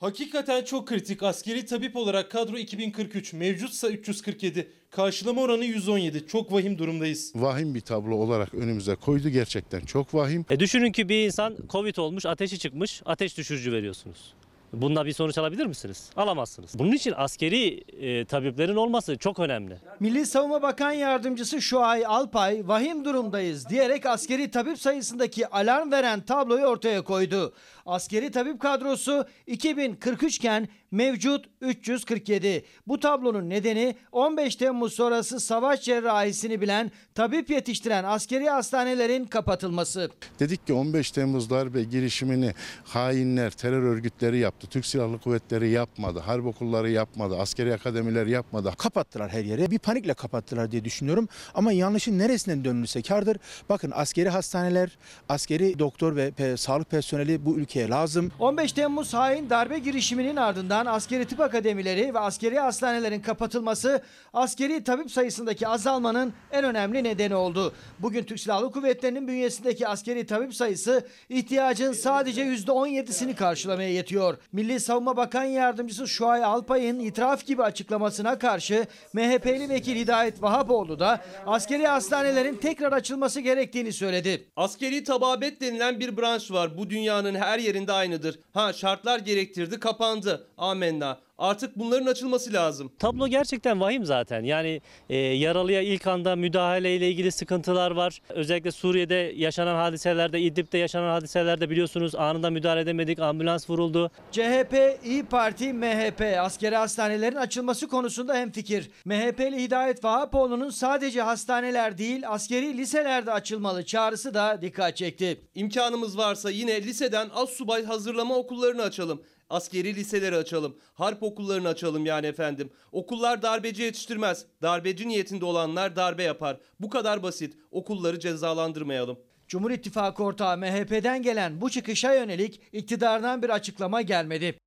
Hakikaten 0.00 0.64
çok 0.64 0.88
kritik. 0.88 1.22
Askeri 1.22 1.66
tabip 1.66 1.96
olarak 1.96 2.30
kadro 2.30 2.58
2043, 2.58 3.32
mevcutsa 3.32 3.88
347. 3.88 4.72
Karşılama 4.90 5.40
oranı 5.40 5.64
117. 5.64 6.26
Çok 6.26 6.52
vahim 6.52 6.78
durumdayız. 6.78 7.32
Vahim 7.34 7.74
bir 7.74 7.80
tablo 7.80 8.16
olarak 8.16 8.54
önümüze 8.54 8.94
koydu 8.94 9.28
gerçekten 9.28 9.80
çok 9.80 10.14
vahim. 10.14 10.44
E 10.50 10.60
düşünün 10.60 10.92
ki 10.92 11.08
bir 11.08 11.26
insan 11.26 11.56
Covid 11.70 11.96
olmuş, 11.96 12.26
ateşi 12.26 12.58
çıkmış, 12.58 13.02
ateş 13.04 13.38
düşürücü 13.38 13.72
veriyorsunuz. 13.72 14.34
Bunda 14.72 15.06
bir 15.06 15.12
sonuç 15.12 15.38
alabilir 15.38 15.66
misiniz? 15.66 16.10
Alamazsınız. 16.16 16.78
Bunun 16.78 16.92
için 16.92 17.14
askeri 17.16 17.84
e, 18.00 18.24
tabiplerin 18.24 18.76
olması 18.76 19.18
çok 19.18 19.38
önemli. 19.38 19.78
Milli 20.00 20.26
Savunma 20.26 20.62
Bakan 20.62 20.90
Yardımcısı 20.92 21.62
Şuay 21.62 22.06
Alpay 22.06 22.68
vahim 22.68 23.04
durumdayız 23.04 23.68
diyerek 23.68 24.06
askeri 24.06 24.50
tabip 24.50 24.78
sayısındaki 24.78 25.46
alarm 25.46 25.92
veren 25.92 26.20
tabloyu 26.20 26.64
ortaya 26.66 27.02
koydu. 27.02 27.52
Askeri 27.92 28.30
tabip 28.30 28.60
kadrosu 28.60 29.26
2043 29.46 30.36
iken 30.36 30.68
mevcut 30.90 31.44
347. 31.60 32.64
Bu 32.86 33.00
tablonun 33.00 33.50
nedeni 33.50 33.94
15 34.12 34.56
Temmuz 34.56 34.92
sonrası 34.92 35.40
savaş 35.40 35.82
cerrahisini 35.82 36.60
bilen 36.60 36.90
tabip 37.14 37.50
yetiştiren 37.50 38.04
askeri 38.04 38.48
hastanelerin 38.50 39.24
kapatılması. 39.24 40.10
Dedik 40.40 40.66
ki 40.66 40.72
15 40.72 41.10
Temmuz 41.10 41.50
darbe 41.50 41.82
girişimini 41.84 42.54
hainler, 42.84 43.50
terör 43.50 43.82
örgütleri 43.82 44.38
yaptı. 44.38 44.66
Türk 44.66 44.86
Silahlı 44.86 45.18
Kuvvetleri 45.18 45.68
yapmadı. 45.70 46.18
Harp 46.18 46.46
okulları 46.46 46.90
yapmadı. 46.90 47.36
Askeri 47.38 47.74
akademiler 47.74 48.26
yapmadı. 48.26 48.72
Kapattılar 48.78 49.30
her 49.30 49.44
yere. 49.44 49.70
Bir 49.70 49.78
panikle 49.78 50.14
kapattılar 50.14 50.70
diye 50.70 50.84
düşünüyorum. 50.84 51.28
Ama 51.54 51.72
yanlışın 51.72 52.18
neresinden 52.18 52.64
dönülse 52.64 53.02
kardır. 53.02 53.36
Bakın 53.68 53.92
askeri 53.94 54.28
hastaneler, 54.28 54.98
askeri 55.28 55.78
doktor 55.78 56.16
ve 56.16 56.28
pe- 56.28 56.56
sağlık 56.56 56.90
personeli 56.90 57.46
bu 57.46 57.58
ülkeye 57.78 57.88
lazım. 57.88 58.32
15 58.38 58.72
Temmuz 58.72 59.14
hain 59.14 59.50
darbe 59.50 59.78
girişiminin 59.78 60.36
ardından 60.36 60.86
askeri 60.86 61.24
tıp 61.24 61.40
akademileri 61.40 62.14
ve 62.14 62.18
askeri 62.18 62.58
hastanelerin 62.58 63.20
kapatılması 63.20 64.02
askeri 64.34 64.84
tabip 64.84 65.10
sayısındaki 65.10 65.68
azalmanın 65.68 66.32
en 66.52 66.64
önemli 66.64 67.04
nedeni 67.04 67.34
oldu. 67.34 67.72
Bugün 67.98 68.24
Türk 68.24 68.40
Silahlı 68.40 68.72
Kuvvetleri'nin 68.72 69.28
bünyesindeki 69.28 69.88
askeri 69.88 70.26
tabip 70.26 70.54
sayısı 70.54 71.06
ihtiyacın 71.28 71.92
sadece 71.92 72.42
%17'sini 72.42 73.34
karşılamaya 73.34 73.88
yetiyor. 73.88 74.36
Milli 74.52 74.80
Savunma 74.80 75.16
Bakan 75.16 75.44
Yardımcısı 75.44 76.08
Şuay 76.08 76.44
Alpay'ın 76.44 77.00
itiraf 77.00 77.46
gibi 77.46 77.62
açıklamasına 77.62 78.38
karşı 78.38 78.86
MHP'li 79.12 79.68
vekil 79.68 79.96
Hidayet 79.96 80.42
Vahapoğlu 80.42 81.00
da 81.00 81.20
askeri 81.46 81.86
hastanelerin 81.86 82.56
tekrar 82.56 82.92
açılması 82.92 83.40
gerektiğini 83.40 83.92
söyledi. 83.92 84.48
Askeri 84.56 85.04
tababet 85.04 85.60
denilen 85.60 86.00
bir 86.00 86.16
branş 86.16 86.50
var. 86.50 86.78
Bu 86.78 86.90
dünyanın 86.90 87.34
her 87.34 87.58
yerinde 87.68 87.92
aynıdır. 87.92 88.38
Ha 88.52 88.72
şartlar 88.72 89.18
gerektirdi 89.18 89.80
kapandı. 89.80 90.46
Amenna. 90.58 91.20
Artık 91.38 91.78
bunların 91.78 92.06
açılması 92.06 92.52
lazım. 92.52 92.92
Tablo 92.98 93.28
gerçekten 93.28 93.80
vahim 93.80 94.04
zaten. 94.04 94.44
Yani 94.44 94.80
e, 95.10 95.16
yaralıya 95.16 95.80
ilk 95.82 96.06
anda 96.06 96.36
müdahale 96.36 96.96
ile 96.96 97.10
ilgili 97.10 97.32
sıkıntılar 97.32 97.90
var. 97.90 98.20
Özellikle 98.28 98.70
Suriye'de 98.70 99.32
yaşanan 99.36 99.74
hadiselerde, 99.74 100.40
İdlib'de 100.40 100.78
yaşanan 100.78 101.10
hadiselerde 101.10 101.70
biliyorsunuz 101.70 102.14
anında 102.14 102.50
müdahale 102.50 102.80
edemedik. 102.80 103.18
Ambulans 103.18 103.70
vuruldu. 103.70 104.10
CHP, 104.32 104.98
İyi 105.04 105.24
Parti, 105.24 105.72
MHP 105.72 106.38
askeri 106.40 106.76
hastanelerin 106.76 107.36
açılması 107.36 107.88
konusunda 107.88 108.34
hemfikir. 108.34 108.90
MHP'li 109.04 109.62
Hidayet 109.62 110.04
Vahapoğlu'nun 110.04 110.70
sadece 110.70 111.22
hastaneler 111.22 111.98
değil 111.98 112.22
askeri 112.28 112.76
liselerde 112.76 113.32
açılmalı 113.32 113.84
çağrısı 113.84 114.34
da 114.34 114.58
dikkat 114.62 114.96
çekti. 114.96 115.40
İmkanımız 115.54 116.18
varsa 116.18 116.50
yine 116.50 116.82
liseden 116.82 117.28
az 117.34 117.48
subay 117.48 117.84
hazırlama 117.84 118.36
okullarını 118.36 118.82
açalım. 118.82 119.22
Askeri 119.50 119.94
liseleri 119.94 120.36
açalım. 120.36 120.76
Harp 120.94 121.22
okullarını 121.22 121.68
açalım 121.68 122.06
yani 122.06 122.26
efendim. 122.26 122.70
Okullar 122.92 123.42
darbeci 123.42 123.82
yetiştirmez. 123.82 124.46
Darbeci 124.62 125.08
niyetinde 125.08 125.44
olanlar 125.44 125.96
darbe 125.96 126.22
yapar. 126.22 126.60
Bu 126.80 126.90
kadar 126.90 127.22
basit. 127.22 127.54
Okulları 127.70 128.20
cezalandırmayalım. 128.20 129.18
Cumhur 129.48 129.70
İttifakı 129.70 130.24
ortağı 130.24 130.58
MHP'den 130.58 131.22
gelen 131.22 131.60
bu 131.60 131.70
çıkışa 131.70 132.14
yönelik 132.14 132.60
iktidardan 132.72 133.42
bir 133.42 133.50
açıklama 133.50 134.02
gelmedi. 134.02 134.58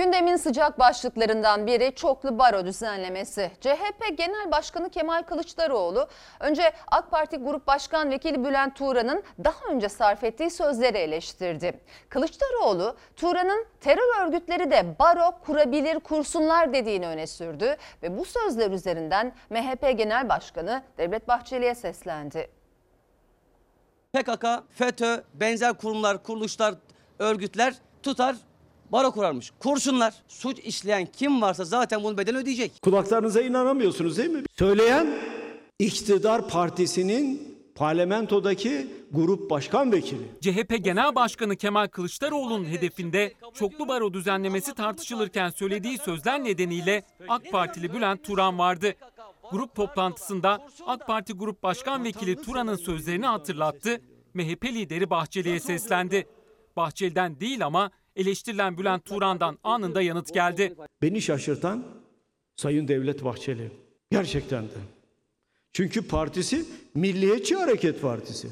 Gündemin 0.00 0.36
sıcak 0.36 0.78
başlıklarından 0.78 1.66
biri 1.66 1.94
çoklu 1.94 2.38
baro 2.38 2.66
düzenlemesi. 2.66 3.50
CHP 3.60 4.18
Genel 4.18 4.50
Başkanı 4.50 4.90
Kemal 4.90 5.22
Kılıçdaroğlu 5.22 6.08
önce 6.40 6.72
AK 6.86 7.10
Parti 7.10 7.36
Grup 7.36 7.66
Başkan 7.66 8.10
Vekili 8.10 8.44
Bülent 8.44 8.76
Turan'ın 8.76 9.22
daha 9.44 9.72
önce 9.72 9.88
sarf 9.88 10.24
ettiği 10.24 10.50
sözleri 10.50 10.98
eleştirdi. 10.98 11.80
Kılıçdaroğlu 12.08 12.96
Turan'ın 13.16 13.66
terör 13.80 14.26
örgütleri 14.26 14.70
de 14.70 14.94
baro 14.98 15.38
kurabilir 15.44 16.00
kursunlar 16.00 16.72
dediğini 16.72 17.06
öne 17.06 17.26
sürdü 17.26 17.76
ve 18.02 18.18
bu 18.18 18.24
sözler 18.24 18.70
üzerinden 18.70 19.32
MHP 19.50 19.98
Genel 19.98 20.28
Başkanı 20.28 20.82
Devlet 20.98 21.28
Bahçeli'ye 21.28 21.74
seslendi. 21.74 22.50
PKK, 24.12 24.46
FETÖ, 24.70 25.22
benzer 25.34 25.74
kurumlar, 25.74 26.22
kuruluşlar, 26.22 26.74
örgütler 27.18 27.74
tutar 28.02 28.36
baro 28.92 29.10
kurarmış. 29.10 29.52
Kurşunlar. 29.58 30.14
Suç 30.28 30.58
işleyen 30.58 31.06
kim 31.06 31.42
varsa 31.42 31.64
zaten 31.64 32.02
bunun 32.02 32.18
bedelini 32.18 32.40
ödeyecek. 32.40 32.72
Kulaklarınıza 32.82 33.40
inanamıyorsunuz 33.40 34.18
değil 34.18 34.30
mi? 34.30 34.42
Söyleyen 34.58 35.06
iktidar 35.78 36.48
partisinin 36.48 37.50
parlamentodaki 37.74 38.86
grup 39.12 39.50
başkan 39.50 39.92
vekili. 39.92 40.22
CHP 40.40 40.84
Genel 40.84 41.14
Başkanı 41.14 41.56
Kemal 41.56 41.88
Kılıçdaroğlu'nun 41.88 42.64
hedefinde 42.64 43.32
çoklu 43.54 43.88
baro 43.88 44.12
düzenlemesi 44.12 44.74
tartışılırken 44.74 45.50
söylediği 45.50 45.98
sözler 45.98 46.44
nedeniyle 46.44 47.02
AK 47.28 47.50
Partili 47.52 47.92
Bülent 47.92 48.24
Turan 48.24 48.58
vardı. 48.58 48.94
Grup 49.50 49.74
toplantısında 49.74 50.58
AK 50.86 51.06
Parti 51.06 51.32
Grup 51.32 51.62
Başkan 51.62 52.04
Vekili 52.04 52.36
Turan'ın 52.42 52.76
sözlerini 52.76 53.26
hatırlattı. 53.26 54.00
MHP 54.34 54.64
lideri 54.64 55.10
Bahçeli'ye 55.10 55.60
seslendi. 55.60 56.26
Bahçeli'den 56.76 57.40
değil 57.40 57.66
ama 57.66 57.90
eleştirilen 58.20 58.78
Bülent 58.78 59.04
Turan'dan 59.04 59.58
anında 59.64 60.02
yanıt 60.02 60.34
geldi. 60.34 60.74
Beni 61.02 61.22
şaşırtan 61.22 61.84
Sayın 62.56 62.88
Devlet 62.88 63.24
Bahçeli. 63.24 63.70
Gerçekten 64.10 64.64
de. 64.64 64.80
Çünkü 65.72 66.08
partisi 66.08 66.64
Milliyetçi 66.94 67.56
Hareket 67.56 68.02
Partisi. 68.02 68.48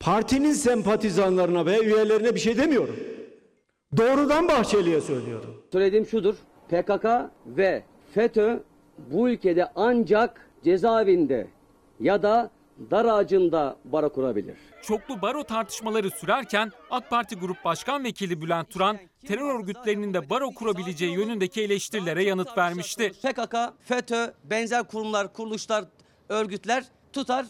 Partinin 0.00 0.52
sempatizanlarına 0.52 1.66
ve 1.66 1.80
üyelerine 1.80 2.34
bir 2.34 2.40
şey 2.40 2.56
demiyorum. 2.56 2.96
Doğrudan 3.96 4.48
Bahçeli'ye 4.48 5.00
söylüyorum. 5.00 5.62
Söylediğim 5.72 6.06
şudur. 6.06 6.34
PKK 6.68 7.06
ve 7.46 7.82
FETÖ 8.14 8.60
bu 9.10 9.28
ülkede 9.28 9.68
ancak 9.74 10.50
cezaevinde 10.64 11.46
ya 12.00 12.22
da 12.22 12.50
dar 12.90 13.04
ağacında 13.04 13.76
baro 13.84 14.12
kurabilir. 14.12 14.56
Çoklu 14.82 15.22
baro 15.22 15.44
tartışmaları 15.44 16.10
sürerken 16.10 16.72
AK 16.90 17.10
Parti 17.10 17.36
Grup 17.36 17.64
Başkan 17.64 18.04
Vekili 18.04 18.42
Bülent 18.42 18.70
Turan 18.70 18.98
terör 19.26 19.60
örgütlerinin 19.60 20.14
de 20.14 20.30
baro 20.30 20.50
kurabileceği 20.50 21.12
yönündeki 21.12 21.62
eleştirilere 21.62 22.24
yanıt 22.24 22.58
vermişti. 22.58 23.12
PKK, 23.22 23.54
FETÖ, 23.84 24.32
benzer 24.44 24.88
kurumlar, 24.88 25.32
kuruluşlar, 25.32 25.84
örgütler 26.28 26.84
tutar 27.12 27.46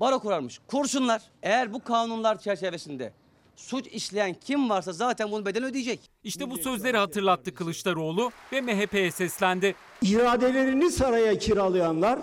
baro 0.00 0.18
kurarmış. 0.18 0.60
Kurşunlar. 0.66 1.22
Eğer 1.42 1.72
bu 1.72 1.84
kanunlar 1.84 2.38
çerçevesinde 2.38 3.12
suç 3.56 3.86
işleyen 3.86 4.34
kim 4.34 4.70
varsa 4.70 4.92
zaten 4.92 5.30
bunun 5.30 5.46
bedelini 5.46 5.68
ödeyecek. 5.68 6.00
İşte 6.24 6.50
bu 6.50 6.58
sözleri 6.58 6.96
hatırlattı 6.96 7.54
Kılıçdaroğlu 7.54 8.30
ve 8.52 8.60
MHP'ye 8.60 9.10
seslendi. 9.10 9.74
İradelerini 10.02 10.90
saraya 10.90 11.38
kiralayanlar 11.38 12.18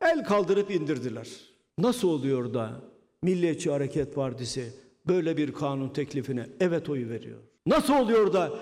el 0.00 0.24
kaldırıp 0.24 0.70
indirdiler. 0.70 1.28
Nasıl 1.78 2.08
oluyor 2.08 2.54
da 2.54 2.89
Milliyetçi 3.30 3.70
Hareket 3.70 4.14
Partisi 4.14 4.72
böyle 5.06 5.36
bir 5.36 5.52
kanun 5.52 5.88
teklifine 5.88 6.46
evet 6.60 6.88
oyu 6.88 7.08
veriyor? 7.08 7.38
Nasıl 7.66 7.94
oluyor 7.94 8.32
da 8.32 8.52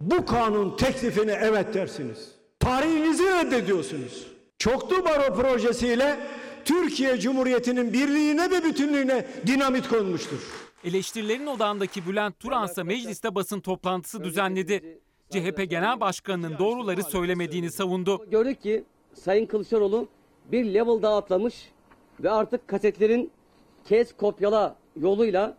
bu 0.00 0.26
kanun 0.26 0.76
teklifine 0.76 1.38
evet 1.42 1.74
dersiniz? 1.74 2.32
Tarihinizi 2.60 3.22
reddediyorsunuz. 3.24 4.26
Çoklu 4.58 5.04
baro 5.04 5.34
projesiyle 5.34 6.16
Türkiye 6.64 7.20
Cumhuriyeti'nin 7.20 7.92
birliğine 7.92 8.50
ve 8.50 8.64
bütünlüğüne 8.64 9.26
dinamit 9.46 9.88
konmuştur. 9.88 10.38
Eleştirilerin 10.84 11.46
odağındaki 11.46 12.06
Bülent 12.06 12.40
Turan 12.40 12.66
ise 12.68 12.82
mecliste 12.82 13.34
basın 13.34 13.60
toplantısı 13.60 14.24
düzenledi. 14.24 15.00
CHP 15.30 15.70
Genel 15.70 16.00
Başkanı'nın 16.00 16.58
doğruları 16.58 17.02
söylemediğini 17.02 17.70
savundu. 17.70 18.26
Gördük 18.30 18.62
ki 18.62 18.84
Sayın 19.14 19.46
Kılıçdaroğlu 19.46 20.08
bir 20.52 20.64
level 20.64 21.02
daha 21.02 21.16
atlamış 21.16 21.54
ve 22.22 22.30
artık 22.30 22.68
kasetlerin 22.68 23.30
kes 23.88 24.12
kopyala 24.16 24.76
yoluyla 24.96 25.56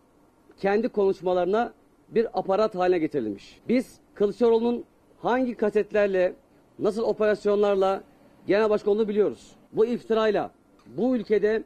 kendi 0.62 0.90
konuşmalarına 0.90 1.74
bir 2.10 2.40
aparat 2.40 2.76
haline 2.76 3.00
getirilmiş. 3.00 3.60
Biz 3.68 4.00
Kılıçdaroğlu'nun 4.14 4.84
hangi 5.22 5.56
kasetlerle, 5.56 6.36
nasıl 6.80 7.04
operasyonlarla 7.04 8.04
genel 8.48 8.70
başkan 8.70 8.94
olduğunu 8.94 9.08
biliyoruz. 9.08 9.52
Bu 9.72 9.86
iftirayla 9.86 10.52
bu 10.88 11.16
ülkede 11.16 11.64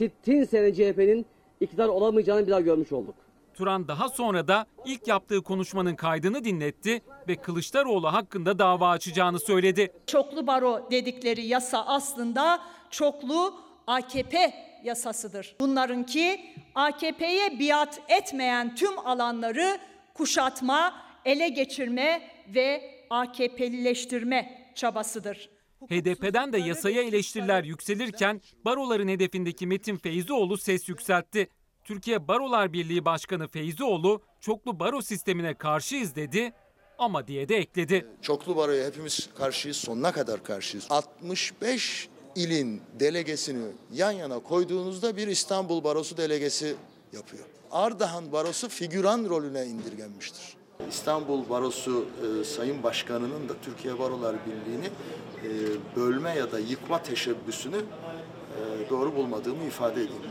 60 0.00 0.48
sene 0.48 0.74
CHP'nin 0.74 1.26
iktidar 1.60 1.88
olamayacağını 1.88 2.46
bir 2.46 2.50
daha 2.50 2.60
görmüş 2.60 2.92
olduk. 2.92 3.14
Turan 3.54 3.88
daha 3.88 4.08
sonra 4.08 4.48
da 4.48 4.66
ilk 4.84 5.08
yaptığı 5.08 5.42
konuşmanın 5.42 5.94
kaydını 5.94 6.44
dinletti 6.44 7.02
ve 7.28 7.36
Kılıçdaroğlu 7.36 8.12
hakkında 8.12 8.58
dava 8.58 8.88
açacağını 8.88 9.40
söyledi. 9.40 9.92
Çoklu 10.06 10.46
baro 10.46 10.90
dedikleri 10.90 11.46
yasa 11.46 11.86
aslında 11.86 12.60
çoklu 12.90 13.54
AKP 13.86 14.54
yasasıdır. 14.84 15.56
Bunlarınki 15.60 16.54
AKP'ye 16.74 17.58
biat 17.60 18.00
etmeyen 18.08 18.74
tüm 18.74 18.98
alanları 18.98 19.78
kuşatma, 20.14 20.94
ele 21.24 21.48
geçirme 21.48 22.30
ve 22.54 22.94
AKP'lileştirme 23.10 24.70
çabasıdır. 24.74 25.50
HDP'den 25.90 26.52
de 26.52 26.58
yasaya 26.58 27.02
eleştiriler 27.02 27.64
yükselirken 27.64 28.40
baroların 28.64 29.08
hedefindeki 29.08 29.66
Metin 29.66 29.96
Feyzioğlu 29.96 30.58
ses 30.58 30.88
yükseltti. 30.88 31.48
Türkiye 31.84 32.28
Barolar 32.28 32.72
Birliği 32.72 33.04
Başkanı 33.04 33.48
Feyzioğlu 33.48 34.22
çoklu 34.40 34.80
baro 34.80 35.02
sistemine 35.02 35.54
karşıyız 35.54 36.16
dedi 36.16 36.52
ama 36.98 37.26
diye 37.26 37.48
de 37.48 37.56
ekledi. 37.56 38.06
Çoklu 38.22 38.56
baroya 38.56 38.86
hepimiz 38.86 39.28
karşıyız, 39.34 39.76
sonuna 39.76 40.12
kadar 40.12 40.44
karşıyız. 40.44 40.86
65 40.90 42.08
ilin 42.36 42.82
delegesini 43.00 43.66
yan 43.92 44.10
yana 44.12 44.38
koyduğunuzda 44.38 45.16
bir 45.16 45.26
İstanbul 45.26 45.84
Barosu 45.84 46.16
delegesi 46.16 46.76
yapıyor. 47.12 47.44
Ardahan 47.70 48.32
Barosu 48.32 48.68
figüran 48.68 49.24
rolüne 49.28 49.66
indirgenmiştir. 49.66 50.56
İstanbul 50.88 51.48
Barosu 51.48 52.06
e, 52.40 52.44
Sayın 52.44 52.82
Başkanı'nın 52.82 53.48
da 53.48 53.52
Türkiye 53.62 53.98
Barolar 53.98 54.36
Birliği'ni 54.46 54.86
e, 54.86 55.50
bölme 55.96 56.34
ya 56.36 56.52
da 56.52 56.58
yıkma 56.58 57.02
teşebbüsünü 57.02 57.76
e, 57.76 58.90
doğru 58.90 59.16
bulmadığımı 59.16 59.64
ifade 59.64 60.02
edeyim. 60.02 60.22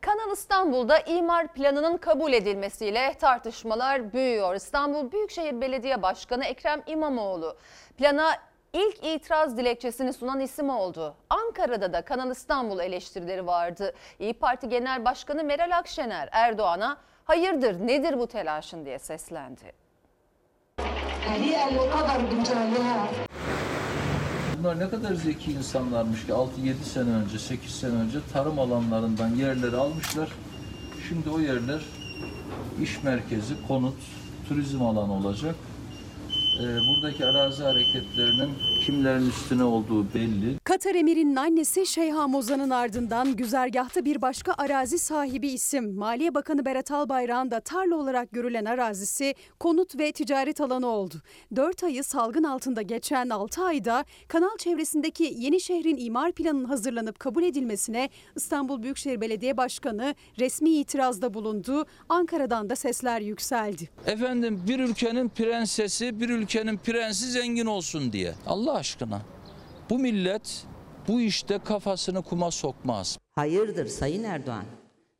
Kanal 0.00 0.32
İstanbul'da 0.32 0.98
imar 0.98 1.54
planının 1.54 1.96
kabul 1.96 2.32
edilmesiyle 2.32 3.14
tartışmalar 3.20 4.12
büyüyor. 4.12 4.54
İstanbul 4.54 5.12
Büyükşehir 5.12 5.60
Belediye 5.60 6.02
Başkanı 6.02 6.44
Ekrem 6.44 6.82
İmamoğlu 6.86 7.56
plana 7.98 8.36
ilk 8.76 9.04
itiraz 9.04 9.56
dilekçesini 9.56 10.12
sunan 10.12 10.40
isim 10.40 10.70
oldu. 10.70 11.14
Ankara'da 11.30 11.92
da 11.92 12.02
Kanal 12.02 12.30
İstanbul 12.30 12.78
eleştirileri 12.78 13.46
vardı. 13.46 13.94
İyi 14.18 14.34
Parti 14.34 14.68
Genel 14.68 15.04
Başkanı 15.04 15.44
Meral 15.44 15.78
Akşener 15.78 16.28
Erdoğan'a 16.32 16.96
hayırdır 17.24 17.86
nedir 17.86 18.18
bu 18.18 18.26
telaşın 18.26 18.84
diye 18.84 18.98
seslendi. 18.98 19.72
Bunlar 24.58 24.78
ne 24.78 24.90
kadar 24.90 25.14
zeki 25.14 25.52
insanlarmış 25.52 26.26
ki 26.26 26.32
6-7 26.32 26.74
sene 26.74 27.10
önce, 27.10 27.38
8 27.38 27.70
sene 27.70 27.92
önce 27.92 28.18
tarım 28.32 28.58
alanlarından 28.58 29.28
yerleri 29.28 29.76
almışlar. 29.76 30.28
Şimdi 31.08 31.30
o 31.30 31.40
yerler 31.40 31.82
iş 32.82 33.02
merkezi, 33.02 33.66
konut, 33.68 33.96
turizm 34.48 34.82
alanı 34.82 35.12
olacak. 35.12 35.54
Ee, 36.60 36.86
buradaki 36.86 37.26
arazi 37.26 37.62
hareketlerinin 37.62 38.50
kimlerin 38.80 39.28
üstüne 39.28 39.64
olduğu 39.64 40.14
belli. 40.14 40.58
Katar 40.64 40.94
emirinin 40.94 41.36
annesi 41.36 41.86
Şeyha 41.86 42.28
Mozan'ın 42.28 42.70
ardından 42.70 43.36
güzergahta 43.36 44.04
bir 44.04 44.22
başka 44.22 44.54
arazi 44.58 44.98
sahibi 44.98 45.48
isim 45.48 45.94
Maliye 45.94 46.34
Bakanı 46.34 46.64
Berat 46.64 46.90
Albayrak'ın 46.90 47.50
da 47.50 47.60
tarla 47.60 47.96
olarak 47.96 48.32
görülen 48.32 48.64
arazisi 48.64 49.34
konut 49.60 49.98
ve 49.98 50.12
ticaret 50.12 50.60
alanı 50.60 50.86
oldu. 50.86 51.14
4 51.56 51.84
ayı 51.84 52.04
salgın 52.04 52.44
altında 52.44 52.82
geçen 52.82 53.28
6 53.28 53.62
ayda 53.64 54.04
kanal 54.28 54.56
çevresindeki 54.58 55.34
yeni 55.36 55.60
şehrin 55.60 55.96
imar 55.96 56.32
planının 56.32 56.64
hazırlanıp 56.64 57.18
kabul 57.18 57.42
edilmesine 57.42 58.08
İstanbul 58.36 58.82
Büyükşehir 58.82 59.20
Belediye 59.20 59.56
Başkanı 59.56 60.14
resmi 60.38 60.70
itirazda 60.70 61.34
bulundu. 61.34 61.86
Ankara'dan 62.08 62.70
da 62.70 62.76
sesler 62.76 63.20
yükseldi. 63.20 63.88
Efendim 64.06 64.62
bir 64.68 64.80
ülkenin 64.80 65.28
prensesi, 65.28 66.20
bir 66.20 66.28
ülkenin 66.28 66.45
prensi 66.76 67.30
zengin 67.30 67.66
olsun 67.66 68.12
diye. 68.12 68.34
Allah 68.46 68.74
aşkına. 68.74 69.22
Bu 69.90 69.98
millet 69.98 70.64
bu 71.08 71.20
işte 71.20 71.58
kafasını 71.64 72.22
kuma 72.22 72.50
sokmaz. 72.50 73.18
Hayırdır 73.34 73.86
Sayın 73.86 74.24
Erdoğan? 74.24 74.64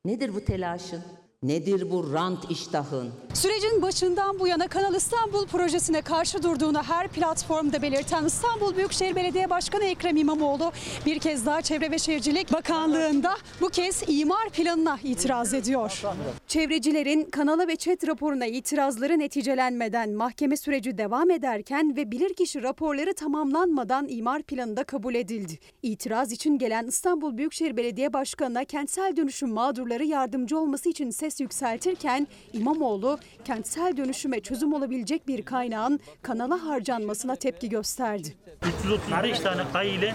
Nedir 0.04 0.34
bu 0.34 0.44
telaşın? 0.44 1.02
Nedir 1.46 1.90
bu 1.90 2.12
rant 2.12 2.51
iştahın? 2.51 3.11
Sürecin 3.35 3.83
başından 3.83 4.38
bu 4.38 4.46
yana 4.49 4.68
Kanal 4.68 4.94
İstanbul 4.94 5.46
projesine 5.46 6.03
karşı 6.03 6.42
durduğunu 6.42 6.83
her 6.83 7.09
platformda 7.09 7.83
belirten 7.83 8.25
İstanbul 8.25 8.77
Büyükşehir 8.77 9.16
Belediye 9.16 9.51
Başkanı 9.51 9.85
Ekrem 9.85 10.16
İmamoğlu 10.16 10.72
bir 11.07 11.18
kez 11.18 11.46
daha 11.46 11.62
Çevre 11.62 11.90
ve 11.90 11.99
Şehircilik 11.99 12.53
Bakanlığı'nda 12.53 13.37
bu 13.61 13.68
kez 13.68 14.03
imar 14.09 14.49
planına 14.49 14.99
itiraz 15.05 15.55
ediyor. 15.55 16.03
Çevrecilerin 16.46 17.25
kanala 17.25 17.68
ve 17.68 17.77
ÇED 17.77 18.07
raporuna 18.07 18.46
itirazları 18.46 19.18
neticelenmeden 19.18 20.11
mahkeme 20.11 20.57
süreci 20.57 20.99
devam 20.99 21.31
ederken 21.31 21.96
ve 21.96 22.11
bilirkişi 22.11 22.62
raporları 22.62 23.14
tamamlanmadan 23.14 24.09
imar 24.09 24.42
planı 24.42 24.77
da 24.77 24.85
kabul 24.85 25.14
edildi. 25.14 25.59
İtiraz 25.83 26.33
için 26.33 26.59
gelen 26.59 26.87
İstanbul 26.87 27.37
Büyükşehir 27.37 27.77
Belediye 27.77 28.12
Başkanı'na 28.12 28.64
kentsel 28.64 29.16
dönüşüm 29.16 29.51
mağdurları 29.51 30.05
yardımcı 30.05 30.59
olması 30.59 30.88
için 30.88 31.11
ses 31.26 31.40
yükseltirken 31.40 32.28
İmamoğlu 32.52 33.18
kentsel 33.44 33.96
dönüşüme 33.96 34.40
çözüm 34.40 34.72
olabilecek 34.72 35.28
bir 35.28 35.42
kaynağın 35.42 36.00
kanala 36.22 36.64
harcanmasına 36.64 37.36
tepki 37.36 37.68
gösterdi. 37.68 38.36
335 38.84 39.40
tane 39.40 39.62
aile 39.74 40.14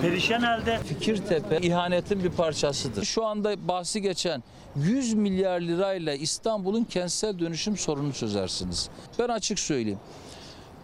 perişan 0.00 0.40
halde. 0.40 0.78
Fikirtepe 0.78 1.58
ihanetin 1.62 2.24
bir 2.24 2.30
parçasıdır. 2.30 3.04
Şu 3.04 3.24
anda 3.24 3.68
bahsi 3.68 4.02
geçen 4.02 4.42
100 4.76 5.14
milyar 5.14 5.60
lirayla 5.60 6.14
İstanbul'un 6.14 6.84
kentsel 6.84 7.38
dönüşüm 7.38 7.76
sorununu 7.76 8.12
çözersiniz. 8.12 8.88
Ben 9.18 9.28
açık 9.28 9.58
söyleyeyim. 9.58 10.00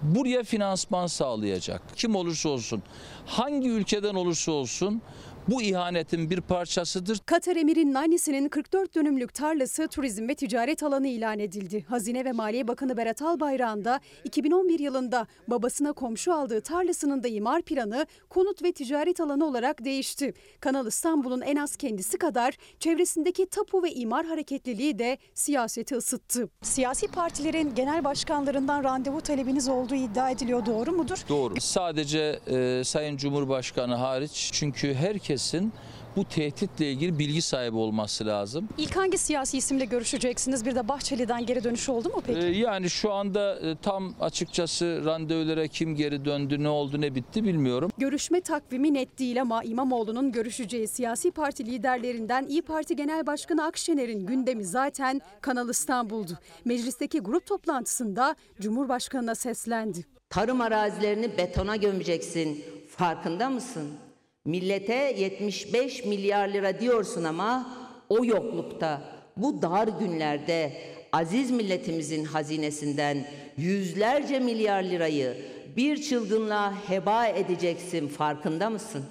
Buraya 0.02 0.42
finansman 0.42 1.06
sağlayacak. 1.06 1.82
Kim 1.96 2.16
olursa 2.16 2.48
olsun, 2.48 2.82
hangi 3.26 3.68
ülkeden 3.68 4.14
olursa 4.14 4.52
olsun 4.52 5.02
bu 5.48 5.62
ihanetin 5.62 6.30
bir 6.30 6.40
parçasıdır. 6.40 7.18
Katar 7.26 7.56
emirinin 7.56 7.94
annesinin 7.94 8.48
44 8.48 8.94
dönümlük 8.94 9.34
tarlası 9.34 9.88
turizm 9.88 10.28
ve 10.28 10.34
ticaret 10.34 10.82
alanı 10.82 11.08
ilan 11.08 11.38
edildi. 11.38 11.84
Hazine 11.88 12.24
ve 12.24 12.32
Maliye 12.32 12.68
Bakanı 12.68 12.96
Berat 12.96 13.22
Albayrak'ın 13.22 13.84
da 13.84 14.00
2011 14.24 14.78
yılında 14.78 15.26
babasına 15.48 15.92
komşu 15.92 16.32
aldığı 16.32 16.61
tarlasının 16.61 17.22
da 17.22 17.28
imar 17.28 17.62
planı 17.62 18.06
konut 18.28 18.62
ve 18.62 18.72
ticaret 18.72 19.20
alanı 19.20 19.46
olarak 19.46 19.84
değişti. 19.84 20.34
Kanal 20.61 20.87
İstanbul'un 20.87 21.40
en 21.40 21.56
az 21.56 21.76
kendisi 21.76 22.18
kadar 22.18 22.54
çevresindeki 22.78 23.46
tapu 23.46 23.82
ve 23.82 23.92
imar 23.92 24.26
hareketliliği 24.26 24.98
de 24.98 25.18
siyaseti 25.34 25.96
ısıttı. 25.96 26.48
Siyasi 26.62 27.08
partilerin 27.08 27.74
genel 27.74 28.04
başkanlarından 28.04 28.84
randevu 28.84 29.20
talebiniz 29.20 29.68
olduğu 29.68 29.94
iddia 29.94 30.30
ediliyor. 30.30 30.66
Doğru 30.66 30.92
mudur? 30.92 31.18
Doğru. 31.28 31.54
Sadece 31.61 32.38
e, 32.46 32.84
Sayın 32.84 33.16
Cumhurbaşkanı 33.16 33.94
hariç 33.94 34.50
çünkü 34.52 34.94
herkesin 35.38 35.72
bu 36.16 36.24
tehditle 36.24 36.92
ilgili 36.92 37.18
bilgi 37.18 37.42
sahibi 37.42 37.77
olması 37.77 38.27
lazım. 38.27 38.68
İlk 38.79 38.96
hangi 38.96 39.18
siyasi 39.18 39.59
isimle 39.59 39.85
görüşeceksiniz? 39.85 40.64
Bir 40.64 40.74
de 40.74 40.88
Bahçeli'den 40.88 41.46
geri 41.46 41.64
dönüş 41.64 41.88
oldu 41.88 42.09
mu 42.09 42.22
peki? 42.27 42.40
E, 42.40 42.59
yani 42.59 42.90
şu 42.90 43.12
anda 43.12 43.59
e, 43.61 43.77
tam 43.83 44.14
açıkçası 44.20 45.03
randevulara 45.05 45.66
kim 45.66 45.96
geri 45.96 46.24
döndü, 46.24 46.62
ne 46.62 46.68
oldu, 46.68 47.01
ne 47.01 47.14
bitti 47.14 47.44
bilmiyorum. 47.44 47.90
Görüşme 47.98 48.40
takvimi 48.40 48.94
net 48.94 49.18
değil 49.18 49.40
ama 49.42 49.64
İmamoğlu'nun 49.64 50.33
görüşeceği 50.33 50.88
siyasi 50.88 51.31
parti 51.31 51.66
liderlerinden 51.66 52.46
İyi 52.46 52.62
Parti 52.62 52.96
Genel 52.96 53.27
Başkanı 53.27 53.64
Akşener'in 53.64 54.27
gündemi 54.27 54.64
zaten 54.64 55.20
Kanal 55.40 55.68
İstanbul'du. 55.68 56.38
Meclisteki 56.64 57.20
grup 57.20 57.46
toplantısında 57.46 58.37
Cumhurbaşkanı'na 58.61 59.35
seslendi. 59.35 60.05
Tarım 60.31 60.61
arazilerini 60.61 61.38
betona 61.38 61.77
gömeceksin. 61.77 62.64
Farkında 62.96 63.51
mısın? 63.51 64.07
Millete 64.48 64.94
75 64.94 66.04
milyar 66.04 66.48
lira 66.48 66.80
diyorsun 66.80 67.24
ama 67.24 67.66
o 68.08 68.24
yoklukta, 68.24 69.02
bu 69.37 69.62
dar 69.62 69.88
günlerde 69.88 70.72
aziz 71.12 71.50
milletimizin 71.50 72.24
hazinesinden 72.24 73.24
yüzlerce 73.56 74.38
milyar 74.38 74.82
lirayı 74.82 75.37
bir 75.76 76.02
çılgınlığa 76.02 76.74
heba 76.88 77.26
edeceksin. 77.26 78.08
Farkında 78.08 78.70
mısın? 78.70 79.04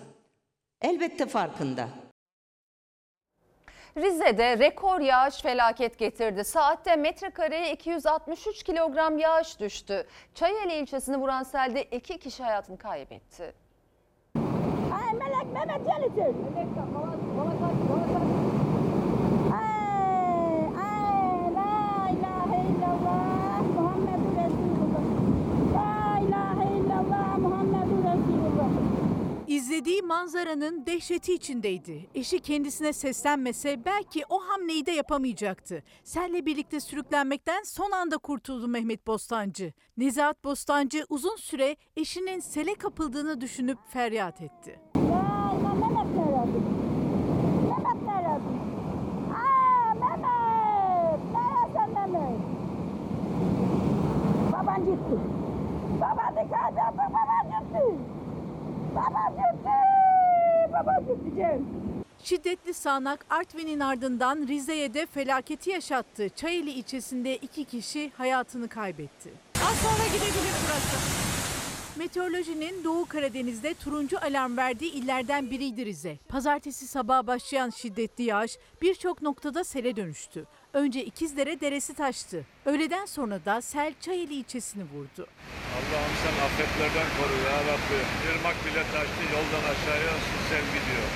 Elbette 0.81 1.25
farkında. 1.25 1.89
Rize'de 3.97 4.59
rekor 4.59 4.99
yağış 4.99 5.41
felaket 5.41 5.97
getirdi. 5.97 6.43
Saatte 6.43 6.95
metrekareye 6.95 7.73
263 7.73 8.63
kilogram 8.63 9.17
yağış 9.17 9.59
düştü. 9.59 10.07
Çayeli 10.35 10.73
ilçesini 10.73 11.17
vuran 11.17 11.43
selde 11.43 11.83
iki 11.83 12.19
kişi 12.19 12.43
hayatını 12.43 12.77
kaybetti. 12.77 13.53
Ay 14.91 15.13
Melek 15.13 15.36
Mehmet 15.36 15.36
Yeliçin. 15.36 15.36
Ay, 15.36 15.36
ay, 15.36 15.36
la 15.36 15.36
ilahe 15.36 15.36
illallah 15.36 15.36
Muhammedur 15.36 15.36
Resulullah. 15.36 15.36
La 15.36 15.36
ilahe 15.36 15.36
illallah 26.77 27.37
Muhammedur 27.37 28.03
Resulullah. 28.03 28.69
İzlediği 29.47 30.01
manzaranın 30.01 30.85
dehşeti 30.85 31.33
içindeydi. 31.33 32.09
Eşi 32.15 32.39
kendisine 32.39 32.93
seslenmese 32.93 33.85
belki 33.85 34.23
o 34.29 34.39
hamleyi 34.39 34.85
de 34.85 34.91
yapamayacaktı. 34.91 35.83
Selle 36.03 36.45
birlikte 36.45 36.79
sürüklenmekten 36.79 37.63
son 37.63 37.91
anda 37.91 38.17
kurtuldu 38.17 38.67
Mehmet 38.67 39.07
Bostancı. 39.07 39.73
Nezahat 39.97 40.43
Bostancı 40.43 41.05
uzun 41.09 41.35
süre 41.35 41.75
eşinin 41.97 42.39
sele 42.39 42.73
kapıldığını 42.73 43.41
düşünüp 43.41 43.77
feryat 43.89 44.41
etti. 44.41 44.79
gitti. 54.77 55.17
Baba 56.01 56.31
dikkat 56.31 56.77
yaptı, 56.77 57.01
baba 57.09 57.59
gitti. 57.59 57.95
Baba 58.95 59.29
gitti, 59.29 59.69
baba 60.73 60.99
gitti 60.99 61.35
Cem. 61.35 61.65
Şiddetli 62.23 62.73
sağanak 62.73 63.25
Artvin'in 63.29 63.79
ardından 63.79 64.47
Rize'ye 64.47 64.93
de 64.93 65.05
felaketi 65.05 65.69
yaşattı. 65.69 66.29
Çayeli 66.35 66.71
ilçesinde 66.71 67.37
iki 67.37 67.65
kişi 67.65 68.11
hayatını 68.17 68.67
kaybetti. 68.67 69.29
Az 69.55 69.75
sonra 69.77 70.07
gidebilir 70.07 70.55
burası. 70.65 70.97
Meteorolojinin 71.99 72.83
Doğu 72.83 73.05
Karadeniz'de 73.05 73.73
turuncu 73.73 74.17
alarm 74.19 74.57
verdiği 74.57 74.91
illerden 74.91 75.51
biriydi 75.51 75.85
Rize. 75.85 76.17
Pazartesi 76.29 76.87
sabaha 76.87 77.27
başlayan 77.27 77.69
şiddetli 77.69 78.23
yağış 78.23 78.57
birçok 78.81 79.21
noktada 79.21 79.63
sele 79.63 79.95
dönüştü. 79.95 80.45
Önce 80.77 81.05
İkizdere 81.05 81.61
deresi 81.61 81.93
taştı. 81.93 82.45
Öğleden 82.65 83.05
sonra 83.05 83.45
da 83.45 83.61
sel 83.61 83.93
Çayeli 84.01 84.33
ilçesini 84.33 84.83
vurdu. 84.83 85.27
Allah'ım 85.77 86.13
sen 86.23 86.45
afetlerden 86.45 87.07
koru 87.17 87.37
ya 87.49 87.59
Rabbi. 87.59 87.99
Irmak 88.27 88.55
bile 88.65 88.83
taştı 88.83 89.23
yoldan 89.33 89.63
aşağıya 89.71 90.11
su 90.11 90.49
sel 90.49 90.63
gidiyor. 90.67 91.07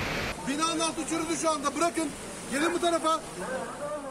Binanın 0.48 0.80
altı 0.80 1.08
çürüdü 1.08 1.36
şu 1.42 1.50
anda. 1.50 1.76
Bırakın. 1.76 2.08
Gelin 2.52 2.74
bu 2.74 2.80
tarafa. 2.80 3.20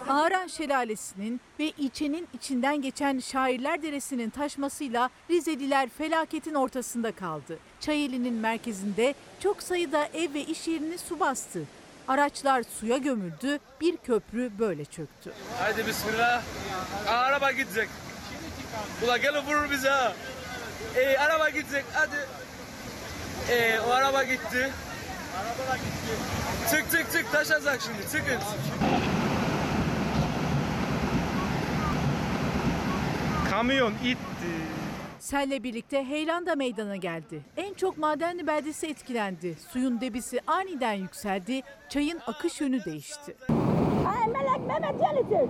Ağaran 0.08 0.48
Şelalesi'nin 0.48 1.42
ve 1.60 1.70
ilçenin 1.78 2.28
içinden 2.34 2.82
geçen 2.82 3.20
Şairler 3.20 3.82
Deresi'nin 3.82 4.30
taşmasıyla 4.30 5.10
Rizeliler 5.30 5.90
felaketin 5.90 6.54
ortasında 6.54 7.12
kaldı. 7.12 7.60
Çayeli'nin 7.80 8.34
merkezinde 8.34 9.14
çok 9.40 9.64
sayıda 9.64 10.06
ev 10.06 10.34
ve 10.34 10.42
iş 10.42 10.68
yerini 10.68 10.98
su 10.98 11.20
bastı. 11.20 11.64
Araçlar 12.08 12.64
suya 12.80 12.98
gömüldü, 12.98 13.60
bir 13.82 13.98
köprü 13.98 14.52
böyle 14.60 14.86
çöktü. 14.86 15.32
Haydi 15.60 15.88
bismillah. 15.88 16.42
Aa, 17.08 17.12
araba 17.12 17.52
gidecek. 17.52 17.90
Ula 19.06 19.18
gelin 19.18 19.42
vurur 19.46 19.72
bize 19.72 19.90
ha. 19.90 20.14
Ee, 20.96 21.18
araba 21.18 21.50
gidecek 21.50 21.86
hadi. 21.94 22.16
Ee, 23.50 23.80
o 23.80 23.92
araba 23.92 24.24
gitti. 24.24 24.72
Araba 25.38 25.78
gitti. 25.78 26.16
Çık 26.72 26.92
çık 26.92 27.12
çık 27.12 27.32
taşacak 27.32 27.82
şimdi 27.82 28.02
çıkın. 28.12 28.40
Kamyon 33.50 33.94
itti. 33.94 34.61
Selle 35.32 35.64
birlikte 35.64 36.04
heyelan 36.04 36.46
da 36.46 36.56
meydana 36.56 36.96
geldi. 36.96 37.42
En 37.58 37.74
çok 37.74 37.98
Madenli 37.98 38.48
beldesi 38.48 38.88
etkilendi. 38.88 39.56
Suyun 39.70 40.02
debisi 40.02 40.40
aniden 40.48 40.94
yükseldi, 40.94 41.62
çayın 41.90 42.20
akış 42.28 42.62
yönü 42.62 42.86
değişti. 42.86 43.36
Ay 44.06 44.28
melek 44.28 44.68
Mehmet 44.68 45.00
gelecek. 45.00 45.50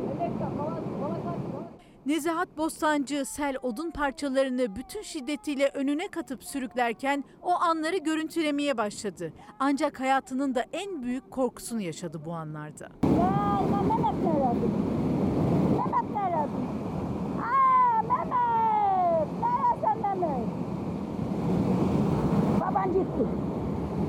Nezahat 2.05 2.57
Bostancı 2.57 3.25
sel 3.25 3.55
odun 3.61 3.91
parçalarını 3.91 4.75
bütün 4.75 5.01
şiddetiyle 5.01 5.71
önüne 5.73 6.07
katıp 6.07 6.43
sürüklerken 6.43 7.23
o 7.41 7.51
anları 7.51 7.97
görüntülemeye 7.97 8.77
başladı. 8.77 9.33
Ancak 9.59 9.99
hayatının 9.99 10.55
da 10.55 10.65
en 10.73 11.03
büyük 11.03 11.31
korkusunu 11.31 11.81
yaşadı 11.81 12.21
bu 12.25 12.33
anlarda. 12.33 12.89
Mehmet 13.03 14.23
nerede? 14.23 14.51
Mehmet 14.61 14.80
gitti. 22.93 23.23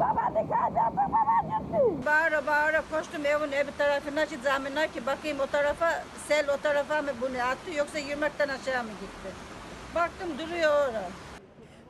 Baba 0.01 0.25
dikkat 0.31 0.71
et 0.71 0.97
baban 0.97 1.45
gitti. 1.51 2.07
Bağıra 2.07 2.47
bağıra 2.47 2.83
koştum 2.91 3.27
evin 3.27 3.53
evi 3.53 3.71
tarafına 3.79 4.27
ki 4.27 4.37
zaminler 4.45 4.93
ki 4.93 5.07
bakayım 5.07 5.41
o 5.41 5.47
tarafa 5.47 6.05
sel 6.29 6.47
o 6.55 6.57
tarafa 6.63 7.03
mı 7.03 7.09
bunu 7.21 7.43
attı 7.51 7.71
yoksa 7.77 7.99
yürümekten 7.99 8.49
aşağı 8.49 8.85
mı 8.85 8.91
gitti? 8.91 9.35
Baktım 9.95 10.29
duruyor 10.39 10.71
orada. 10.71 11.03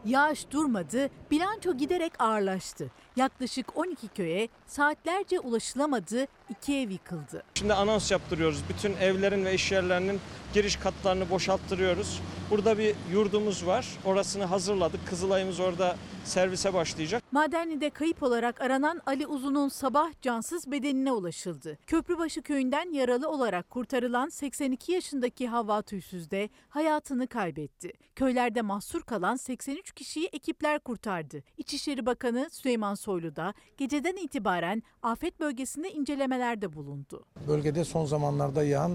Yağış 0.05 0.51
durmadı, 0.51 1.11
bilanço 1.31 1.75
giderek 1.75 2.13
ağırlaştı. 2.19 2.91
Yaklaşık 3.17 3.77
12 3.77 4.09
köye 4.09 4.49
saatlerce 4.67 5.41
ulaşılamadı, 5.41 6.27
iki 6.51 6.75
ev 6.77 6.91
yıkıldı. 6.91 7.43
Şimdi 7.55 7.75
anons 7.75 8.11
yaptırıyoruz. 8.11 8.61
Bütün 8.69 8.93
evlerin 8.97 9.45
ve 9.45 9.55
iş 9.55 9.73
yerlerinin 9.73 10.21
giriş 10.55 10.77
katlarını 10.77 11.31
boşalttırıyoruz. 11.31 12.21
Burada 12.51 12.79
bir 12.79 12.95
yurdumuz 13.13 13.67
var. 13.67 13.89
Orasını 14.05 14.45
hazırladık. 14.45 15.07
Kızılay'ımız 15.09 15.61
orada 15.61 15.97
servise 16.25 16.75
başlayacak. 16.75 17.23
Madenli'de 17.33 17.91
kayıp 17.91 18.23
olarak 18.23 18.61
aranan 18.61 19.01
Ali 19.07 19.27
Uzun'un 19.27 19.69
sabah 19.69 20.09
cansız 20.23 20.71
bedenine 20.71 21.13
ulaşıldı. 21.13 21.79
Köprübaşı 21.87 22.43
köyünden 22.43 22.93
yaralı 22.93 23.29
olarak 23.29 23.71
kurtarılan 23.71 24.29
82 24.29 24.93
yaşındaki 24.93 25.49
Havva 25.49 25.83
Tüysüz 25.83 26.31
de 26.31 26.49
hayatını 26.69 27.27
kaybetti. 27.27 27.93
Köylerde 28.17 28.63
mahsur 28.63 29.03
kalan 29.03 29.37
83 29.37 29.93
kişiyi 29.93 30.27
ekipler 30.27 30.79
kurtardı. 30.81 31.43
İçişleri 31.57 32.07
Bakanı 32.07 32.49
Süleyman 32.53 32.95
Soylu 33.03 33.37
da 33.37 33.55
geceden 33.77 34.17
itibaren 34.17 34.83
afet 35.03 35.41
bölgesinde 35.41 35.91
incelemelerde 35.91 36.73
bulundu. 36.73 37.25
Bölgede 37.49 37.85
son 37.85 38.05
zamanlarda 38.05 38.65
yağan 38.65 38.93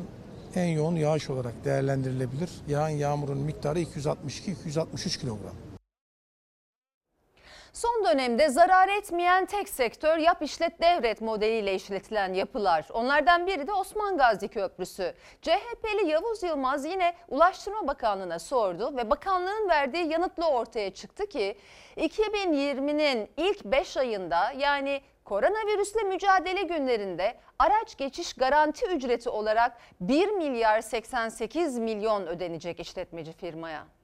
en 0.56 0.66
yoğun 0.66 0.96
yağış 0.96 1.30
olarak 1.30 1.66
değerlendirilebilir. 1.66 2.50
Yağan 2.68 2.90
yağmurun 2.90 3.38
miktarı 3.38 3.80
262-263 3.82 5.20
kilogram. 5.20 5.56
Son 7.74 8.06
dönemde 8.06 8.50
zarar 8.50 8.88
etmeyen 8.88 9.46
tek 9.46 9.70
sektör 9.70 10.18
yap 10.18 10.42
işlet 10.42 10.82
devret 10.82 11.22
modeliyle 11.22 11.76
işletilen 11.76 12.34
yapılar. 12.34 12.86
Onlardan 12.94 13.48
biri 13.48 13.68
de 13.68 13.74
Osman 13.74 14.18
Gazi 14.18 14.48
Köprüsü. 14.48 15.14
CHP'li 15.42 16.08
Yavuz 16.08 16.44
Yılmaz 16.44 16.86
yine 16.86 17.16
Ulaştırma 17.28 17.88
Bakanlığı'na 17.88 18.40
sordu 18.40 18.98
ve 18.98 19.10
bakanlığın 19.10 19.70
verdiği 19.70 20.12
yanıtla 20.12 20.50
ortaya 20.50 20.94
çıktı 20.94 21.28
ki 21.28 21.58
2020'nin 21.98 23.30
ilk 23.38 23.66
5 23.66 23.98
ayında 23.98 24.52
yani 24.58 25.02
koronavirüsle 25.26 26.04
mücadele 26.04 26.62
günlerinde 26.62 27.38
araç 27.60 27.98
geçiş 27.98 28.34
garanti 28.34 28.86
ücreti 28.86 29.30
olarak 29.30 29.78
1 30.02 30.28
milyar 30.28 30.82
88 30.82 31.78
milyon 31.78 32.28
ödenecek 32.28 32.80
işletmeci 32.80 33.32
firmaya. 33.32 33.97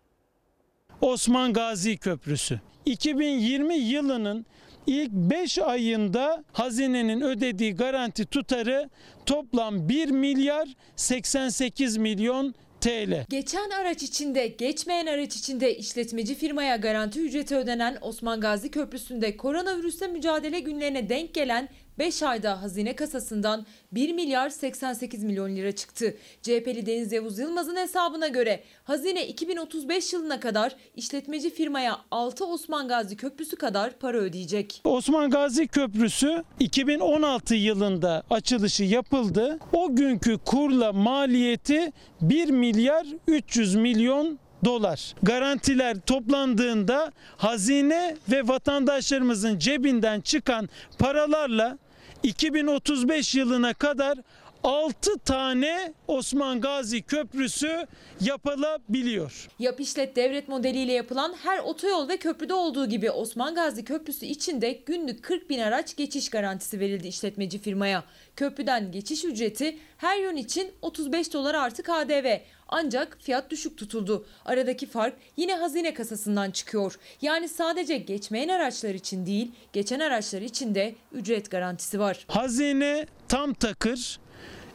Osman 1.02 1.54
Gazi 1.54 1.98
Köprüsü. 1.98 2.60
2020 2.86 3.76
yılının 3.76 4.46
ilk 4.88 5.12
5 5.12 5.60
ayında 5.60 6.44
hazinenin 6.54 7.22
ödediği 7.22 7.76
garanti 7.76 8.26
tutarı 8.26 8.90
toplam 9.26 9.90
1 9.90 10.10
milyar 10.10 10.68
88 10.96 11.98
milyon 11.98 12.56
TL. 12.82 13.26
Geçen 13.30 13.70
araç 13.70 14.04
içinde, 14.04 14.48
geçmeyen 14.48 15.06
araç 15.06 15.36
içinde 15.36 15.78
işletmeci 15.78 16.36
firmaya 16.36 16.76
garanti 16.76 17.20
ücreti 17.22 17.56
ödenen 17.56 17.98
Osman 18.02 18.42
Gazi 18.42 18.72
Köprüsü'nde 18.72 19.38
koronavirüsle 19.38 20.08
mücadele 20.08 20.60
günlerine 20.60 21.10
denk 21.10 21.34
gelen 21.34 21.70
5 22.00 22.24
ayda 22.24 22.62
hazine 22.62 22.96
kasasından 22.96 23.66
1 23.92 24.14
milyar 24.14 24.50
88 24.50 25.24
milyon 25.24 25.56
lira 25.56 25.72
çıktı. 25.72 26.18
CHP'li 26.42 26.86
Deniz 26.86 27.12
Yavuz 27.12 27.40
Yılmaz'ın 27.40 27.76
hesabına 27.76 28.28
göre 28.28 28.64
hazine 28.84 29.28
2035 29.28 30.14
yılına 30.14 30.40
kadar 30.40 30.76
işletmeci 30.96 31.50
firmaya 31.50 32.00
6 32.12 32.46
Osman 32.46 32.88
Gazi 32.88 33.18
Köprüsü 33.18 33.56
kadar 33.56 34.00
para 34.00 34.18
ödeyecek. 34.18 34.82
Osman 34.84 35.30
Gazi 35.30 35.68
Köprüsü 35.68 36.44
2016 36.60 37.56
yılında 37.56 38.24
açılışı 38.30 38.84
yapıldı. 38.84 39.60
O 39.74 39.96
günkü 39.96 40.38
kurla 40.38 40.94
maliyeti 40.94 41.92
1 42.22 42.50
milyar 42.50 43.08
300 43.28 43.76
milyon 43.76 44.40
dolar. 44.66 45.16
Garantiler 45.24 45.98
toplandığında 46.00 47.12
hazine 47.38 48.18
ve 48.32 48.48
vatandaşlarımızın 48.48 49.60
cebinden 49.60 50.22
çıkan 50.22 50.70
paralarla 51.00 51.78
2035 52.24 53.36
yılına 53.36 53.74
kadar 53.74 54.18
6 54.64 55.20
tane 55.20 55.94
Osman 56.08 56.62
Gazi 56.62 57.02
Köprüsü 57.02 57.88
yapılabiliyor. 58.22 59.48
Yap 59.60 59.80
işlet 59.80 60.16
devlet 60.16 60.48
modeliyle 60.48 60.92
yapılan 60.92 61.36
her 61.44 61.60
otoyol 61.60 62.10
ve 62.10 62.18
köprüde 62.18 62.54
olduğu 62.54 62.86
gibi 62.90 63.12
Osman 63.12 63.56
Gazi 63.56 63.86
Köprüsü 63.86 64.26
içinde 64.26 64.72
günlük 64.86 65.24
40 65.24 65.50
bin 65.50 65.60
araç 65.60 65.96
geçiş 65.96 66.30
garantisi 66.30 66.80
verildi 66.80 67.08
işletmeci 67.08 67.60
firmaya. 67.60 68.04
Köprüden 68.36 68.92
geçiş 68.92 69.26
ücreti 69.26 69.78
her 69.98 70.18
yön 70.18 70.36
için 70.36 70.72
35 70.82 71.34
dolar 71.34 71.56
artı 71.56 71.84
KDV. 71.84 72.38
Ancak 72.76 73.18
fiyat 73.22 73.50
düşük 73.52 73.78
tutuldu. 73.78 74.26
Aradaki 74.46 74.86
fark 74.86 75.16
yine 75.38 75.56
hazine 75.56 75.94
kasasından 75.94 76.52
çıkıyor. 76.52 76.96
Yani 77.22 77.50
sadece 77.50 77.98
geçmeyen 77.98 78.48
araçlar 78.48 78.94
için 78.94 79.26
değil, 79.26 79.52
geçen 79.74 80.00
araçlar 80.00 80.42
için 80.42 80.76
de 80.76 80.96
ücret 81.12 81.52
garantisi 81.52 82.00
var. 82.00 82.26
Hazine 82.28 83.06
tam 83.28 83.54
takır. 83.54 84.20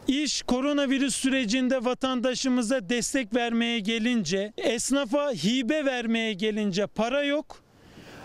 İş 0.09 0.43
koronavirüs 0.43 1.15
sürecinde 1.15 1.85
vatandaşımıza 1.85 2.89
destek 2.89 3.35
vermeye 3.35 3.79
gelince, 3.79 4.53
esnafa 4.57 5.31
hibe 5.31 5.85
vermeye 5.85 6.33
gelince 6.33 6.87
para 6.87 7.23
yok. 7.23 7.63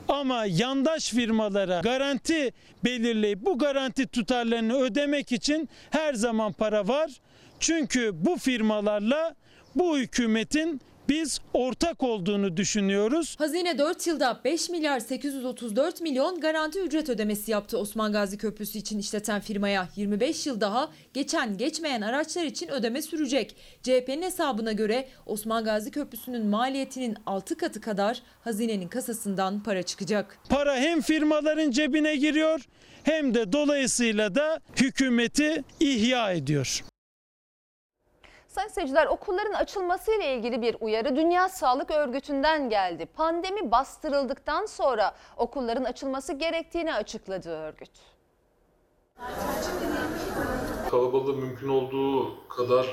Ama 0.08 0.46
yandaş 0.46 1.10
firmalara 1.10 1.80
garanti 1.80 2.54
belirleyip 2.84 3.42
bu 3.42 3.58
garanti 3.58 4.08
tutarlarını 4.08 4.78
ödemek 4.78 5.32
için 5.32 5.70
her 5.90 6.14
zaman 6.14 6.54
para 6.54 6.88
var. 6.88 7.12
Çünkü 7.60 8.12
bu 8.14 8.38
firmalarla 8.38 9.36
bu 9.76 9.98
hükümetin 9.98 10.82
biz 11.10 11.40
ortak 11.54 12.04
olduğunu 12.04 12.58
düşünüyoruz. 12.58 13.36
Hazine 13.40 13.78
4 13.78 14.08
yılda 14.08 14.42
5 14.46 14.70
milyar 14.70 15.00
834 15.00 16.02
milyon 16.02 16.40
garanti 16.40 16.80
ücret 16.80 17.10
ödemesi 17.10 17.52
yaptı 17.52 17.78
Osman 17.78 18.12
Gazi 18.12 18.38
Köprüsü 18.38 18.78
için 18.78 19.00
işleten 19.00 19.42
firmaya. 19.42 19.90
25 19.96 20.48
yıl 20.48 20.62
daha 20.62 20.90
geçen 21.14 21.58
geçmeyen 21.58 22.02
araçlar 22.02 22.44
için 22.44 22.68
ödeme 22.68 23.02
sürecek. 23.02 23.56
CHP'nin 23.84 24.22
hesabına 24.22 24.72
göre 24.72 25.08
Osman 25.26 25.64
Gazi 25.64 25.92
Köprüsü'nün 25.92 26.46
maliyetinin 26.46 27.18
6 27.26 27.58
katı 27.58 27.82
kadar 27.82 28.22
hazinenin 28.42 28.88
kasasından 28.88 29.64
para 29.64 29.84
çıkacak. 29.84 30.38
Para 30.50 30.76
hem 30.76 31.02
firmaların 31.02 31.72
cebine 31.72 32.16
giriyor 32.16 32.62
hem 33.04 33.34
de 33.34 33.54
dolayısıyla 33.54 34.36
da 34.36 34.60
hükümeti 34.76 35.64
ihya 35.80 36.32
ediyor. 36.32 36.84
Sayın 38.54 38.70
seyirciler 38.70 39.06
okulların 39.06 39.54
açılması 39.54 40.12
ile 40.12 40.36
ilgili 40.36 40.62
bir 40.62 40.76
uyarı 40.80 41.16
Dünya 41.16 41.50
Sağlık 41.50 41.92
Örgütü'nden 41.92 42.70
geldi. 42.70 43.06
Pandemi 43.06 43.72
bastırıldıktan 43.72 44.66
sonra 44.66 45.16
okulların 45.38 45.84
açılması 45.84 46.34
gerektiğini 46.34 46.94
açıkladı 46.94 47.50
örgüt. 47.50 47.92
Kalabalığı 50.92 51.34
mümkün 51.34 51.68
olduğu 51.68 52.48
kadar 52.48 52.88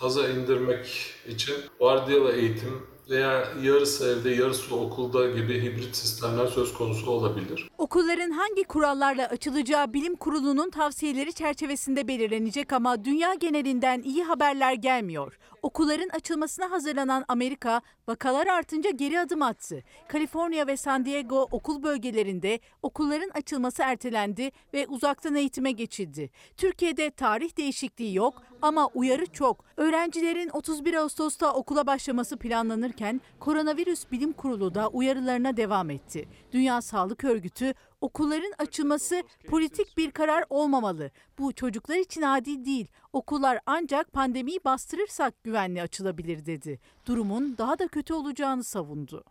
aza 0.00 0.28
indirmek 0.28 0.86
için 1.26 1.56
vardiyalı 1.80 2.32
eğitim 2.32 2.86
veya 3.12 3.48
yarısı 3.62 4.08
evde 4.08 4.30
yarısı 4.30 4.76
okulda 4.76 5.30
gibi 5.30 5.62
hibrit 5.62 5.96
sistemler 5.96 6.46
söz 6.46 6.74
konusu 6.74 7.10
olabilir. 7.10 7.70
Okulların 7.78 8.30
hangi 8.30 8.64
kurallarla 8.64 9.26
açılacağı 9.26 9.92
bilim 9.92 10.14
kurulunun 10.14 10.70
tavsiyeleri 10.70 11.32
çerçevesinde 11.32 12.08
belirlenecek 12.08 12.72
ama 12.72 13.04
dünya 13.04 13.34
genelinden 13.34 14.02
iyi 14.02 14.24
haberler 14.24 14.72
gelmiyor. 14.72 15.38
Okulların 15.62 16.08
açılmasına 16.08 16.70
hazırlanan 16.70 17.24
Amerika 17.28 17.80
vakalar 18.08 18.46
artınca 18.46 18.90
geri 18.90 19.20
adım 19.20 19.42
attı. 19.42 19.82
Kaliforniya 20.08 20.66
ve 20.66 20.76
San 20.76 21.04
Diego 21.04 21.48
okul 21.50 21.82
bölgelerinde 21.82 22.60
okulların 22.82 23.30
açılması 23.34 23.82
ertelendi 23.82 24.50
ve 24.74 24.86
uzaktan 24.86 25.34
eğitime 25.34 25.72
geçildi. 25.72 26.30
Türkiye'de 26.56 27.10
tarih 27.10 27.56
değişikliği 27.56 28.14
yok 28.14 28.42
ama 28.62 28.86
uyarı 28.94 29.26
çok. 29.26 29.64
Öğrencilerin 29.76 30.50
31 30.52 30.94
Ağustos'ta 30.94 31.52
okula 31.52 31.86
başlaması 31.86 32.36
planlanırken 32.36 33.20
Koronavirüs 33.40 34.04
Bilim 34.12 34.32
Kurulu 34.32 34.74
da 34.74 34.88
uyarılarına 34.88 35.56
devam 35.56 35.90
etti. 35.90 36.28
Dünya 36.52 36.82
Sağlık 36.82 37.24
Örgütü 37.24 37.74
okulların 38.02 38.52
açılması 38.58 39.22
politik 39.46 39.96
bir 39.96 40.10
karar 40.10 40.44
olmamalı. 40.50 41.10
Bu 41.38 41.52
çocuklar 41.52 41.96
için 41.96 42.22
adil 42.22 42.64
değil. 42.64 42.86
Okullar 43.12 43.58
ancak 43.66 44.12
pandemiyi 44.12 44.60
bastırırsak 44.64 45.44
güvenli 45.44 45.82
açılabilir 45.82 46.46
dedi. 46.46 46.80
Durumun 47.06 47.54
daha 47.58 47.78
da 47.78 47.88
kötü 47.88 48.14
olacağını 48.14 48.64
savundu. 48.64 49.24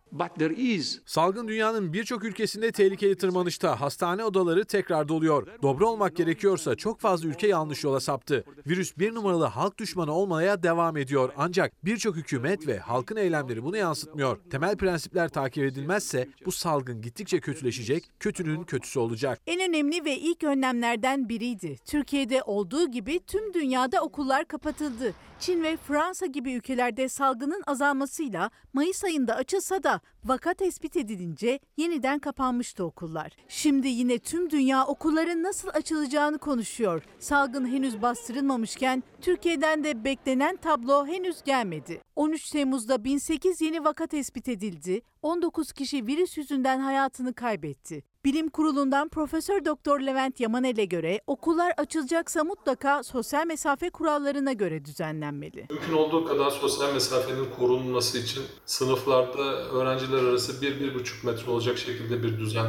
Salgın 1.06 1.48
dünyanın 1.48 1.92
birçok 1.92 2.24
ülkesinde 2.24 2.72
tehlikeli 2.72 3.16
tırmanışta. 3.16 3.80
Hastane 3.80 4.24
odaları 4.24 4.64
tekrar 4.64 5.08
doluyor. 5.08 5.46
Dobra 5.62 5.86
olmak 5.86 6.16
gerekiyorsa 6.16 6.74
çok 6.74 7.00
fazla 7.00 7.28
ülke 7.28 7.46
yanlış 7.48 7.84
yola 7.84 8.00
saptı. 8.00 8.44
Virüs 8.66 8.98
bir 8.98 9.14
numaralı 9.14 9.44
halk 9.44 9.78
düşmanı 9.78 10.12
olmaya 10.12 10.62
devam 10.62 10.96
ediyor. 10.96 11.32
Ancak 11.36 11.84
birçok 11.84 12.16
hükümet 12.16 12.66
ve 12.66 12.78
halkın 12.78 13.16
eylemleri 13.16 13.64
bunu 13.64 13.76
yansıtmıyor. 13.76 14.38
Temel 14.50 14.76
prensipler 14.76 15.28
takip 15.28 15.64
edilmezse 15.64 16.28
bu 16.46 16.52
salgın 16.52 17.02
gittikçe 17.02 17.40
kötüleşecek, 17.40 18.10
kötünün 18.20 18.61
kötüsü 18.64 18.98
olacak. 18.98 19.40
En 19.46 19.60
önemli 19.70 20.04
ve 20.04 20.18
ilk 20.18 20.44
önlemlerden 20.44 21.28
biriydi. 21.28 21.78
Türkiye'de 21.84 22.42
olduğu 22.42 22.90
gibi 22.90 23.20
tüm 23.26 23.54
dünyada 23.54 24.00
okullar 24.00 24.44
kapatıldı. 24.44 25.14
Çin 25.40 25.62
ve 25.62 25.76
Fransa 25.76 26.26
gibi 26.26 26.52
ülkelerde 26.52 27.08
salgının 27.08 27.62
azalmasıyla 27.66 28.50
Mayıs 28.72 29.04
ayında 29.04 29.34
açılsa 29.34 29.82
da 29.82 30.00
vaka 30.24 30.54
tespit 30.54 30.96
edilince 30.96 31.58
yeniden 31.76 32.18
kapanmıştı 32.18 32.84
okullar. 32.84 33.32
Şimdi 33.48 33.88
yine 33.88 34.18
tüm 34.18 34.50
dünya 34.50 34.86
okulların 34.86 35.42
nasıl 35.42 35.68
açılacağını 35.68 36.38
konuşuyor. 36.38 37.02
Salgın 37.18 37.66
henüz 37.66 38.02
bastırılmamışken 38.02 39.02
Türkiye'den 39.20 39.84
de 39.84 40.04
beklenen 40.04 40.56
tablo 40.56 41.06
henüz 41.06 41.42
gelmedi. 41.42 42.00
13 42.16 42.50
Temmuz'da 42.50 43.04
1008 43.04 43.60
yeni 43.60 43.84
vaka 43.84 44.06
tespit 44.06 44.48
edildi. 44.48 45.02
19 45.22 45.72
kişi 45.72 46.06
virüs 46.06 46.38
yüzünden 46.38 46.78
hayatını 46.80 47.34
kaybetti. 47.34 48.11
Bilim 48.24 48.48
Kurulu'ndan 48.48 49.08
Profesör 49.08 49.64
Doktor 49.64 50.00
Levent 50.00 50.40
Yamanel'e 50.40 50.84
göre 50.84 51.20
okullar 51.26 51.72
açılacaksa 51.76 52.44
mutlaka 52.44 53.02
sosyal 53.02 53.46
mesafe 53.46 53.90
kurallarına 53.90 54.52
göre 54.52 54.84
düzenlenmeli. 54.84 55.66
Mümkün 55.70 55.92
olduğu 55.92 56.24
kadar 56.24 56.50
sosyal 56.50 56.92
mesafenin 56.92 57.46
korunması 57.58 58.18
için 58.18 58.42
sınıflarda 58.66 59.42
öğrenciler 59.68 60.22
arası 60.22 60.52
1-1,5 60.52 61.26
metre 61.26 61.50
olacak 61.50 61.78
şekilde 61.78 62.22
bir 62.22 62.38
düzen 62.38 62.66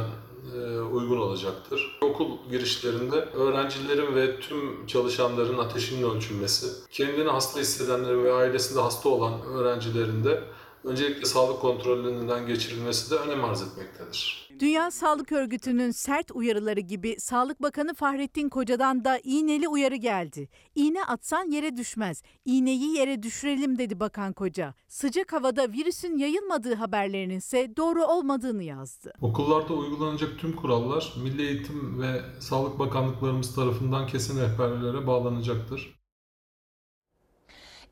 e, 0.56 0.80
uygun 0.80 1.18
olacaktır. 1.18 1.98
Okul 2.02 2.28
girişlerinde 2.50 3.16
öğrencilerin 3.16 4.14
ve 4.14 4.40
tüm 4.40 4.86
çalışanların 4.86 5.58
ateşinin 5.58 6.10
ölçülmesi, 6.10 6.66
kendini 6.90 7.28
hasta 7.28 7.60
hissedenlerin 7.60 8.24
ve 8.24 8.32
ailesinde 8.32 8.80
hasta 8.80 9.08
olan 9.08 9.42
öğrencilerin 9.42 10.24
de 10.24 10.44
öncelikle 10.84 11.24
sağlık 11.24 11.60
kontrollerinden 11.60 12.46
geçirilmesi 12.46 13.10
de 13.10 13.14
önem 13.14 13.44
arz 13.44 13.62
etmektedir. 13.62 14.44
Dünya 14.60 14.90
Sağlık 14.90 15.32
Örgütü'nün 15.32 15.90
sert 15.90 16.30
uyarıları 16.30 16.80
gibi 16.80 17.16
Sağlık 17.18 17.62
Bakanı 17.62 17.94
Fahrettin 17.94 18.48
Koca'dan 18.48 19.04
da 19.04 19.18
iğneli 19.24 19.68
uyarı 19.68 19.96
geldi. 19.96 20.48
İğne 20.74 21.04
atsan 21.04 21.50
yere 21.50 21.76
düşmez. 21.76 22.22
İğneyi 22.44 22.96
yere 22.96 23.22
düşürelim 23.22 23.78
dedi 23.78 24.00
Bakan 24.00 24.32
Koca. 24.32 24.74
Sıcak 24.88 25.32
havada 25.32 25.72
virüsün 25.72 26.18
yayılmadığı 26.18 26.74
haberlerinin 26.74 27.38
ise 27.38 27.76
doğru 27.76 28.04
olmadığını 28.04 28.62
yazdı. 28.62 29.12
Okullarda 29.20 29.74
uygulanacak 29.74 30.38
tüm 30.38 30.56
kurallar 30.56 31.14
Milli 31.22 31.42
Eğitim 31.42 32.00
ve 32.02 32.20
Sağlık 32.40 32.78
Bakanlıklarımız 32.78 33.54
tarafından 33.54 34.06
kesin 34.06 34.40
rehberlere 34.40 35.06
bağlanacaktır. 35.06 36.03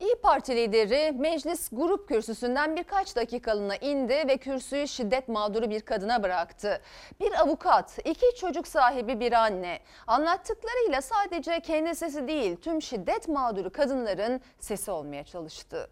İyi 0.03 0.15
Parti 0.15 0.55
lideri 0.55 1.11
meclis 1.11 1.69
grup 1.71 2.07
kürsüsünden 2.07 2.75
birkaç 2.75 3.15
dakikalığına 3.15 3.75
indi 3.75 4.13
ve 4.27 4.37
kürsüyü 4.37 4.87
şiddet 4.87 5.27
mağduru 5.27 5.69
bir 5.69 5.81
kadına 5.81 6.23
bıraktı. 6.23 6.81
Bir 7.19 7.41
avukat, 7.41 7.99
iki 8.05 8.25
çocuk 8.35 8.67
sahibi 8.67 9.19
bir 9.19 9.31
anne. 9.31 9.79
Anlattıklarıyla 10.07 11.01
sadece 11.01 11.59
kendi 11.59 11.95
sesi 11.95 12.27
değil 12.27 12.55
tüm 12.55 12.81
şiddet 12.81 13.27
mağduru 13.27 13.71
kadınların 13.71 14.41
sesi 14.59 14.91
olmaya 14.91 15.23
çalıştı. 15.23 15.89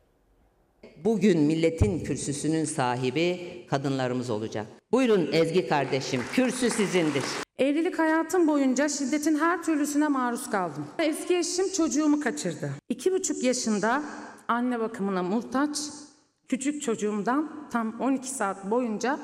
Bugün 0.97 1.39
milletin 1.39 1.99
kürsüsünün 1.99 2.65
sahibi 2.65 3.65
kadınlarımız 3.69 4.29
olacak. 4.29 4.65
Buyurun 4.91 5.29
Ezgi 5.33 5.67
kardeşim, 5.67 6.23
kürsü 6.33 6.69
sizindir. 6.69 7.23
Evlilik 7.61 7.99
hayatım 7.99 8.47
boyunca 8.47 8.89
şiddetin 8.89 9.39
her 9.39 9.63
türlüsüne 9.63 10.07
maruz 10.07 10.49
kaldım. 10.49 10.87
Eski 10.99 11.37
eşim 11.37 11.71
çocuğumu 11.71 12.19
kaçırdı. 12.19 12.71
İki 12.89 13.11
buçuk 13.13 13.43
yaşında 13.43 14.03
anne 14.47 14.79
bakımına 14.79 15.23
muhtaç 15.23 15.77
küçük 16.47 16.81
çocuğumdan 16.81 17.69
tam 17.71 17.99
12 17.99 18.29
saat 18.29 18.71
boyunca 18.71 19.19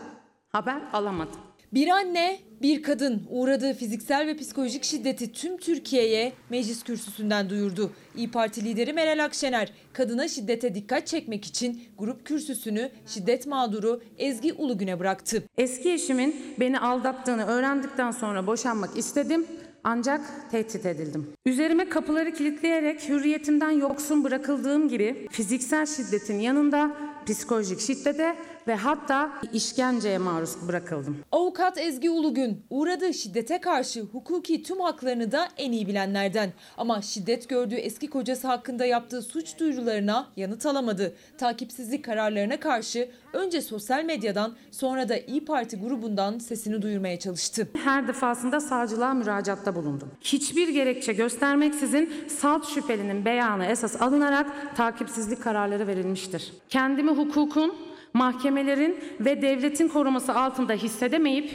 haber 0.49 0.81
alamadım. 0.93 1.39
Bir 1.73 1.88
anne, 1.88 2.39
bir 2.62 2.84
kadın 2.84 3.24
uğradığı 3.30 3.74
fiziksel 3.74 4.28
ve 4.28 4.38
psikolojik 4.38 4.84
şiddeti 4.84 5.32
tüm 5.32 5.58
Türkiye'ye 5.58 6.34
meclis 6.49 6.84
kürsüsünden 6.84 7.49
duyurdu. 7.49 7.91
İyi 8.16 8.32
Parti 8.32 8.66
lideri 8.66 8.93
Meral 8.93 9.24
Akşener, 9.24 9.74
kadına 9.93 10.28
şiddete 10.28 10.76
dikkat 10.76 11.08
çekmek 11.08 11.45
için 11.45 11.82
grup 11.97 12.26
kürsüsünü 12.26 12.89
şiddet 13.08 13.47
mağduru 13.47 14.01
Ezgi 14.18 14.53
Ulugün'e 14.53 14.99
bıraktı. 14.99 15.43
Eski 15.58 15.91
eşimin 15.91 16.36
beni 16.60 16.80
aldattığını 16.80 17.45
öğrendikten 17.45 18.12
sonra 18.12 18.47
boşanmak 18.47 18.97
istedim 18.97 19.45
ancak 19.84 20.51
tehdit 20.51 20.86
edildim. 20.86 21.28
Üzerime 21.45 21.89
kapıları 21.89 22.34
kilitleyerek 22.34 23.10
hürriyetimden 23.10 23.72
yoksun 23.72 24.24
bırakıldığım 24.24 24.89
gibi 24.89 25.28
fiziksel 25.32 25.86
şiddetin 25.86 26.39
yanında 26.39 26.91
psikolojik 27.26 27.80
şiddete 27.80 28.36
ve 28.68 28.76
hatta 28.76 29.32
işkenceye 29.53 30.18
maruz 30.18 30.68
bırakıldım. 30.68 31.18
Avukat 31.32 31.78
Ezgi 31.78 32.09
Ulugün 32.09 32.65
uğradığı 32.70 33.13
şiddete 33.13 33.61
karşı 33.61 34.01
hukuki 34.01 34.63
tüm 34.63 34.80
haklarını 34.80 35.32
da 35.32 35.47
en 35.57 35.72
iyi 35.72 35.88
bilenlerden. 35.88 36.53
Ama 36.78 37.01
şiddet 37.01 37.49
gördüğü 37.49 37.76
eski 37.76 38.07
kocası 38.09 38.47
hakkında 38.47 38.86
yaptığı 38.86 39.22
suç 39.22 39.59
duyurularına 39.59 40.28
yanıt 40.36 40.65
alamadı. 40.65 41.15
Takipsizlik 41.38 42.05
kararlarına 42.05 42.59
karşı 42.59 43.09
önce 43.34 43.61
sosyal 43.61 44.03
medyadan 44.03 44.55
sonra 44.72 45.09
da 45.09 45.18
İyi 45.18 45.45
Parti 45.45 45.80
grubundan 45.80 46.39
sesini 46.39 46.82
duyurmaya 46.82 47.20
çalıştı. 47.20 47.68
Her 47.84 48.07
defasında 48.07 48.59
savcılığa 48.59 49.13
müracaatta 49.13 49.76
bulundum. 49.76 50.11
Hiçbir 50.22 50.68
gerekçe 50.68 51.13
göstermeksizin 51.13 52.09
salt 52.28 52.68
şüphelinin 52.68 53.26
beyanı 53.26 53.65
esas 53.65 54.01
alınarak 54.01 54.76
takipsizlik 54.78 55.43
kararları 55.43 55.88
verilmiştir. 55.88 56.53
Kendimi 56.70 57.11
hukukun 57.11 57.74
mahkemelerin 58.14 58.99
ve 59.20 59.41
devletin 59.41 59.88
koruması 59.88 60.36
altında 60.36 60.74
hissedemeyip 60.74 61.51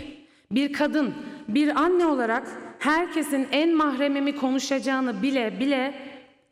bir 0.53 0.73
kadın, 0.73 1.15
bir 1.49 1.77
anne 1.77 2.07
olarak 2.07 2.49
herkesin 2.79 3.49
en 3.53 3.75
mahremimi 3.77 4.37
konuşacağını 4.37 5.23
bile 5.23 5.61
bile 5.61 5.95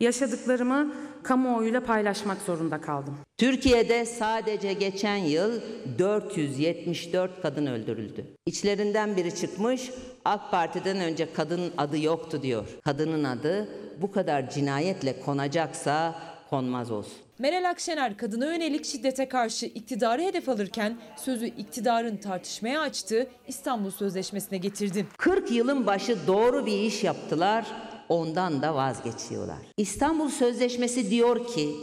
yaşadıklarımı 0.00 0.92
kamuoyuyla 1.22 1.80
paylaşmak 1.80 2.38
zorunda 2.42 2.80
kaldım. 2.80 3.16
Türkiye'de 3.38 4.04
sadece 4.04 4.72
geçen 4.72 5.16
yıl 5.16 5.60
474 5.98 7.42
kadın 7.42 7.66
öldürüldü. 7.66 8.26
İçlerinden 8.46 9.16
biri 9.16 9.34
çıkmış 9.34 9.90
AK 10.24 10.50
Parti'den 10.50 10.96
önce 10.96 11.32
kadının 11.32 11.72
adı 11.78 11.98
yoktu 11.98 12.42
diyor. 12.42 12.68
Kadının 12.84 13.24
adı 13.24 13.68
bu 14.02 14.12
kadar 14.12 14.50
cinayetle 14.50 15.20
konacaksa 15.20 16.14
konmaz 16.50 16.90
olsun. 16.90 17.18
Meral 17.40 17.70
Akşener 17.70 18.16
kadına 18.16 18.44
yönelik 18.44 18.84
şiddete 18.84 19.28
karşı 19.28 19.66
iktidarı 19.66 20.22
hedef 20.22 20.48
alırken 20.48 20.98
sözü 21.16 21.46
iktidarın 21.46 22.16
tartışmaya 22.16 22.80
açtığı 22.80 23.30
İstanbul 23.48 23.90
Sözleşmesi'ne 23.90 24.58
getirdi. 24.58 25.06
40 25.18 25.50
yılın 25.52 25.86
başı 25.86 26.26
doğru 26.26 26.66
bir 26.66 26.78
iş 26.78 27.04
yaptılar, 27.04 27.66
ondan 28.08 28.62
da 28.62 28.74
vazgeçiyorlar. 28.74 29.58
İstanbul 29.76 30.28
Sözleşmesi 30.28 31.10
diyor 31.10 31.46
ki, 31.46 31.76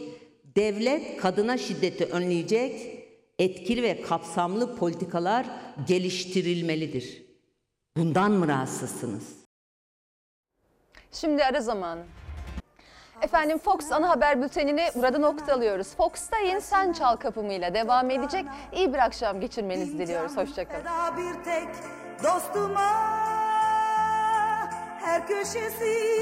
devlet 0.55 1.18
kadına 1.18 1.58
şiddeti 1.58 2.05
önleyecek 2.05 3.03
etkili 3.39 3.84
ve 3.84 4.01
kapsamlı 4.01 4.76
politikalar 4.76 5.45
geliştirilmelidir. 5.88 7.24
Bundan 7.97 8.32
mı 8.32 8.47
rahatsızsınız? 8.47 9.24
Şimdi 11.12 11.43
ara 11.43 11.62
zamanı. 11.62 12.05
Efendim 13.22 13.57
Fox 13.57 13.91
ana 13.91 14.09
haber 14.09 14.41
bültenini 14.41 14.88
burada 14.95 15.18
noktalıyoruz. 15.20 15.95
Fox'ta 15.95 16.38
Sen 16.61 16.93
Çal 16.93 17.15
kapımıyla 17.15 17.74
devam 17.74 18.09
edecek. 18.09 18.45
İyi 18.74 18.93
bir 18.93 18.99
akşam 18.99 19.39
geçirmenizi 19.39 19.97
diliyoruz. 19.97 20.38
Hoşçakalın. 20.38 20.86
bir 21.18 21.43
tek 21.43 21.68
dostuma 22.24 22.91
her 25.01 25.28
köşesi 25.28 26.07